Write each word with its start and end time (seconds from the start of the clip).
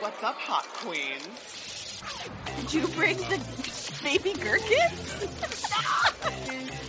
What's 0.00 0.22
up, 0.22 0.36
hot 0.36 0.64
queens? 0.72 2.00
Did 2.56 2.72
you 2.72 2.88
bring 2.88 3.18
the 3.18 3.38
baby 4.02 4.32
gherkins? 4.32 5.28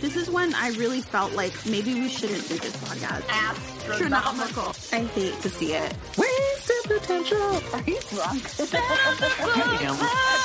this 0.00 0.16
is 0.16 0.30
when 0.30 0.54
I 0.54 0.70
really 0.78 1.02
felt 1.02 1.34
like 1.34 1.52
maybe 1.66 1.92
we 1.92 2.08
shouldn't 2.08 2.48
do 2.48 2.56
this 2.56 2.74
podcast. 2.78 3.28
Astronomical. 3.28 4.74
I 4.94 5.04
hate 5.04 5.38
to 5.42 5.50
see 5.50 5.74
it. 5.74 5.94
Wasted 6.16 7.00
potential. 7.00 7.60
Are 7.74 7.82
you 7.82 8.00
drunk? 8.08 8.44
I 8.72 9.78
am 9.82 9.96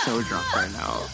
so 0.05 0.21
drunk 0.23 0.53
right 0.53 0.71
now. 0.73 1.07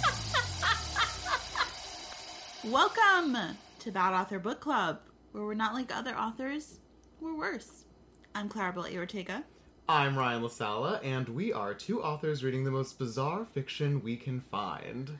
Welcome 2.63 3.57
to 3.77 3.91
Bad 3.91 4.19
Author 4.19 4.39
Book 4.39 4.59
Club, 4.59 5.01
where 5.33 5.43
we're 5.43 5.53
not 5.53 5.75
like 5.75 5.95
other 5.95 6.17
authors, 6.17 6.79
we're 7.21 7.37
worse. 7.37 7.85
I'm 8.33 8.49
Claribel 8.49 8.91
Ortega. 8.97 9.43
I'm 9.87 10.17
Ryan 10.17 10.43
LaSala, 10.43 11.03
and 11.03 11.27
we 11.27 11.51
are 11.51 11.73
two 11.73 12.01
authors 12.01 12.41
reading 12.43 12.63
the 12.63 12.71
most 12.71 12.97
bizarre 12.97 13.43
fiction 13.43 14.01
we 14.01 14.15
can 14.15 14.39
find. 14.39 15.11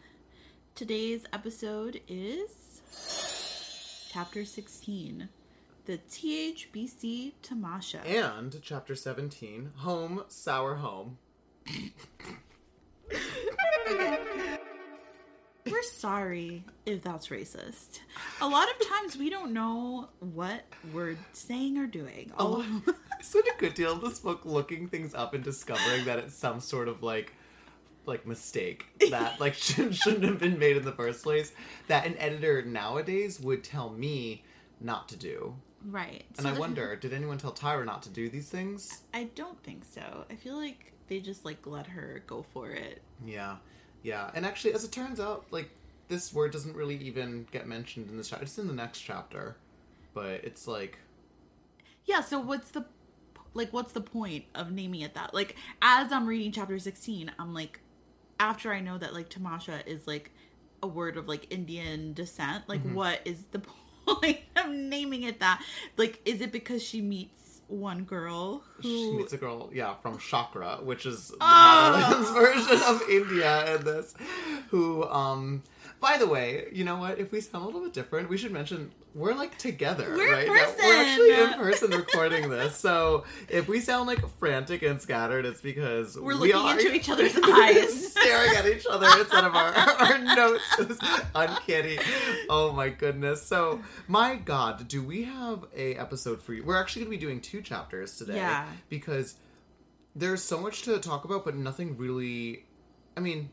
Today's 0.74 1.26
episode 1.34 2.00
is 2.08 2.82
Chapter 4.10 4.46
16 4.46 5.28
The 5.86 5.98
THBC 6.10 7.34
Tamasha. 7.42 8.06
And 8.08 8.58
chapter 8.62 8.96
17 8.96 9.72
Home, 9.80 10.24
Sour 10.30 10.76
Home. 10.76 11.18
We're 15.66 15.84
sorry 15.84 16.64
if 16.86 17.02
that's 17.04 17.28
racist. 17.28 18.00
A 18.42 18.48
lot 18.48 18.68
of 18.70 18.88
times 18.88 19.18
we 19.18 19.30
don't 19.30 19.52
know 19.54 20.08
what 20.20 20.64
we're 20.94 21.18
saying 21.34 21.78
or 21.78 21.88
doing. 21.88 22.32
Oh, 22.38 22.66
spent 23.30 23.48
a 23.48 23.54
good 23.58 23.74
deal 23.74 23.94
of 23.94 24.02
this 24.02 24.20
book 24.20 24.42
looking 24.46 24.88
things 24.88 25.14
up 25.14 25.34
and 25.34 25.44
discovering 25.44 26.06
that 26.06 26.20
it's 26.20 26.36
some 26.36 26.60
sort 26.60 26.88
of 26.88 27.02
like 27.04 27.34
like 28.06 28.28
mistake 28.28 28.86
that 29.12 29.40
like 29.40 29.54
shouldn't, 29.54 29.96
shouldn't 29.96 30.24
have 30.24 30.40
been 30.40 30.60
made 30.60 30.76
in 30.78 30.84
the 30.84 30.92
first 30.92 31.24
place 31.24 31.54
that 31.88 32.06
an 32.06 32.18
editor 32.18 32.62
nowadays 32.62 33.40
would 33.40 33.64
tell 33.64 33.90
me 33.90 34.44
not 34.82 35.08
to 35.10 35.16
do. 35.16 35.56
right. 35.86 36.26
And 36.38 36.46
So 36.46 36.54
I 36.54 36.58
wonder, 36.60 36.96
did 36.98 37.14
anyone 37.14 37.38
tell 37.38 37.54
Tyra 37.54 37.86
not 37.86 38.04
to 38.04 38.10
do 38.10 38.28
these 38.30 38.50
things? 38.50 39.04
I 39.14 39.26
don't 39.36 39.62
think 39.64 39.86
so. 39.86 40.26
I 40.30 40.36
feel 40.36 40.58
like 40.58 40.92
they 41.08 41.20
just 41.22 41.46
like 41.46 41.66
let 41.66 41.88
her 41.88 42.24
go 42.28 42.46
for 42.54 42.72
it. 42.72 43.02
Yeah, 43.26 43.58
yeah. 44.02 44.32
And 44.36 44.46
actually, 44.46 44.74
as 44.74 44.84
it 44.84 44.92
turns 44.92 45.20
out, 45.22 45.46
like 45.52 45.70
this 46.10 46.34
word 46.34 46.52
doesn't 46.52 46.76
really 46.76 46.98
even 46.98 47.48
get 47.52 47.68
mentioned 47.68 48.10
in 48.10 48.18
this 48.18 48.30
chapter. 48.30 48.44
It's 48.44 48.58
in 48.58 48.68
the 48.68 48.74
next 48.74 49.00
chapter, 49.00 49.56
but 50.14 50.44
it's 50.44 50.68
like 50.68 50.98
Yeah, 52.06 52.22
so 52.22 52.40
what's 52.40 52.72
the 52.72 52.86
like 53.54 53.72
what's 53.74 53.94
the 53.94 54.02
point 54.02 54.46
of 54.56 54.72
naming 54.72 55.02
it 55.02 55.14
that? 55.16 55.34
Like 55.34 55.56
as 55.82 56.12
I'm 56.12 56.26
reading 56.28 56.52
chapter 56.52 56.78
16, 56.80 57.32
I'm 57.40 57.54
like 57.54 57.80
after 58.40 58.74
I 58.74 58.80
know 58.80 58.98
that 58.98 59.14
like 59.14 59.30
Tamasha 59.30 59.88
is 59.90 60.08
like 60.08 60.32
a 60.82 60.88
word 60.88 61.18
of 61.18 61.28
like 61.28 61.52
Indian 61.54 62.14
descent, 62.14 62.68
like 62.68 62.82
Mm-hmm. 62.84 62.96
what 62.96 63.20
is 63.26 63.46
the 63.52 63.60
point 64.06 64.40
of 64.56 64.70
naming 64.72 65.24
it 65.24 65.40
that? 65.40 65.64
Like 65.98 66.20
is 66.26 66.42
it 66.42 66.52
because 66.52 66.84
she 66.84 67.02
meets 67.02 67.62
one 67.68 68.04
girl 68.04 68.64
she 68.82 68.90
who 69.12 69.18
meets 69.18 69.34
a 69.34 69.38
girl, 69.38 69.70
yeah, 69.74 69.96
from 69.96 70.18
Chakra, 70.20 70.80
which 70.84 71.06
is 71.06 71.30
the 71.30 71.38
Oh. 71.42 72.34
Version 72.66 72.82
of 72.88 73.02
India 73.10 73.76
in 73.76 73.86
this. 73.86 74.14
Who, 74.70 75.04
um, 75.06 75.64
by 76.04 76.18
the 76.18 76.28
way, 76.28 76.68
you 76.74 76.84
know 76.84 76.98
what? 76.98 77.18
If 77.18 77.32
we 77.32 77.40
sound 77.40 77.64
a 77.64 77.66
little 77.66 77.80
bit 77.80 77.94
different, 77.94 78.28
we 78.28 78.36
should 78.36 78.52
mention 78.52 78.92
we're 79.16 79.34
like 79.34 79.58
together 79.58 80.10
We're 80.10 80.34
right 80.34 80.48
now. 80.48 80.52
We're 80.54 81.02
actually 81.02 81.32
in 81.32 81.48
person. 81.54 81.60
person 81.60 81.92
recording 81.92 82.50
this. 82.50 82.76
So 82.76 83.24
if 83.48 83.70
we 83.70 83.80
sound 83.80 84.08
like 84.08 84.20
frantic 84.38 84.82
and 84.82 85.02
scattered, 85.02 85.46
it's 85.46 85.62
because 85.62 86.18
we're 86.18 86.38
we 86.38 86.52
looking 86.52 86.56
are 86.56 86.78
into 86.78 86.94
each 86.94 87.10
other's 87.10 87.34
eyes. 87.44 88.12
staring 88.12 88.54
at 88.58 88.66
each 88.66 88.86
other 88.86 89.08
instead 89.18 89.46
of 89.46 89.56
our, 89.56 89.74
our 89.74 90.18
notes. 90.20 90.64
It's 90.80 91.00
uncanny. 91.34 91.98
Oh 92.50 92.74
my 92.74 92.90
goodness. 92.90 93.42
So, 93.42 93.80
my 94.10 94.36
God, 94.36 94.90
do 94.90 95.02
we 95.02 95.24
have 95.24 95.64
a 95.74 95.96
episode 95.96 96.42
for 96.42 96.54
you? 96.54 96.66
We're 96.66 96.82
actually 96.82 97.06
going 97.06 97.14
to 97.14 97.18
be 97.18 97.26
doing 97.26 97.40
two 97.40 97.62
chapters 97.62 98.18
today. 98.18 98.36
Yeah. 98.36 98.66
Because 98.90 99.36
there's 100.18 100.44
so 100.44 100.60
much 100.60 100.82
to 100.82 101.00
talk 101.00 101.24
about, 101.24 101.46
but 101.46 101.56
nothing 101.56 101.96
really. 101.96 102.66
I 103.16 103.22
mean, 103.22 103.50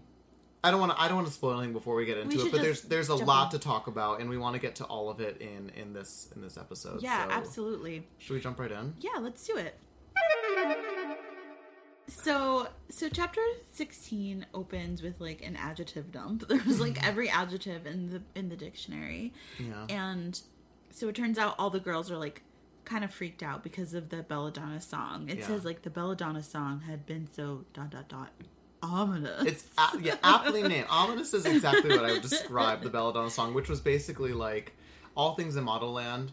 I 0.62 0.70
don't 0.70 0.80
want 0.80 0.92
to. 0.92 1.00
I 1.00 1.08
don't 1.08 1.16
want 1.16 1.26
to 1.26 1.32
spoil 1.32 1.54
anything 1.54 1.72
before 1.72 1.94
we 1.94 2.04
get 2.04 2.18
into 2.18 2.36
should 2.36 2.48
it. 2.48 2.52
But 2.52 2.62
there's 2.62 2.82
there's 2.82 3.08
a 3.08 3.14
lot 3.14 3.52
in. 3.52 3.58
to 3.58 3.64
talk 3.64 3.86
about, 3.86 4.20
and 4.20 4.28
we 4.28 4.36
want 4.36 4.54
to 4.54 4.60
get 4.60 4.74
to 4.76 4.84
all 4.84 5.08
of 5.08 5.20
it 5.20 5.40
in 5.40 5.70
in 5.70 5.92
this 5.92 6.28
in 6.34 6.42
this 6.42 6.58
episode. 6.58 7.02
yeah, 7.02 7.26
so 7.26 7.32
absolutely. 7.32 8.06
Should 8.18 8.34
we 8.34 8.40
jump 8.40 8.60
right 8.60 8.70
in? 8.70 8.94
Yeah, 9.00 9.18
let's 9.20 9.46
do 9.46 9.56
it. 9.56 9.78
So, 12.10 12.66
so 12.88 13.08
chapter 13.08 13.40
16 13.72 14.44
opens 14.52 15.00
with 15.00 15.20
like 15.20 15.42
an 15.42 15.56
adjective 15.56 16.10
dump. 16.10 16.44
There 16.48 16.60
was 16.66 16.80
like 16.80 16.94
mm-hmm. 16.94 17.08
every 17.08 17.30
adjective 17.30 17.86
in 17.86 18.10
the 18.10 18.22
in 18.34 18.48
the 18.48 18.56
dictionary. 18.56 19.32
Yeah. 19.58 19.86
And 19.88 20.40
so 20.90 21.08
it 21.08 21.14
turns 21.14 21.38
out 21.38 21.54
all 21.58 21.70
the 21.70 21.80
girls 21.80 22.10
are 22.10 22.18
like 22.18 22.42
kind 22.84 23.04
of 23.04 23.14
freaked 23.14 23.42
out 23.42 23.62
because 23.62 23.94
of 23.94 24.08
the 24.08 24.22
Belladonna 24.22 24.80
song. 24.80 25.28
It 25.28 25.38
Yeah. 25.38 25.46
says 25.46 25.64
like 25.64 25.82
the 25.82 25.90
Belladonna 25.90 26.42
song 26.42 26.80
had 26.80 27.06
been 27.06 27.28
so 27.32 27.64
dot 27.72 27.90
dot 27.90 28.08
dot 28.08 28.30
ominous. 28.82 29.44
It's 29.46 29.64
a- 29.78 29.98
yeah, 30.00 30.16
aptly 30.22 30.62
named. 30.62 30.86
Ominous 30.90 31.32
is 31.34 31.46
exactly 31.46 31.90
what 31.90 32.04
I 32.04 32.12
would 32.12 32.22
describe 32.22 32.82
the 32.82 32.90
Belladonna 32.90 33.30
song, 33.30 33.54
which 33.54 33.68
was 33.68 33.80
basically 33.80 34.32
like 34.32 34.74
all 35.14 35.34
things 35.34 35.56
in 35.56 35.64
Modelland, 35.64 36.28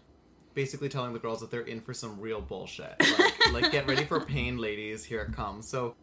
basically 0.53 0.89
telling 0.89 1.13
the 1.13 1.19
girls 1.19 1.39
that 1.41 1.51
they're 1.51 1.61
in 1.61 1.81
for 1.81 1.93
some 1.93 2.19
real 2.19 2.41
bullshit. 2.41 2.95
Like, 2.99 3.53
like 3.63 3.71
get 3.71 3.87
ready 3.87 4.05
for 4.05 4.19
pain, 4.19 4.57
ladies. 4.57 5.03
Here 5.03 5.21
it 5.21 5.33
comes. 5.33 5.67
So 5.67 5.95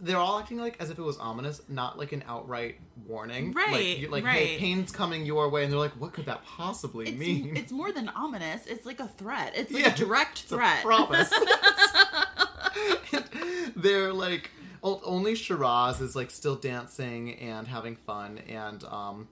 they're 0.00 0.18
all 0.18 0.38
acting 0.38 0.58
like 0.58 0.76
as 0.80 0.90
if 0.90 0.98
it 0.98 1.02
was 1.02 1.16
ominous, 1.16 1.62
not 1.68 1.98
like 1.98 2.12
an 2.12 2.22
outright 2.28 2.78
warning. 3.06 3.52
Right, 3.52 4.02
Like, 4.10 4.24
like 4.24 4.34
hey, 4.34 4.58
pain's 4.58 4.92
coming 4.92 5.24
your 5.24 5.48
way, 5.48 5.64
and 5.64 5.72
they're 5.72 5.80
like, 5.80 5.98
what 5.98 6.12
could 6.12 6.26
that 6.26 6.44
possibly 6.44 7.08
it's, 7.08 7.18
mean? 7.18 7.56
it's 7.56 7.72
more 7.72 7.90
than 7.90 8.10
ominous. 8.10 8.66
It's 8.66 8.84
like 8.84 9.00
a 9.00 9.08
threat. 9.08 9.52
It's 9.56 9.72
like 9.72 9.82
Yeah, 9.84 9.94
a 9.94 9.96
direct 9.96 10.42
It's 10.42 10.52
a 10.52 10.56
threat. 10.56 10.82
promise. 10.82 11.32
They're 13.76 14.12
like 14.12 14.50
only 14.82 15.34
Shiraz 15.34 16.00
is 16.00 16.16
like 16.16 16.30
still 16.30 16.56
dancing 16.56 17.34
and 17.38 17.66
having 17.66 17.96
fun, 17.96 18.38
and 18.48 18.82
um, 18.84 19.28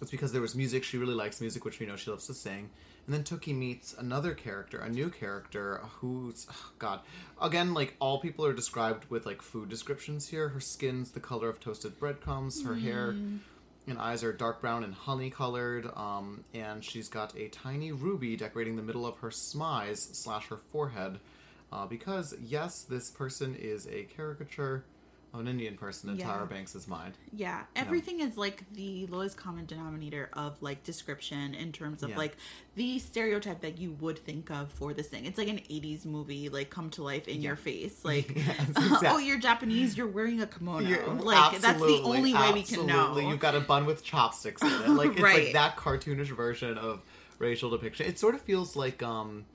it's 0.00 0.10
because 0.10 0.32
there 0.32 0.42
was 0.42 0.54
music. 0.54 0.84
She 0.84 0.98
really 0.98 1.14
likes 1.14 1.40
music, 1.40 1.64
which 1.64 1.80
we 1.80 1.86
know 1.86 1.96
she 1.96 2.10
loves 2.10 2.26
to 2.26 2.34
sing. 2.34 2.70
And 3.06 3.14
then 3.14 3.22
Tookie 3.22 3.54
meets 3.54 3.94
another 3.94 4.32
character, 4.32 4.78
a 4.78 4.88
new 4.88 5.10
character 5.10 5.80
who's 6.00 6.46
oh, 6.50 6.70
God. 6.78 7.00
Again, 7.40 7.74
like 7.74 7.96
all 8.00 8.18
people 8.18 8.46
are 8.46 8.54
described 8.54 9.10
with 9.10 9.26
like 9.26 9.42
food 9.42 9.68
descriptions 9.68 10.28
here. 10.28 10.48
Her 10.48 10.60
skin's 10.60 11.10
the 11.10 11.20
color 11.20 11.48
of 11.48 11.60
toasted 11.60 11.98
breadcrumbs. 11.98 12.64
Her 12.64 12.74
hair 12.74 13.14
and 13.86 13.98
eyes 13.98 14.24
are 14.24 14.32
dark 14.32 14.62
brown 14.62 14.84
and 14.84 14.94
honey 14.94 15.28
colored. 15.28 15.90
Um, 15.94 16.44
and 16.54 16.82
she's 16.82 17.08
got 17.08 17.36
a 17.36 17.48
tiny 17.48 17.92
ruby 17.92 18.36
decorating 18.36 18.76
the 18.76 18.82
middle 18.82 19.04
of 19.04 19.18
her 19.18 19.28
smize 19.28 20.14
slash 20.14 20.46
her 20.48 20.56
forehead. 20.56 21.18
Uh, 21.74 21.86
because 21.86 22.34
yes, 22.40 22.82
this 22.82 23.10
person 23.10 23.54
is 23.56 23.86
a 23.88 24.04
caricature 24.04 24.84
an 25.36 25.48
Indian 25.48 25.76
person 25.76 26.10
in 26.10 26.16
Yeah. 26.16 26.28
Tyra 26.28 26.48
Banks' 26.48 26.86
mind. 26.86 27.14
Yeah, 27.32 27.62
everything 27.74 28.20
is 28.20 28.36
like 28.38 28.62
the 28.72 29.08
lowest 29.08 29.36
common 29.36 29.66
denominator 29.66 30.30
of 30.32 30.62
like 30.62 30.84
description 30.84 31.54
in 31.54 31.72
terms 31.72 32.04
of 32.04 32.10
Yeah. 32.10 32.18
like 32.18 32.36
the 32.76 33.00
stereotype 33.00 33.60
that 33.62 33.76
you 33.76 33.96
would 33.98 34.16
think 34.20 34.48
of 34.52 34.70
for 34.70 34.94
this 34.94 35.08
thing. 35.08 35.24
It's 35.24 35.36
like 35.36 35.48
an 35.48 35.58
80s 35.68 36.04
movie, 36.06 36.48
like 36.50 36.70
come 36.70 36.88
to 36.90 37.02
life 37.02 37.26
in 37.26 37.42
your 37.42 37.56
face. 37.56 38.04
Like, 38.04 38.32
Yes, 38.36 38.70
oh, 38.76 39.18
you're 39.18 39.40
Japanese, 39.40 39.96
you're 39.98 40.06
wearing 40.06 40.40
a 40.40 40.46
kimono. 40.46 40.86
You're- 40.86 41.02
like, 41.04 41.60
that's 41.60 41.80
the 41.80 42.00
only 42.04 42.32
way 42.32 42.52
we 42.52 42.62
can 42.62 42.86
know. 42.86 43.18
You've 43.18 43.40
got 43.40 43.56
a 43.56 43.60
bun 43.60 43.86
with 43.86 44.04
chopsticks 44.04 44.62
in 44.62 44.68
it. 44.68 44.88
Like 44.90 45.14
it's 45.14 45.20
Right. 45.20 45.44
like 45.46 45.52
that 45.54 45.76
cartoonish 45.76 46.28
version 46.28 46.78
of 46.78 47.02
racial 47.40 47.70
depiction. 47.70 48.06
It 48.06 48.20
sort 48.20 48.36
of 48.36 48.40
feels 48.42 48.76
like 48.76 49.02
um 49.02 49.46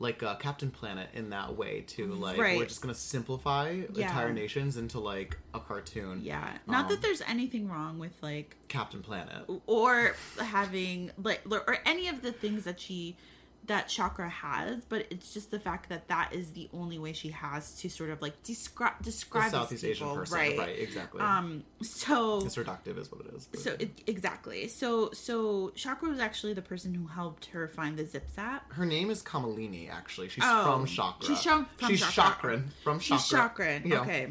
like 0.00 0.22
uh, 0.22 0.34
Captain 0.36 0.70
Planet 0.70 1.08
in 1.14 1.30
that 1.30 1.56
way 1.56 1.82
too. 1.86 2.06
Like 2.14 2.36
Right. 2.38 2.56
we're 2.58 2.66
just 2.66 2.80
gonna 2.82 2.94
simplify 2.94 3.70
Yeah. 3.92 4.06
entire 4.08 4.32
nations 4.32 4.76
into 4.76 4.98
like 4.98 5.36
a 5.54 5.60
cartoon. 5.60 6.20
yeah, 6.22 6.58
not 6.66 6.84
Um, 6.86 6.90
that 6.90 7.02
there's 7.02 7.22
anything 7.22 7.68
wrong 7.68 7.98
with 7.98 8.12
like 8.22 8.56
Captain 8.68 9.02
Planet. 9.02 9.48
or 9.66 10.14
having 10.40 11.10
like 11.22 11.42
or 11.50 11.78
any 11.86 12.08
of 12.08 12.22
the 12.22 12.32
things 12.32 12.64
that 12.64 12.80
she 12.80 13.16
that 13.66 13.88
chakra 13.88 14.28
has 14.28 14.84
but 14.86 15.06
it's 15.10 15.32
just 15.32 15.50
the 15.50 15.58
fact 15.58 15.88
that 15.88 16.06
that 16.08 16.32
is 16.34 16.50
the 16.52 16.68
only 16.74 16.98
way 16.98 17.12
she 17.12 17.28
has 17.28 17.74
to 17.76 17.88
sort 17.88 18.10
of 18.10 18.20
like 18.20 18.42
describe 18.42 18.92
The 18.98 19.04
describe 19.04 19.44
these 19.44 19.52
Southeast 19.52 19.84
Asian 19.84 20.14
person, 20.14 20.36
right 20.38 20.58
right? 20.58 20.78
Exactly. 20.78 21.20
um 21.20 21.64
so 21.82 22.44
it's 22.44 22.56
reductive, 22.56 22.98
is 22.98 23.10
what 23.10 23.22
it 23.26 23.34
is. 23.34 23.46
but- 23.46 23.60
so 23.60 23.76
it, 23.78 23.90
exactly 24.06 24.68
so 24.68 25.10
so 25.12 25.70
chakra 25.74 26.08
was 26.08 26.18
actually 26.20 26.52
the 26.52 26.62
person 26.62 26.94
who 26.94 27.06
helped 27.06 27.46
her 27.46 27.66
find 27.68 27.96
the 27.96 28.04
zip 28.06 28.28
zap 28.34 28.72
her 28.72 28.84
name 28.86 29.10
is 29.10 29.22
Kamalini. 29.22 29.90
Actually, 29.90 30.28
she's 30.28 30.44
Oh, 30.46 30.64
from 30.64 30.86
Chakra. 30.86 31.26
she's 31.26 31.42
from- 31.42 31.66
from 31.78 31.88
she's 31.88 32.00
Chakra. 32.00 32.56
Chakran 32.58 32.64
from 32.82 32.98
Chakra. 33.00 33.18
she's 33.18 33.32
chakran 33.32 33.86
Yeah. 33.86 34.00
okay 34.00 34.28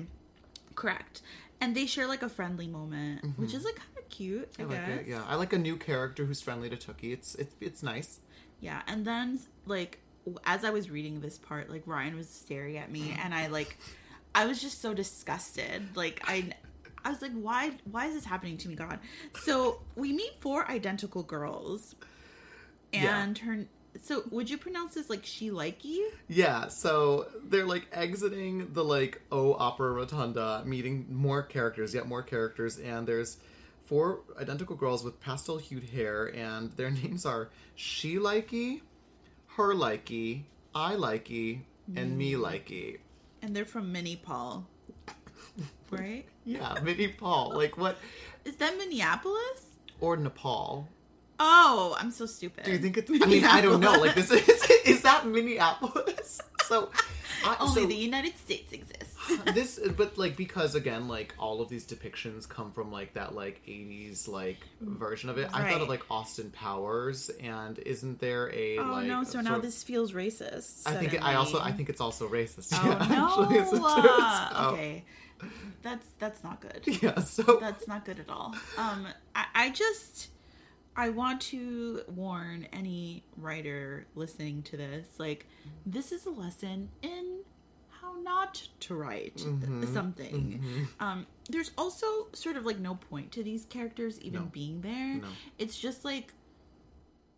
correct 0.76 1.22
and 1.62 1.76
they 1.76 1.86
share 1.86 2.08
like 2.08 2.24
a 2.24 2.30
friendly 2.30 2.68
moment 2.68 3.38
which 3.38 3.54
is 3.54 3.64
like 3.64 3.76
kind 3.76 3.90
of 3.98 4.10
cute 4.10 4.50
i, 4.60 4.62
Mm-hmm. 4.64 4.72
I 4.72 4.76
like 4.76 4.88
guess 4.88 5.00
it. 5.00 5.08
Yeah, 5.08 5.24
I 5.28 5.36
like 5.36 5.54
a 5.54 5.58
new 5.58 5.78
character 5.78 6.26
who's 6.26 6.42
friendly 6.42 6.70
to 6.70 6.76
Tookie. 6.78 7.14
It's 7.14 7.36
it's 7.36 7.56
it's 7.62 7.82
nice. 7.84 8.20
Yeah, 8.64 8.82
and 8.88 9.06
then 9.06 9.40
like 9.66 10.00
as 10.46 10.64
I 10.64 10.70
was 10.70 10.90
reading 10.90 11.20
this 11.20 11.38
part, 11.38 11.70
like 11.70 11.84
Ryan 11.86 12.16
was 12.16 12.30
staring 12.30 12.78
at 12.78 12.90
me, 12.90 13.14
and 13.22 13.34
I 13.34 13.48
like, 13.48 13.78
I 14.34 14.46
was 14.46 14.62
just 14.62 14.82
so 14.82 14.94
disgusted. 14.94 15.96
Like 15.96 16.22
I, 16.26 16.52
I 17.04 17.10
was 17.10 17.22
like, 17.22 17.34
why, 17.34 17.72
why 17.92 18.06
is 18.08 18.14
this 18.14 18.24
happening 18.26 18.58
to 18.60 18.70
me, 18.70 18.76
God? 18.76 19.00
So 19.42 19.82
we 19.98 20.14
meet 20.14 20.32
four 20.40 20.66
identical 20.72 21.24
girls, 21.24 21.94
Yeah. 22.94 23.22
and 23.22 23.38
her. 23.40 23.66
So 24.02 24.24
would 24.32 24.50
you 24.50 24.58
pronounce 24.58 24.96
this 24.96 25.10
like 25.10 25.26
she 25.26 25.52
likey? 25.52 26.00
Yeah, 26.30 26.70
so 26.70 27.28
they're 27.44 27.66
like 27.66 27.86
exiting 27.92 28.72
the 28.74 28.84
like 28.84 29.22
O 29.30 29.54
Opera 29.54 29.92
Rotunda, 29.92 30.64
meeting 30.66 31.06
more 31.12 31.44
characters, 31.44 31.94
yet 31.94 32.08
more 32.08 32.24
characters, 32.24 32.80
and 32.80 33.06
there's 33.06 33.38
four 33.94 34.22
identical 34.42 34.76
girls 34.76 35.04
with 35.04 35.22
pastel 35.22 35.60
hued 35.60 35.88
hair, 35.92 36.26
and 36.36 36.72
their 36.72 36.90
names 37.04 37.28
are 37.28 37.50
She 37.76 38.16
Likey, 38.16 38.82
Her 39.56 39.76
Likey, 39.76 40.46
I 40.74 40.96
Likey, 40.96 41.60
and 41.96 42.18
Me 42.18 42.34
mm. 42.34 42.42
Likey. 42.42 42.98
And 43.44 43.56
they're 43.56 43.66
from 43.66 43.92
Mini 43.92 44.16
Paul, 44.16 44.66
right? 45.92 46.26
Yeah, 46.44 46.76
Minnie 46.82 47.10
Paul. 47.10 47.52
Like 47.54 47.78
what? 47.78 47.98
Is 48.46 48.56
that 48.56 48.76
Minneapolis? 48.80 49.78
Or 50.02 50.18
Nepal. 50.18 50.88
Oh, 51.40 51.96
I'm 52.00 52.10
so 52.10 52.26
stupid. 52.26 52.64
Do 52.64 52.72
you 52.72 52.80
think 52.80 52.98
it's? 52.98 53.12
I 53.22 53.28
mean, 53.28 53.46
I 53.46 53.62
don't 53.62 53.80
know. 53.80 53.94
Like 53.94 54.16
this 54.16 54.32
is 54.32 54.72
is 54.86 55.02
that 55.04 55.28
Minneapolis? 55.28 56.42
So, 56.66 56.90
I, 57.46 57.58
only 57.60 57.84
so 57.84 57.88
the 57.88 57.96
United 57.96 58.38
States 58.40 58.74
exists? 58.74 58.93
This, 59.54 59.80
but 59.98 60.18
like 60.18 60.36
because 60.36 60.76
again, 60.76 61.08
like 61.08 61.34
all 61.40 61.62
of 61.62 61.70
these 61.70 61.86
depictions 61.86 62.48
come 62.48 62.72
from 62.72 62.92
like 62.92 63.14
that 63.14 63.36
like 63.36 63.62
'80s 63.68 64.28
like 64.28 64.60
version 64.82 65.30
of 65.30 65.38
it. 65.38 65.50
I 65.54 65.72
thought 65.72 65.82
of 65.82 65.90
like 65.90 66.04
Austin 66.10 66.52
Powers, 66.52 67.30
and 67.42 67.78
isn't 67.80 68.20
there 68.20 68.52
a 68.54 68.78
Oh 68.80 68.84
like? 68.84 69.08
no! 69.08 69.24
So 69.24 69.42
now 69.42 69.56
of- 69.58 69.62
this 69.62 69.84
feels 69.84 70.12
racist. 70.14 70.84
I 70.86 70.96
think 70.96 71.14
it, 71.14 71.24
I 71.24 71.36
also 71.36 71.60
I 71.60 71.72
think 71.72 71.90
it's 71.90 72.02
also 72.02 72.28
racist. 72.28 72.70
Oh 72.74 72.86
yeah, 72.90 72.98
actually, 73.02 73.60
no! 73.60 73.70
turns 73.70 73.86
Uh, 73.86 74.70
okay, 74.74 75.04
that's 75.82 76.08
that's 76.20 76.44
not 76.44 76.62
good. 76.62 76.82
Yeah. 77.02 77.20
So 77.20 77.58
That's 77.60 77.88
not 77.88 78.06
good 78.06 78.20
at 78.20 78.30
all. 78.30 78.56
Um, 78.78 79.08
I, 79.36 79.46
I 79.56 79.70
just 79.72 80.30
I 80.96 81.10
want 81.10 81.42
to 81.42 82.02
warn 82.08 82.68
any 82.72 83.24
writer 83.38 84.06
listening 84.16 84.62
to 84.64 84.78
this. 84.78 85.08
Like, 85.18 85.48
this 85.86 86.12
is 86.12 86.26
a 86.28 86.30
lesson 86.30 86.90
in 87.02 87.40
how 88.04 88.22
not 88.22 88.62
to 88.82 88.96
write 88.96 89.38
Mm-hmm. 89.38 89.94
something. 89.94 90.64
Um, 91.00 91.26
there's 91.50 91.72
also 91.78 92.06
sort 92.34 92.56
of 92.58 92.66
like 92.66 92.80
no 92.80 92.96
point 92.96 93.32
to 93.34 93.44
these 93.44 93.66
characters 93.66 94.20
even 94.22 94.42
No. 94.42 94.46
being 94.52 94.82
there. 94.82 95.16
No. 95.16 95.28
It's 95.58 95.78
just 95.80 96.04
like 96.06 96.34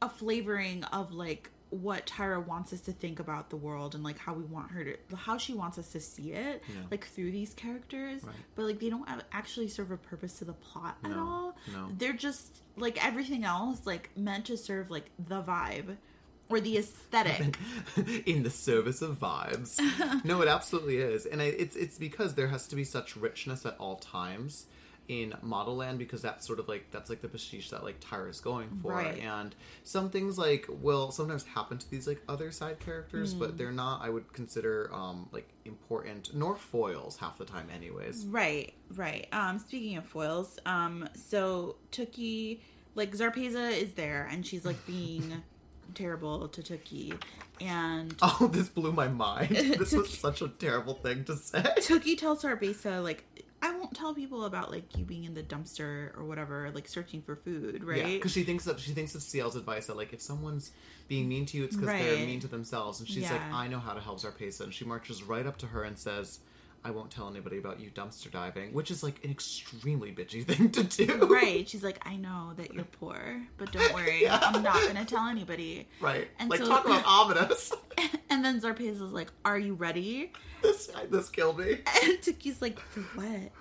a 0.02 0.10
flavoring 0.10 0.84
of 0.86 1.12
like 1.14 1.50
what 1.72 2.06
Tyra 2.06 2.46
wants 2.46 2.72
us 2.74 2.82
to 2.82 2.92
think 2.92 3.20
about 3.20 3.50
the 3.50 3.56
world 3.58 3.96
and 3.96 4.04
like 4.04 4.18
how 4.20 4.34
we 4.34 4.44
want 4.44 4.72
her 4.72 4.84
to 4.84 5.16
how 5.16 5.38
she 5.38 5.54
wants 5.54 5.78
us 5.78 5.90
to 5.92 6.00
see 6.00 6.32
it 6.32 6.62
Yeah. 6.68 6.76
like 6.92 7.06
through 7.08 7.32
these 7.32 7.54
characters 7.54 8.24
Right. 8.24 8.36
but 8.56 8.64
like 8.66 8.80
they 8.80 8.90
don't 8.90 9.08
have- 9.10 9.24
actually 9.32 9.68
serve 9.68 9.92
a 9.92 9.98
purpose 9.98 10.38
to 10.40 10.46
the 10.46 10.54
plot 10.54 10.98
at 11.04 11.12
all 11.18 11.58
no. 11.74 11.90
they're 11.98 12.14
just 12.14 12.62
like 12.78 13.04
everything 13.06 13.44
else 13.44 13.82
like 13.86 14.10
meant 14.16 14.46
to 14.46 14.58
serve 14.58 14.92
like 14.92 15.10
the 15.28 15.42
vibe 15.42 15.98
or 16.50 16.60
the 16.60 16.78
aesthetic 16.78 17.58
in 18.26 18.44
the 18.44 18.50
service 18.50 19.02
of 19.02 19.20
vibes. 19.20 19.80
no, 20.26 20.42
it 20.42 20.48
absolutely 20.48 20.98
is, 20.98 21.26
and 21.26 21.42
I, 21.42 21.46
it's 21.46 21.76
it's 21.76 21.98
because 21.98 22.36
there 22.36 22.48
has 22.48 22.68
to 22.68 22.76
be 22.76 22.84
such 22.84 23.16
richness 23.16 23.66
at 23.66 23.76
all 23.80 23.96
times 23.98 24.66
in 25.08 25.32
Modelland 25.46 26.00
because 26.00 26.24
that's 26.24 26.48
sort 26.48 26.58
of 26.58 26.68
like 26.68 26.90
that's 26.90 27.12
like 27.12 27.22
the 27.22 27.28
prestige 27.28 27.70
that 27.70 27.84
like 27.84 28.00
Tyra's 28.00 28.40
going 28.42 28.68
for, 28.82 28.92
Right. 28.94 29.20
and 29.20 29.54
some 29.84 30.10
things 30.10 30.36
like 30.40 30.66
will 30.82 31.12
sometimes 31.12 31.44
happen 31.46 31.78
to 31.78 31.92
these 31.92 32.08
like 32.08 32.24
other 32.28 32.52
side 32.52 32.80
characters, 32.80 33.34
Hmm. 33.34 33.40
but 33.40 33.56
they're 33.58 33.72
not. 33.72 34.02
I 34.04 34.10
would 34.10 34.34
consider 34.34 34.90
um 34.94 35.30
like 35.32 35.48
important 35.64 36.34
nor 36.34 36.56
foils 36.56 37.18
half 37.18 37.38
the 37.38 37.46
time, 37.46 37.68
anyways. 37.74 38.26
Right, 38.26 38.74
right. 38.96 39.28
Um, 39.32 39.60
speaking 39.60 39.98
of 39.98 40.06
foils, 40.06 40.58
um, 40.66 41.08
so 41.16 41.76
Tookie, 41.92 42.62
like 42.96 43.12
Zarpeza 43.16 43.72
is 43.80 43.94
there, 43.94 44.28
and 44.32 44.44
she's 44.46 44.66
like 44.66 44.84
being 44.88 45.44
terrible 45.94 46.48
to 46.48 46.62
Tookie, 46.62 47.20
and 47.62 48.16
Oh, 48.22 48.50
this 48.52 48.70
blew 48.70 48.92
my 48.92 49.08
mind. 49.08 49.50
This 49.80 49.94
was 49.94 50.18
such 50.18 50.42
a 50.42 50.48
terrible 50.48 50.96
thing 50.96 51.24
to 51.26 51.36
say. 51.36 51.62
Tookie 51.78 52.18
tells 52.18 52.44
Zarpeza 52.44 53.04
like, 53.04 53.24
I 53.62 53.72
won't 53.72 53.96
tell 53.96 54.14
people 54.14 54.46
about 54.46 54.72
like 54.72 54.98
you 54.98 55.06
being 55.06 55.24
in 55.24 55.34
the 55.34 55.42
dumpster 55.44 56.16
or 56.18 56.24
whatever, 56.26 56.70
like 56.74 56.88
searching 56.88 57.22
for 57.22 57.36
food, 57.36 57.84
Yeah, 57.86 57.92
right? 58.04 58.06
because 58.14 58.32
she 58.32 58.44
thinks 58.44 58.68
of 58.68 58.80
she 58.80 58.92
thinks 58.92 59.16
of 59.16 59.22
CL's 59.24 59.56
advice 59.56 59.88
that 59.88 59.98
like 59.98 60.14
if 60.14 60.22
someone's 60.22 60.72
being 61.08 61.28
mean 61.30 61.46
to 61.48 61.58
you, 61.58 61.64
it's 61.64 61.76
because 61.76 61.90
they're 61.90 62.26
mean 62.26 62.40
to 62.42 62.48
themselves. 62.48 63.00
And 63.00 63.08
she's 63.10 63.30
like, 63.30 63.42
I 63.52 63.68
know 63.68 63.80
how 63.80 63.94
to 63.94 64.02
help 64.02 64.20
Zarpesa, 64.22 64.62
and 64.62 64.74
she 64.74 64.86
marches 64.86 65.24
right 65.24 65.46
up 65.46 65.58
to 65.60 65.68
her 65.68 65.84
and 65.84 65.98
says, 65.98 66.40
"I 66.86 66.92
won't 66.92 67.10
tell 67.12 67.28
anybody 67.30 67.58
about 67.58 67.80
you 67.80 67.90
dumpster 67.90 68.30
diving," 68.32 68.72
which 68.74 68.92
is 68.92 69.02
like 69.04 69.24
an 69.26 69.32
extremely 69.32 70.12
bitchy 70.12 70.46
thing 70.50 70.70
to 70.72 70.84
do. 70.84 71.26
Right. 71.26 71.68
She's 71.68 71.84
like, 71.84 72.00
I 72.08 72.16
know 72.16 72.52
that 72.58 72.74
you're 72.74 72.86
poor, 72.86 73.42
but 73.58 73.72
don't 73.72 73.94
worry, 74.00 74.30
I'm 74.30 74.62
not 74.64 74.82
gonna 74.88 75.04
tell 75.06 75.28
anybody. 75.28 75.88
right. 76.00 76.28
And 76.40 76.50
like 76.50 76.60
so- 76.62 76.68
talk 76.68 76.86
about 76.86 77.04
ominous. 77.08 77.74
And 78.30 78.44
then 78.46 78.62
Zarpeza's 78.62 79.12
like, 79.12 79.32
Are 79.44 79.58
you 79.58 79.74
ready? 79.74 80.32
this 80.62 80.90
this 81.10 81.30
killed 81.30 81.60
me. 81.60 81.80
And 82.04 82.18
Tookie's 82.20 82.62
like, 82.62 82.80
For 82.80 83.02
what? 83.20 83.52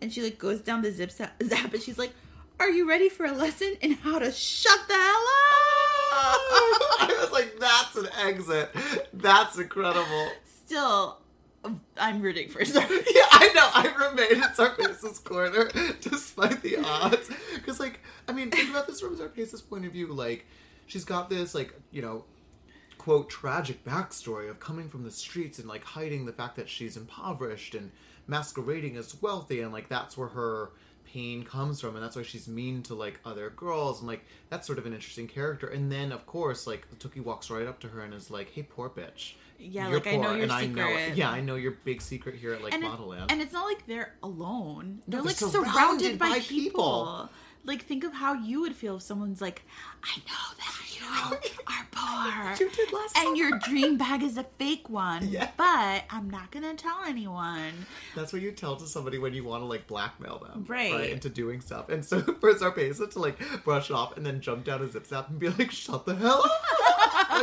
And 0.00 0.12
she 0.12 0.22
like 0.22 0.38
goes 0.38 0.60
down 0.60 0.82
the 0.82 0.90
zip 0.90 1.10
zap 1.12 1.32
and 1.40 1.80
she's 1.82 1.98
like, 1.98 2.12
Are 2.60 2.70
you 2.70 2.88
ready 2.88 3.08
for 3.08 3.24
a 3.26 3.32
lesson 3.32 3.74
in 3.80 3.92
how 3.92 4.18
to 4.18 4.32
shut 4.32 4.80
the 4.88 4.94
hell 4.94 5.00
up? 5.04 6.40
I 7.00 7.16
was 7.20 7.32
like, 7.32 7.58
that's 7.58 7.96
an 7.96 8.08
exit. 8.26 8.74
That's 9.14 9.58
incredible. 9.58 10.28
Still, 10.44 11.18
I'm 11.96 12.20
rooting 12.20 12.48
for 12.48 12.60
Zarpeza. 12.60 13.04
Yeah, 13.14 13.26
I 13.30 13.52
know. 13.54 13.68
I 13.72 14.08
remained 14.08 14.32
in 14.32 14.50
Zarpesa's 14.50 15.18
corner 15.18 15.70
despite 16.00 16.62
the 16.62 16.78
odds. 16.78 17.30
Because, 17.54 17.78
like, 17.78 18.00
I 18.28 18.32
mean, 18.32 18.50
think 18.50 18.70
about 18.70 18.86
this 18.86 19.00
from 19.00 19.16
Zarpesa's 19.16 19.62
point 19.62 19.86
of 19.86 19.92
view. 19.92 20.12
Like, 20.12 20.46
she's 20.86 21.04
got 21.04 21.30
this, 21.30 21.54
like, 21.54 21.74
you 21.90 22.02
know, 22.02 22.24
quote, 22.98 23.30
tragic 23.30 23.84
backstory 23.84 24.50
of 24.50 24.58
coming 24.58 24.88
from 24.88 25.04
the 25.04 25.10
streets 25.10 25.58
and, 25.58 25.68
like, 25.68 25.84
hiding 25.84 26.26
the 26.26 26.32
fact 26.32 26.56
that 26.56 26.68
she's 26.68 26.96
impoverished 26.96 27.74
and 27.74 27.92
masquerading 28.26 28.96
as 28.96 29.20
wealthy. 29.22 29.60
And, 29.60 29.72
like, 29.72 29.88
that's 29.88 30.16
where 30.16 30.28
her 30.28 30.70
pain 31.04 31.44
comes 31.44 31.80
from. 31.80 31.94
And 31.94 32.04
that's 32.04 32.16
why 32.16 32.22
she's 32.22 32.48
mean 32.48 32.82
to, 32.84 32.94
like, 32.94 33.20
other 33.24 33.50
girls. 33.50 34.00
And, 34.00 34.08
like, 34.08 34.24
that's 34.50 34.66
sort 34.66 34.78
of 34.78 34.86
an 34.86 34.94
interesting 34.94 35.28
character. 35.28 35.68
And 35.68 35.92
then, 35.92 36.10
of 36.10 36.26
course, 36.26 36.66
like, 36.66 36.88
Tookie 36.98 37.22
walks 37.22 37.50
right 37.50 37.68
up 37.68 37.78
to 37.80 37.88
her 37.88 38.00
and 38.00 38.12
is 38.12 38.32
like, 38.32 38.50
hey, 38.50 38.64
poor 38.64 38.88
bitch. 38.88 39.34
Yeah, 39.62 39.88
You're 39.88 39.98
like, 39.98 40.06
I 40.08 40.16
know 40.16 40.32
your 40.34 40.42
and 40.44 40.52
I 40.52 40.66
know, 40.66 40.86
secret." 40.88 41.16
yeah, 41.16 41.30
I 41.30 41.40
know 41.40 41.54
your 41.56 41.72
big 41.84 42.00
secret 42.02 42.34
here 42.36 42.52
at 42.54 42.62
like 42.62 42.72
and, 42.74 42.82
it- 42.84 42.90
Modelland. 42.90 43.26
and 43.30 43.40
it's 43.40 43.52
not 43.52 43.64
like 43.66 43.86
they're 43.86 44.14
alone. 44.22 45.02
They're 45.06 45.20
they're 45.20 45.26
like 45.28 45.36
surrounded 45.36 45.72
surrounded, 45.72 46.18
by, 46.18 46.28
by 46.30 46.38
people. 46.40 46.64
people. 46.72 47.30
like 47.64 47.84
think 47.84 48.04
of 48.04 48.12
how 48.12 48.34
you 48.34 48.60
would 48.62 48.74
feel 48.74 48.96
if 48.96 49.02
someone's 49.02 49.40
like, 49.40 49.62
I 50.02 50.18
know 50.18 50.56
that 50.58 50.78
you 50.94 51.06
are 51.66 51.86
poor. 51.90 52.56
You 52.60 52.70
did 52.70 52.92
last 52.92 53.16
and 53.16 53.24
summer." 53.24 53.36
your 53.36 53.58
dream 53.60 53.96
bag 53.96 54.22
is 54.22 54.36
a 54.36 54.44
fake 54.58 54.88
one. 54.90 55.26
Yeah. 55.32 55.48
But 55.56 56.04
I'm 56.10 56.28
not 56.30 56.50
gonna 56.50 56.74
tell 56.74 56.98
anyone. 57.06 57.72
That's 58.14 58.32
what 58.32 58.42
you 58.42 58.52
tell 58.52 58.76
to 58.76 58.86
somebody 58.86 59.18
when 59.18 59.32
you 59.34 59.44
want 59.44 59.62
to 59.62 59.66
like 59.66 59.86
blackmail 59.86 60.38
them, 60.40 60.64
Right. 60.68 61.10
Into 61.10 61.28
doing 61.30 61.60
stuff. 61.60 61.88
And 61.88 62.04
so 62.04 62.20
for 62.20 62.52
Zarpesa 62.54 63.10
to 63.12 63.18
like 63.18 63.38
brush 63.64 63.90
it 63.90 63.94
off 63.94 64.16
and 64.16 64.26
then 64.26 64.40
jump 64.40 64.64
down 64.64 64.82
a 64.82 64.88
zip 64.90 65.06
zap 65.06 65.30
and 65.30 65.38
be 65.38 65.48
like, 65.48 65.70
"Shut 65.70 66.04
the 66.06 66.14
hell 66.16 66.42
up!" 66.44 66.50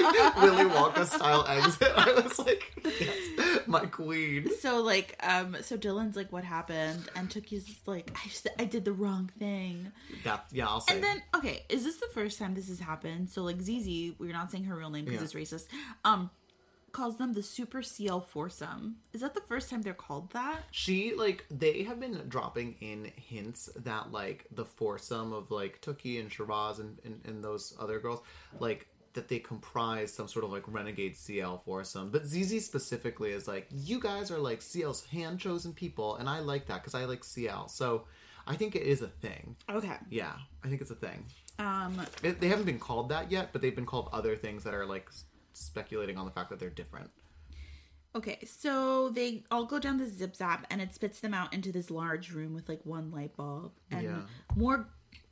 Like, 0.04 0.36
Willy 0.42 0.66
Wonka 0.66 1.06
style 1.06 1.46
exit. 1.48 1.92
I 1.96 2.12
was 2.14 2.40
like, 2.40 2.72
"Yes, 3.00 3.60
my 3.68 3.86
queen." 3.86 4.50
So 4.60 4.82
like, 4.82 5.16
um, 5.22 5.58
so 5.62 5.78
Dylan's 5.78 6.16
like, 6.16 6.32
what 6.32 6.44
happened? 6.44 7.10
And 7.16 7.30
Tookie's 7.30 7.68
like, 7.86 8.12
I 8.16 8.28
just, 8.28 8.48
I 8.58 8.66
did 8.66 8.86
the 8.86 8.94
wrong 8.94 9.32
thing. 9.40 9.92
That 10.24 10.46
yeah, 10.52 10.68
I'll 10.68 10.82
say. 10.82 10.96
And 10.96 11.04
then, 11.04 11.22
okay, 11.36 11.66
is 11.70 11.84
this 11.84 11.98
the 11.98 12.08
first 12.14 12.40
time 12.40 12.54
this 12.56 12.68
has 12.70 12.80
happened? 12.80 13.30
So 13.30 13.44
like, 13.44 13.62
Zizi, 13.62 14.16
we're 14.20 14.34
not 14.34 14.52
saying 14.52 14.66
her 14.66 14.76
real 14.76 14.90
name 14.90 15.06
because 15.06 15.20
Yeah. 15.34 15.42
it's 15.42 15.54
racist. 15.54 15.68
Um, 16.06 16.30
calls 16.92 17.18
them 17.18 17.34
the 17.34 17.44
Super 17.44 17.84
CL 17.84 18.22
foursome. 18.22 18.96
Is 19.14 19.22
that 19.22 19.36
the 19.36 19.42
first 19.42 19.70
time 19.70 19.84
they're 19.84 19.94
called 19.94 20.32
that? 20.34 20.62
she 20.72 21.14
like 21.16 21.46
they 21.52 21.84
have 21.84 22.00
been 22.00 22.20
dropping 22.28 22.76
in 22.82 23.12
hints 23.16 23.70
that 23.76 24.12
like 24.12 24.48
the 24.52 24.66
foursome 24.66 25.32
of 25.32 25.52
like 25.52 25.80
Tookie 25.82 26.20
and 26.20 26.32
Shiraz 26.34 26.80
and, 26.80 26.98
and 27.06 27.22
and 27.26 27.44
those 27.44 27.76
other 27.80 28.00
girls 28.00 28.22
like 28.60 28.88
that 29.14 29.28
they 29.28 29.40
comprise 29.40 30.14
some 30.14 30.28
sort 30.28 30.46
of 30.46 30.52
like 30.52 30.64
renegade 30.68 31.16
CL 31.18 31.64
foursome. 31.66 32.10
But 32.12 32.26
ZZ 32.26 32.64
specifically 32.66 33.32
is 33.32 33.48
like 33.48 33.68
you 33.72 34.00
guys 34.00 34.30
are 34.32 34.38
like 34.40 34.62
CL's 34.62 35.06
hand 35.06 35.40
chosen 35.40 35.74
people, 35.74 36.16
and 36.18 36.30
I 36.30 36.40
like 36.40 36.68
that 36.68 36.82
because 36.82 36.94
I 36.96 37.06
like 37.06 37.24
CL. 37.24 37.68
So 37.70 38.06
I 38.48 38.56
think 38.56 38.76
it 38.76 38.84
is 38.84 39.02
a 39.02 39.08
thing. 39.08 39.56
Okay. 39.70 39.96
Yeah, 40.10 40.34
I 40.64 40.68
think 40.70 40.82
it's 40.82 40.92
a 40.92 40.96
thing. 40.96 41.26
Um, 41.60 42.00
It, 42.24 42.40
they 42.40 42.48
haven't 42.48 42.66
been 42.66 42.80
called 42.80 43.10
that 43.10 43.32
yet, 43.32 43.50
but 43.52 43.62
they've 43.62 43.76
been 43.76 43.86
called 43.86 44.10
other 44.14 44.36
things 44.36 44.64
that 44.64 44.74
are 44.74 44.86
like 44.86 45.10
speculating 45.54 46.18
on 46.18 46.26
the 46.26 46.32
fact 46.32 46.50
that 46.52 46.60
they're 46.60 46.70
different. 46.70 47.10
okay, 48.16 48.40
so 48.46 49.10
they 49.10 49.44
all 49.52 49.66
go 49.66 49.78
down 49.78 49.98
the 49.98 50.06
zip 50.08 50.36
zap 50.36 50.66
and 50.72 50.82
it 50.82 50.94
spits 50.96 51.20
them 51.20 51.34
out 51.34 51.54
into 51.54 51.72
this 51.72 51.92
large 51.92 52.32
room 52.32 52.54
with 52.56 52.68
like 52.68 52.84
one 52.86 53.12
light 53.12 53.36
bulb. 53.38 53.72
And 53.92 54.04
Yeah. 54.04 54.22
more 54.56 54.88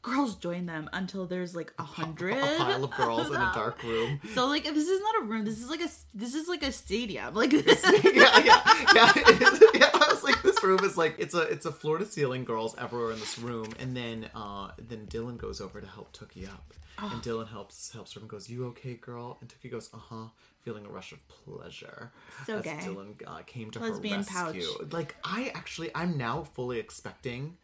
girls 0.10 0.36
join 0.36 0.66
them 0.66 0.90
until 0.94 1.26
there's 1.26 1.56
like 1.56 1.74
a 1.78 1.84
hundred. 1.84 2.34
A 2.38 2.56
pile 2.58 2.84
of 2.84 2.92
girls 2.96 3.28
in 3.28 3.36
a 3.36 3.52
dark 3.56 3.82
room. 3.84 4.20
So 4.34 4.48
like, 4.48 4.64
this 4.64 4.88
is 4.88 5.02
not 5.02 5.24
a 5.24 5.26
room, 5.26 5.46
this 5.46 5.60
is 5.60 5.70
like 5.70 5.82
a 5.82 5.90
this 6.14 6.34
is 6.34 6.48
like 6.48 6.64
a 6.64 6.72
stadium. 6.72 7.34
Like 7.34 7.52
this. 7.68 7.82
yeah, 8.14 8.40
yeah, 8.40 8.62
yeah. 8.96 9.12
Yeah, 9.74 9.90
I 9.94 10.08
was 10.10 10.24
like, 10.24 10.42
this 10.42 10.64
room 10.64 10.80
is 10.84 10.98
like 10.98 11.16
it's 11.20 11.34
a 11.36 11.42
it's 11.42 11.66
a 11.66 11.72
floor 11.72 11.98
to 12.00 12.06
ceiling 12.06 12.44
girls 12.46 12.76
everywhere 12.78 13.12
in 13.12 13.20
this 13.20 13.38
room, 13.38 13.68
and 13.80 13.96
then 13.96 14.30
uh 14.34 14.72
then 14.78 15.06
Dylan 15.08 15.38
goes 15.38 15.62
over 15.62 15.80
to 15.82 15.88
help 15.88 16.12
Tookie 16.18 16.48
up, 16.48 16.74
Oh. 17.00 17.10
and 17.14 17.22
Dylan 17.22 17.48
helps 17.50 17.92
helps 17.92 18.14
her 18.14 18.20
and 18.22 18.30
goes, 18.30 18.50
"You 18.50 18.66
okay, 18.68 18.96
girl?" 18.96 19.38
And 19.42 19.50
Tookie 19.52 19.70
goes, 19.70 19.90
"Uh 19.94 19.98
huh," 20.10 20.26
feeling 20.64 20.86
a 20.86 20.90
rush 20.90 21.12
of 21.12 21.20
pleasure 21.28 22.12
So 22.48 22.58
as 22.58 22.64
gay. 22.64 22.78
Dylan 22.82 23.14
uh, 23.28 23.42
came 23.46 23.70
to 23.72 23.80
Lesbian 23.80 24.22
her 24.22 24.26
pouch. 24.26 24.56
rescue. 24.56 24.88
Like 24.92 25.16
I 25.24 25.52
actually, 25.54 25.92
I'm 25.94 26.18
now 26.18 26.44
fully 26.56 26.80
expecting 26.80 27.58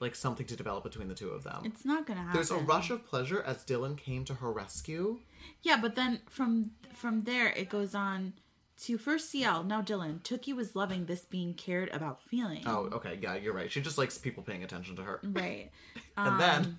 like 0.00 0.14
something 0.14 0.46
to 0.46 0.56
develop 0.56 0.82
between 0.82 1.08
the 1.08 1.14
two 1.14 1.28
of 1.28 1.44
them. 1.44 1.62
It's 1.64 1.84
not 1.84 2.06
gonna 2.06 2.20
happen. 2.20 2.34
There's 2.34 2.50
a 2.50 2.56
rush 2.56 2.90
of 2.90 3.06
pleasure 3.06 3.42
as 3.42 3.64
Dylan 3.64 3.96
came 3.96 4.24
to 4.24 4.34
her 4.34 4.50
rescue. 4.52 5.20
Yeah, 5.62 5.78
but 5.80 5.94
then 5.94 6.20
from 6.28 6.72
from 6.92 7.22
there 7.22 7.48
it 7.48 7.68
goes 7.68 7.94
on 7.94 8.32
to 8.82 8.96
first 8.96 9.30
CL, 9.30 9.64
now 9.64 9.82
Dylan. 9.82 10.22
Tookie 10.22 10.56
was 10.56 10.74
loving 10.74 11.04
this 11.04 11.20
being 11.26 11.52
cared 11.52 11.90
about 11.90 12.22
feeling. 12.22 12.62
Oh, 12.64 12.88
okay, 12.92 13.18
yeah, 13.20 13.34
you're 13.34 13.52
right. 13.52 13.70
She 13.70 13.82
just 13.82 13.98
likes 13.98 14.16
people 14.16 14.42
paying 14.42 14.64
attention 14.64 14.96
to 14.96 15.02
her. 15.02 15.20
Right. 15.22 15.70
And 16.16 16.38
then 16.38 16.64
um, 16.64 16.78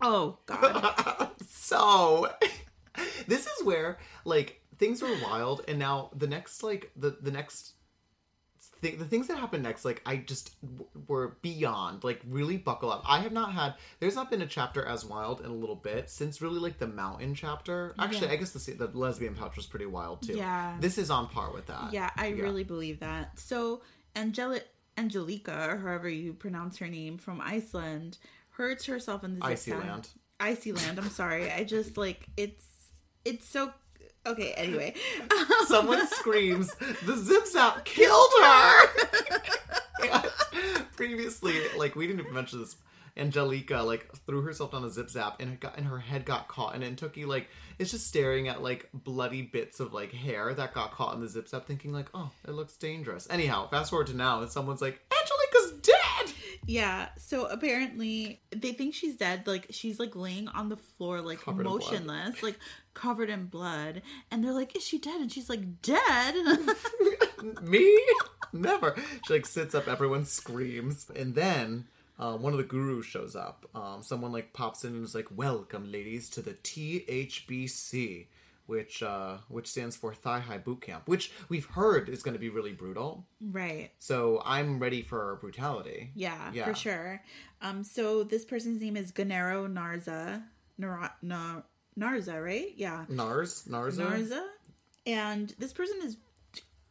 Oh 0.00 0.38
god. 0.46 1.30
so 1.48 2.30
this 3.26 3.46
is 3.46 3.64
where 3.64 3.98
like 4.24 4.60
things 4.78 5.02
were 5.02 5.14
wild 5.22 5.62
and 5.68 5.78
now 5.78 6.10
the 6.16 6.26
next 6.26 6.62
like 6.62 6.90
the 6.96 7.16
the 7.20 7.30
next 7.30 7.74
thing 8.80 8.98
the 8.98 9.04
things 9.04 9.26
that 9.28 9.38
happen 9.38 9.62
next 9.62 9.84
like 9.84 10.00
i 10.06 10.16
just 10.16 10.60
w- 10.62 10.86
were 11.08 11.36
beyond 11.42 12.02
like 12.04 12.20
really 12.28 12.56
buckle 12.56 12.90
up 12.90 13.02
i 13.06 13.18
have 13.20 13.32
not 13.32 13.52
had 13.52 13.74
there's 14.00 14.14
not 14.16 14.30
been 14.30 14.42
a 14.42 14.46
chapter 14.46 14.84
as 14.84 15.04
wild 15.04 15.40
in 15.40 15.46
a 15.46 15.54
little 15.54 15.76
bit 15.76 16.08
since 16.10 16.40
really 16.42 16.58
like 16.58 16.78
the 16.78 16.86
mountain 16.86 17.34
chapter 17.34 17.94
actually 17.98 18.26
Yeah. 18.28 18.32
i 18.32 18.36
guess 18.36 18.50
the, 18.52 18.72
the 18.72 18.86
lesbian 18.98 19.34
pouch 19.34 19.56
was 19.56 19.66
pretty 19.66 19.86
wild 19.86 20.22
too 20.22 20.34
Yeah. 20.36 20.76
this 20.80 20.98
is 20.98 21.10
on 21.10 21.28
par 21.28 21.52
with 21.52 21.66
that 21.66 21.92
yeah, 21.92 22.10
I 22.16 22.28
really 22.30 22.64
believe 22.64 23.00
that. 23.00 23.38
So 23.38 23.82
Angeli- 24.14 24.60
Angelica, 24.98 25.68
or 25.70 25.76
however 25.78 26.08
you 26.08 26.32
pronounce 26.34 26.78
her 26.78 26.88
name, 26.88 27.16
from 27.18 27.40
Iceland, 27.40 28.18
hurts 28.50 28.86
herself 28.86 29.24
in 29.24 29.38
the 29.38 29.44
Icy 29.44 29.72
land. 29.72 30.08
Icy 30.38 30.72
land. 30.72 30.98
I'm 30.98 31.08
sorry. 31.10 31.50
I 31.50 31.64
just 31.64 31.96
like 31.96 32.28
it's 32.36 32.64
it's 33.24 33.46
so 33.48 33.72
okay. 34.26 34.52
Anyway, 34.52 34.94
someone 35.66 36.06
screams, 36.08 36.74
"The 37.04 37.16
zip 37.16 37.46
zap 37.46 37.84
killed 37.84 38.30
her!" 38.42 38.86
Previously, 40.96 41.54
like 41.76 41.96
we 41.96 42.06
didn't 42.06 42.20
even 42.20 42.34
mention 42.34 42.60
this. 42.60 42.76
Angelica 43.16 43.78
like 43.82 44.08
threw 44.24 44.40
herself 44.42 44.70
down 44.72 44.84
a 44.84 44.88
zip 44.88 45.10
zap 45.10 45.40
and 45.40 45.52
it 45.52 45.60
got 45.60 45.76
and 45.76 45.86
her 45.86 45.98
head 45.98 46.24
got 46.24 46.46
caught 46.46 46.74
and 46.74 46.96
Tookie 46.96 47.26
like 47.26 47.48
is 47.78 47.90
just 47.90 48.06
staring 48.06 48.46
at 48.46 48.62
like 48.62 48.88
bloody 48.94 49.42
bits 49.42 49.80
of 49.80 49.92
like 49.92 50.12
hair 50.12 50.54
that 50.54 50.72
got 50.74 50.92
caught 50.92 51.14
in 51.14 51.20
the 51.20 51.28
zip 51.28 51.48
zap 51.48 51.66
thinking 51.66 51.92
like 51.92 52.08
oh 52.14 52.30
it 52.46 52.52
looks 52.52 52.76
dangerous 52.76 53.26
anyhow 53.28 53.68
fast 53.68 53.90
forward 53.90 54.06
to 54.06 54.16
now 54.16 54.40
and 54.40 54.50
someone's 54.50 54.80
like 54.80 55.00
Angelica's 55.12 55.80
dead 55.82 56.34
Yeah, 56.66 57.08
so 57.18 57.46
apparently 57.46 58.40
they 58.54 58.72
think 58.72 58.94
she's 58.94 59.16
dead. 59.16 59.46
Like 59.46 59.66
she's 59.70 59.98
like 59.98 60.14
laying 60.16 60.48
on 60.48 60.68
the 60.68 60.76
floor, 60.76 61.20
like 61.20 61.40
Covered 61.40 61.64
motionless, 61.64 62.42
like 62.42 62.58
covered 62.94 63.30
in 63.30 63.46
blood. 63.46 64.02
And 64.30 64.44
they're 64.44 64.52
like, 64.52 64.76
"Is 64.76 64.84
she 64.84 64.98
dead?" 64.98 65.20
And 65.20 65.32
she's 65.32 65.48
like, 65.48 65.82
"Dead." 65.82 66.34
me 67.62 68.00
never 68.52 68.94
she 69.26 69.34
like 69.34 69.46
sits 69.46 69.74
up 69.74 69.88
everyone 69.88 70.24
screams 70.24 71.06
and 71.14 71.34
then 71.34 71.86
uh, 72.18 72.36
one 72.36 72.52
of 72.52 72.58
the 72.58 72.64
gurus 72.64 73.06
shows 73.06 73.34
up 73.34 73.66
um, 73.74 74.02
someone 74.02 74.32
like 74.32 74.52
pops 74.52 74.84
in 74.84 74.94
and 74.94 75.04
is 75.04 75.14
like 75.14 75.28
welcome 75.34 75.90
ladies 75.90 76.28
to 76.28 76.42
the 76.42 76.52
thbc 76.52 78.26
which 78.70 79.02
uh, 79.02 79.36
which 79.48 79.66
stands 79.66 79.94
for 79.96 80.14
thigh 80.14 80.38
high 80.40 80.56
boot 80.66 80.80
camp 80.80 81.02
which 81.06 81.32
we've 81.48 81.66
heard 81.66 82.08
is 82.08 82.22
going 82.22 82.32
to 82.34 82.38
be 82.46 82.48
really 82.48 82.72
brutal 82.72 83.26
right. 83.58 83.90
so 83.98 84.40
i'm 84.46 84.78
ready 84.78 85.02
for 85.02 85.36
brutality 85.42 86.10
Yeah, 86.14 86.50
Yeah. 86.54 86.64
for 86.66 86.74
sure. 86.74 87.22
Um, 87.62 87.84
so 87.84 88.22
this 88.24 88.44
person's 88.46 88.80
name 88.80 88.96
is 88.96 89.10
Gennaro 89.12 89.66
Narza. 89.68 90.42
Nar- 90.78 91.14
Nar- 91.20 91.64
Narza, 91.98 92.42
right? 92.42 92.72
Yeah. 92.76 93.04
nars 93.08 93.64
narza 93.68 94.06
Narza. 94.06 94.42
And 95.06 95.54
this 95.58 95.72
person 95.72 95.96
is 96.02 96.16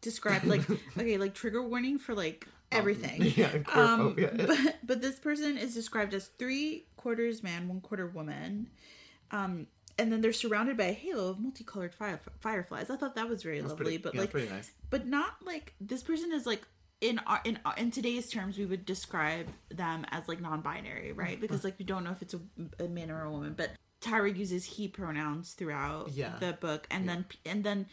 described 0.01 0.45
like 0.45 0.61
okay, 0.97 1.17
like 1.17 1.33
trigger 1.33 1.63
warning 1.63 1.97
for 1.99 2.13
like 2.13 2.45
everything. 2.71 3.21
yeah 3.35 3.51
Um, 3.73 4.15
but 4.15 4.75
but 4.83 5.01
this 5.01 5.17
person 5.19 5.57
is 5.57 5.73
described 5.73 6.13
as 6.13 6.27
three 6.37 6.85
quarters 6.97 7.41
man, 7.41 7.67
one 7.67 7.81
quarter 7.81 8.07
woman. 8.07 8.67
Um, 9.31 9.67
and 9.99 10.11
then 10.11 10.21
they're 10.21 10.33
surrounded 10.33 10.77
by 10.77 10.85
a 10.85 10.93
halo 10.93 11.29
of 11.29 11.39
multicolored 11.39 11.93
fire, 11.93 12.19
fireflies. 12.39 12.89
I 12.89 12.95
thought 12.95 13.15
that 13.15 13.29
was 13.29 13.43
very 13.43 13.59
That's 13.59 13.71
lovely, 13.71 13.83
pretty, 13.83 13.97
but 13.97 14.13
yeah, 14.15 14.21
like, 14.21 14.31
pretty 14.31 14.49
nice 14.49 14.71
but 14.89 15.05
not 15.05 15.33
like 15.45 15.73
this 15.79 16.01
person 16.01 16.31
is 16.31 16.45
like 16.47 16.63
in 17.01 17.19
our 17.27 17.39
in 17.45 17.59
our, 17.65 17.75
in 17.77 17.91
today's 17.91 18.29
terms 18.29 18.57
we 18.57 18.65
would 18.65 18.85
describe 18.85 19.47
them 19.69 20.05
as 20.11 20.27
like 20.27 20.41
non-binary, 20.41 21.11
right? 21.13 21.33
Mm-hmm. 21.33 21.41
Because 21.41 21.63
like 21.63 21.75
you 21.77 21.85
don't 21.85 22.03
know 22.03 22.11
if 22.11 22.21
it's 22.21 22.33
a, 22.33 22.39
a 22.83 22.87
man 22.87 23.11
or 23.11 23.23
a 23.23 23.31
woman, 23.31 23.53
but 23.55 23.69
Tyra 24.01 24.35
uses 24.35 24.65
he 24.65 24.87
pronouns 24.87 25.53
throughout 25.53 26.09
Yeah. 26.13 26.33
the 26.39 26.53
book, 26.53 26.87
and 26.89 27.07
then 27.07 27.25
and 27.45 27.63
then 27.63 27.85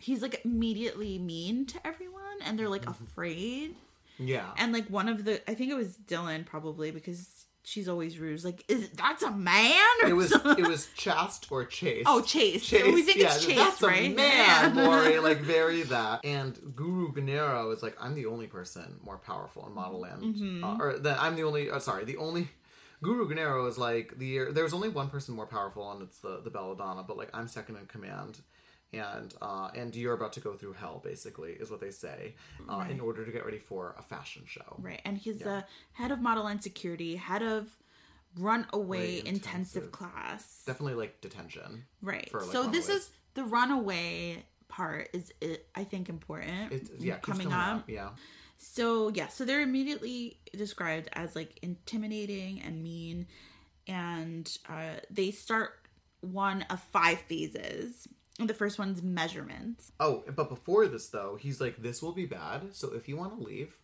he's 0.00 0.22
like 0.22 0.40
immediately 0.44 1.18
mean 1.18 1.66
to 1.66 1.86
everyone, 1.86 2.38
and 2.44 2.58
they're 2.58 2.68
like 2.68 2.82
Mm-hmm. 2.86 3.04
afraid. 3.04 3.74
yeah 4.18 4.50
And 4.58 4.72
like 4.72 4.86
one 4.88 5.08
of 5.08 5.24
the, 5.24 5.34
I 5.50 5.54
think 5.54 5.70
it 5.70 5.74
was 5.76 5.96
Dylan 5.96 6.44
probably 6.46 6.90
because 6.90 7.28
she's 7.64 7.88
always 7.88 8.18
rude. 8.18 8.44
Like, 8.44 8.64
is 8.68 8.88
that's 8.90 9.22
a 9.22 9.30
man? 9.30 9.80
Or 10.02 10.08
it 10.08 10.12
was 10.12 10.30
something? 10.30 10.64
it 10.64 10.68
was 10.68 10.86
chast 10.96 11.50
or 11.50 11.64
chase 11.64 12.04
Oh, 12.06 12.20
Chase. 12.22 12.66
So 12.66 12.92
we 12.92 13.02
think 13.02 13.18
it's 13.18 13.44
Chase, 13.44 13.56
that's 13.56 13.82
right? 13.82 14.12
A 14.12 14.14
man, 14.14 14.76
Yeah. 14.76 14.82
Lori, 14.86 15.18
like 15.28 15.38
very 15.38 15.82
that. 15.84 16.24
And 16.24 16.58
Guru 16.76 17.12
Gennaro 17.12 17.70
is 17.72 17.82
like, 17.82 17.96
I'm 18.00 18.14
the 18.14 18.26
only 18.26 18.46
person 18.46 18.96
more 19.02 19.18
powerful 19.18 19.66
in 19.66 19.72
Modelland, 19.74 20.22
Mm-hmm. 20.22 20.64
uh, 20.64 20.76
or 20.78 20.98
that 20.98 21.20
I'm 21.20 21.34
the 21.36 21.42
only. 21.44 21.70
Uh, 21.70 21.78
sorry, 21.80 22.04
the 22.04 22.18
only. 22.18 22.48
Guru 23.02 23.28
Gennaro 23.28 23.66
is 23.66 23.76
like 23.76 24.18
the. 24.18 24.50
There's 24.52 24.72
only 24.72 24.88
one 24.88 25.10
person 25.10 25.34
more 25.34 25.46
powerful, 25.46 25.90
and 25.92 26.02
it's 26.02 26.18
the 26.20 26.40
the 26.42 26.50
Belladonna. 26.50 27.02
But 27.02 27.16
like, 27.18 27.28
I'm 27.34 27.48
second 27.48 27.76
in 27.76 27.86
command. 27.86 28.38
And 28.92 29.34
uh, 29.42 29.70
and 29.74 29.94
you're 29.96 30.14
about 30.14 30.34
to 30.34 30.40
go 30.40 30.54
through 30.54 30.74
hell, 30.74 31.00
basically, 31.02 31.52
is 31.52 31.70
what 31.70 31.80
they 31.80 31.90
say, 31.90 32.34
uh, 32.68 32.84
in 32.88 33.00
order 33.00 33.24
to 33.24 33.32
get 33.32 33.44
ready 33.44 33.58
for 33.58 33.96
a 33.98 34.02
fashion 34.02 34.42
show. 34.46 34.76
Right. 34.78 35.00
And 35.04 35.18
he's 35.18 35.38
the 35.38 35.64
head 35.94 36.12
of 36.12 36.20
model 36.20 36.44
line 36.44 36.60
security, 36.60 37.16
head 37.16 37.42
of 37.42 37.68
runaway 38.38 39.18
intensive 39.18 39.84
intensive. 39.84 39.92
class. 39.92 40.62
Definitely 40.66 40.94
like 40.94 41.20
detention. 41.20 41.84
Right. 42.02 42.28
for, 42.30 42.40
like, 42.40 42.52
so 42.52 42.68
this 42.68 42.88
is 42.88 43.10
the 43.34 43.44
runaway 43.44 44.44
part 44.68 45.08
is 45.12 45.32
it, 45.40 45.66
I 45.74 45.84
think 45.84 46.08
important. 46.08 46.72
It's 46.72 46.90
yeah, 46.98 47.16
keeps 47.16 47.38
coming, 47.38 47.52
up. 47.52 47.88
Yeah, 47.88 48.10
So 48.58 49.08
yeah, 49.08 49.28
so 49.28 49.44
they're 49.44 49.60
immediately 49.60 50.38
described 50.56 51.08
as 51.12 51.36
like 51.36 51.58
intimidating 51.62 52.60
and 52.62 52.82
mean, 52.82 53.26
and 53.86 54.56
uh, 54.68 55.00
they 55.10 55.30
start 55.30 55.72
one 56.20 56.62
of 56.70 56.80
five 56.80 57.18
phases. 57.20 58.08
The 58.38 58.54
first 58.54 58.80
one's 58.80 59.00
measurements. 59.00 59.92
Oh, 60.00 60.24
but 60.34 60.48
before 60.48 60.86
this 60.88 61.08
though, 61.08 61.38
he's 61.40 61.60
like, 61.60 61.80
"This 61.80 62.02
will 62.02 62.12
be 62.12 62.26
bad. 62.26 62.74
So 62.74 62.92
if 62.92 63.08
you 63.08 63.16
want 63.16 63.38
to 63.38 63.44
leave, 63.44 63.76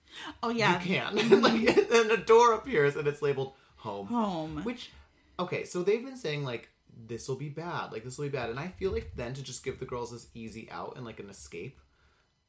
Oh 0.42 0.50
yeah, 0.50 0.80
you 0.82 0.86
can." 0.86 1.40
like, 1.40 1.76
and 1.92 2.10
a 2.10 2.16
door 2.16 2.54
appears 2.54 2.96
and 2.96 3.06
it's 3.06 3.22
labeled 3.22 3.54
home. 3.76 4.06
home. 4.06 4.64
Which, 4.64 4.90
okay, 5.38 5.64
so 5.64 5.82
they've 5.82 6.04
been 6.04 6.16
saying 6.16 6.44
like 6.44 6.68
this 7.06 7.28
will 7.28 7.36
be 7.36 7.48
bad, 7.48 7.92
like 7.92 8.04
this 8.04 8.18
will 8.18 8.26
be 8.26 8.30
bad, 8.30 8.50
and 8.50 8.58
I 8.58 8.68
feel 8.68 8.92
like 8.92 9.12
then 9.16 9.34
to 9.34 9.42
just 9.42 9.64
give 9.64 9.78
the 9.78 9.86
girls 9.86 10.12
this 10.12 10.26
easy 10.34 10.68
out 10.70 10.94
and 10.96 11.04
like 11.04 11.20
an 11.20 11.30
escape, 11.30 11.78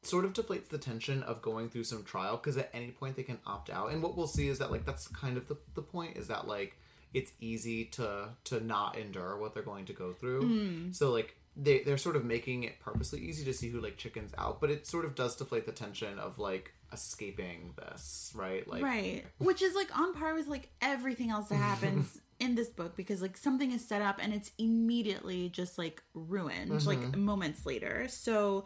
sort 0.01 0.25
of 0.25 0.33
deflates 0.33 0.69
the 0.69 0.77
tension 0.77 1.23
of 1.23 1.41
going 1.41 1.69
through 1.69 1.83
some 1.83 2.03
trial 2.03 2.37
because 2.37 2.57
at 2.57 2.69
any 2.73 2.91
point 2.91 3.15
they 3.15 3.23
can 3.23 3.39
opt 3.45 3.69
out, 3.69 3.91
and 3.91 4.01
what 4.01 4.17
we'll 4.17 4.27
see 4.27 4.47
is 4.47 4.59
that 4.59 4.71
like 4.71 4.85
that's 4.85 5.07
kind 5.07 5.37
of 5.37 5.47
the 5.47 5.57
the 5.75 5.81
point 5.81 6.17
is 6.17 6.27
that 6.27 6.47
like 6.47 6.77
it's 7.13 7.31
easy 7.39 7.85
to 7.85 8.29
to 8.45 8.59
not 8.59 8.97
endure 8.97 9.37
what 9.37 9.53
they're 9.53 9.63
going 9.63 9.85
to 9.85 9.93
go 9.93 10.13
through, 10.13 10.41
mm. 10.41 10.95
so 10.95 11.11
like. 11.11 11.35
They, 11.55 11.79
they're 11.79 11.97
sort 11.97 12.15
of 12.15 12.23
making 12.23 12.63
it 12.63 12.79
purposely 12.79 13.19
easy 13.19 13.43
to 13.45 13.53
see 13.53 13.69
who 13.69 13.81
like 13.81 13.97
chickens 13.97 14.31
out 14.37 14.61
but 14.61 14.71
it 14.71 14.87
sort 14.87 15.03
of 15.03 15.15
does 15.15 15.35
deflate 15.35 15.65
the 15.65 15.73
tension 15.73 16.17
of 16.17 16.39
like 16.39 16.73
escaping 16.93 17.73
this 17.77 18.31
right? 18.35 18.67
Like 18.67 18.83
right. 18.83 19.23
Which 19.37 19.61
is 19.61 19.75
like 19.75 19.97
on 19.97 20.13
par 20.13 20.33
with 20.33 20.47
like 20.47 20.69
everything 20.81 21.29
else 21.29 21.49
that 21.49 21.55
happens 21.71 22.19
in 22.39 22.55
this 22.55 22.69
book 22.69 22.95
because 22.95 23.21
like 23.21 23.37
something 23.37 23.71
is 23.71 23.85
set 23.85 24.01
up 24.01 24.19
and 24.21 24.33
it's 24.33 24.51
immediately 24.57 25.49
just 25.49 25.77
like 25.77 26.01
ruined 26.13 26.85
like 26.85 27.15
moments 27.15 27.65
later. 27.65 28.07
So 28.07 28.65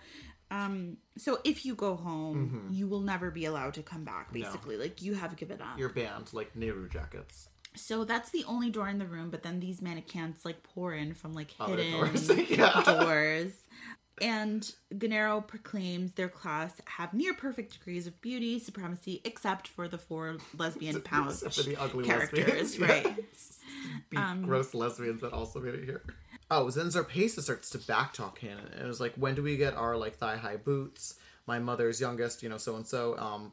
um 0.51 0.97
so 1.17 1.39
if 1.43 1.65
you 1.65 1.73
go 1.75 1.95
home 1.95 2.67
you 2.71 2.87
will 2.87 3.01
never 3.01 3.31
be 3.31 3.45
allowed 3.45 3.73
to 3.75 3.83
come 3.83 4.03
back 4.03 4.31
basically. 4.31 4.77
Like 4.77 5.01
you 5.01 5.13
have 5.15 5.35
given 5.35 5.61
up. 5.61 5.77
You're 5.77 5.89
banned 5.89 6.33
like 6.33 6.55
Nehru 6.55 6.87
jackets 6.89 7.49
so 7.75 8.03
that's 8.03 8.29
the 8.31 8.43
only 8.45 8.69
door 8.69 8.89
in 8.89 8.97
the 8.99 9.05
room 9.05 9.29
but 9.29 9.43
then 9.43 9.59
these 9.59 9.81
mannequins 9.81 10.43
like 10.45 10.61
pour 10.63 10.93
in 10.93 11.13
from 11.13 11.33
like 11.33 11.53
Other 11.59 11.77
hidden 11.77 11.91
doors. 11.93 12.29
Yeah. 12.49 12.81
doors 12.83 13.53
and 14.21 14.73
Gennaro 14.97 15.41
proclaims 15.41 16.13
their 16.13 16.29
class 16.29 16.73
have 16.85 17.13
near 17.13 17.33
perfect 17.33 17.73
degrees 17.73 18.07
of 18.07 18.21
beauty 18.21 18.59
supremacy 18.59 19.21
except 19.25 19.67
for 19.67 19.87
the 19.87 19.97
four 19.97 20.37
lesbian 20.57 21.01
pouch 21.03 21.43
Except 21.43 21.55
for 21.55 21.63
the 21.63 21.75
ugly 21.75 22.05
characters 22.05 22.79
lesbians. 22.79 23.59
right 24.09 24.09
Be 24.09 24.45
gross 24.45 24.73
lesbians 24.73 25.21
that 25.21 25.33
also 25.33 25.59
made 25.59 25.75
it 25.75 25.83
here. 25.83 26.03
Oh, 26.49 26.69
then 26.69 26.87
Zarpesa 26.87 27.41
starts 27.41 27.71
to 27.71 27.79
backtalk 27.79 28.37
him, 28.37 28.57
and 28.73 28.85
it 28.85 28.87
was 28.87 28.99
like, 28.99 29.15
when 29.15 29.33
do 29.33 29.41
we 29.41 29.57
get 29.57 29.73
our 29.73 29.97
like 29.97 30.15
thigh 30.15 30.37
high 30.37 30.57
boots? 30.57 31.15
My 31.47 31.57
mother's 31.59 31.99
youngest, 31.99 32.43
you 32.43 32.49
know, 32.49 32.57
so 32.57 32.75
and 32.75 32.85
so. 32.87 33.17
Um, 33.17 33.51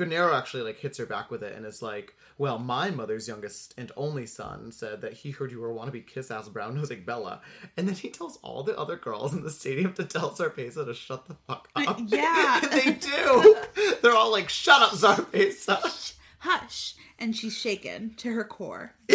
Gennaro 0.00 0.34
actually 0.34 0.62
like 0.62 0.78
hits 0.78 0.96
her 0.96 1.04
back 1.04 1.30
with 1.30 1.42
it 1.42 1.54
and 1.54 1.66
is 1.66 1.82
like, 1.82 2.14
"Well, 2.38 2.58
my 2.58 2.90
mother's 2.90 3.28
youngest 3.28 3.74
and 3.76 3.92
only 3.98 4.24
son 4.24 4.72
said 4.72 5.02
that 5.02 5.12
he 5.12 5.30
heard 5.30 5.52
you 5.52 5.60
were 5.60 5.68
wannabe 5.68 6.06
kiss 6.06 6.30
ass 6.30 6.48
brown 6.48 6.74
nosing 6.74 7.04
Bella," 7.04 7.42
and 7.76 7.86
then 7.86 7.94
he 7.94 8.08
tells 8.08 8.38
all 8.38 8.62
the 8.62 8.78
other 8.78 8.96
girls 8.96 9.34
in 9.34 9.42
the 9.42 9.50
stadium 9.50 9.92
to 9.94 10.04
tell 10.04 10.30
Zarpesa 10.30 10.86
to 10.86 10.94
shut 10.94 11.26
the 11.26 11.36
fuck 11.46 11.68
up. 11.76 12.00
yeah. 12.06 12.60
and 12.62 12.72
they 12.72 12.92
do. 12.92 13.56
They're 14.02 14.16
all 14.16 14.32
like, 14.32 14.48
"Shut 14.48 14.80
up, 14.80 14.92
Zarpesa." 14.92 16.14
hush 16.40 16.94
and 17.18 17.36
she's 17.36 17.56
shaken 17.56 18.14
to 18.16 18.32
her 18.32 18.44
core 18.44 18.92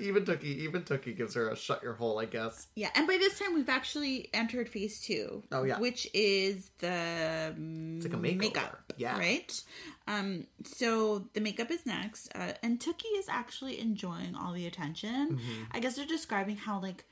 even 0.00 0.24
Tookie, 0.24 0.44
even 0.44 0.82
Tookie 0.82 1.16
gives 1.16 1.34
her 1.34 1.48
a 1.48 1.56
shut 1.56 1.82
your 1.82 1.94
hole, 1.94 2.18
I 2.18 2.24
guess. 2.26 2.68
yeah 2.74 2.90
and 2.94 3.06
by 3.06 3.16
this 3.18 3.38
time 3.38 3.54
we've 3.54 3.68
actually 3.68 4.28
entered 4.32 4.68
phase 4.68 5.00
two 5.00 5.42
Oh, 5.52 5.64
yeah. 5.64 5.78
which 5.78 6.08
is 6.14 6.70
the 6.78 7.54
It's 7.96 8.04
like 8.06 8.14
a 8.14 8.16
makeover. 8.16 8.36
makeup 8.38 8.92
Yeah. 8.96 9.18
right 9.18 9.62
um 10.06 10.46
so 10.64 11.26
the 11.34 11.40
makeup 11.40 11.70
is 11.70 11.84
next 11.86 12.28
uh, 12.34 12.52
and 12.62 12.78
Tookie 12.78 13.18
is 13.18 13.26
actually 13.28 13.80
enjoying 13.80 14.34
all 14.34 14.52
the 14.52 14.66
attention 14.66 15.30
Mm-hmm. 15.36 15.62
i 15.72 15.80
guess 15.80 15.96
they're 15.96 16.06
describing 16.06 16.56
how 16.56 16.80
like 16.80 17.04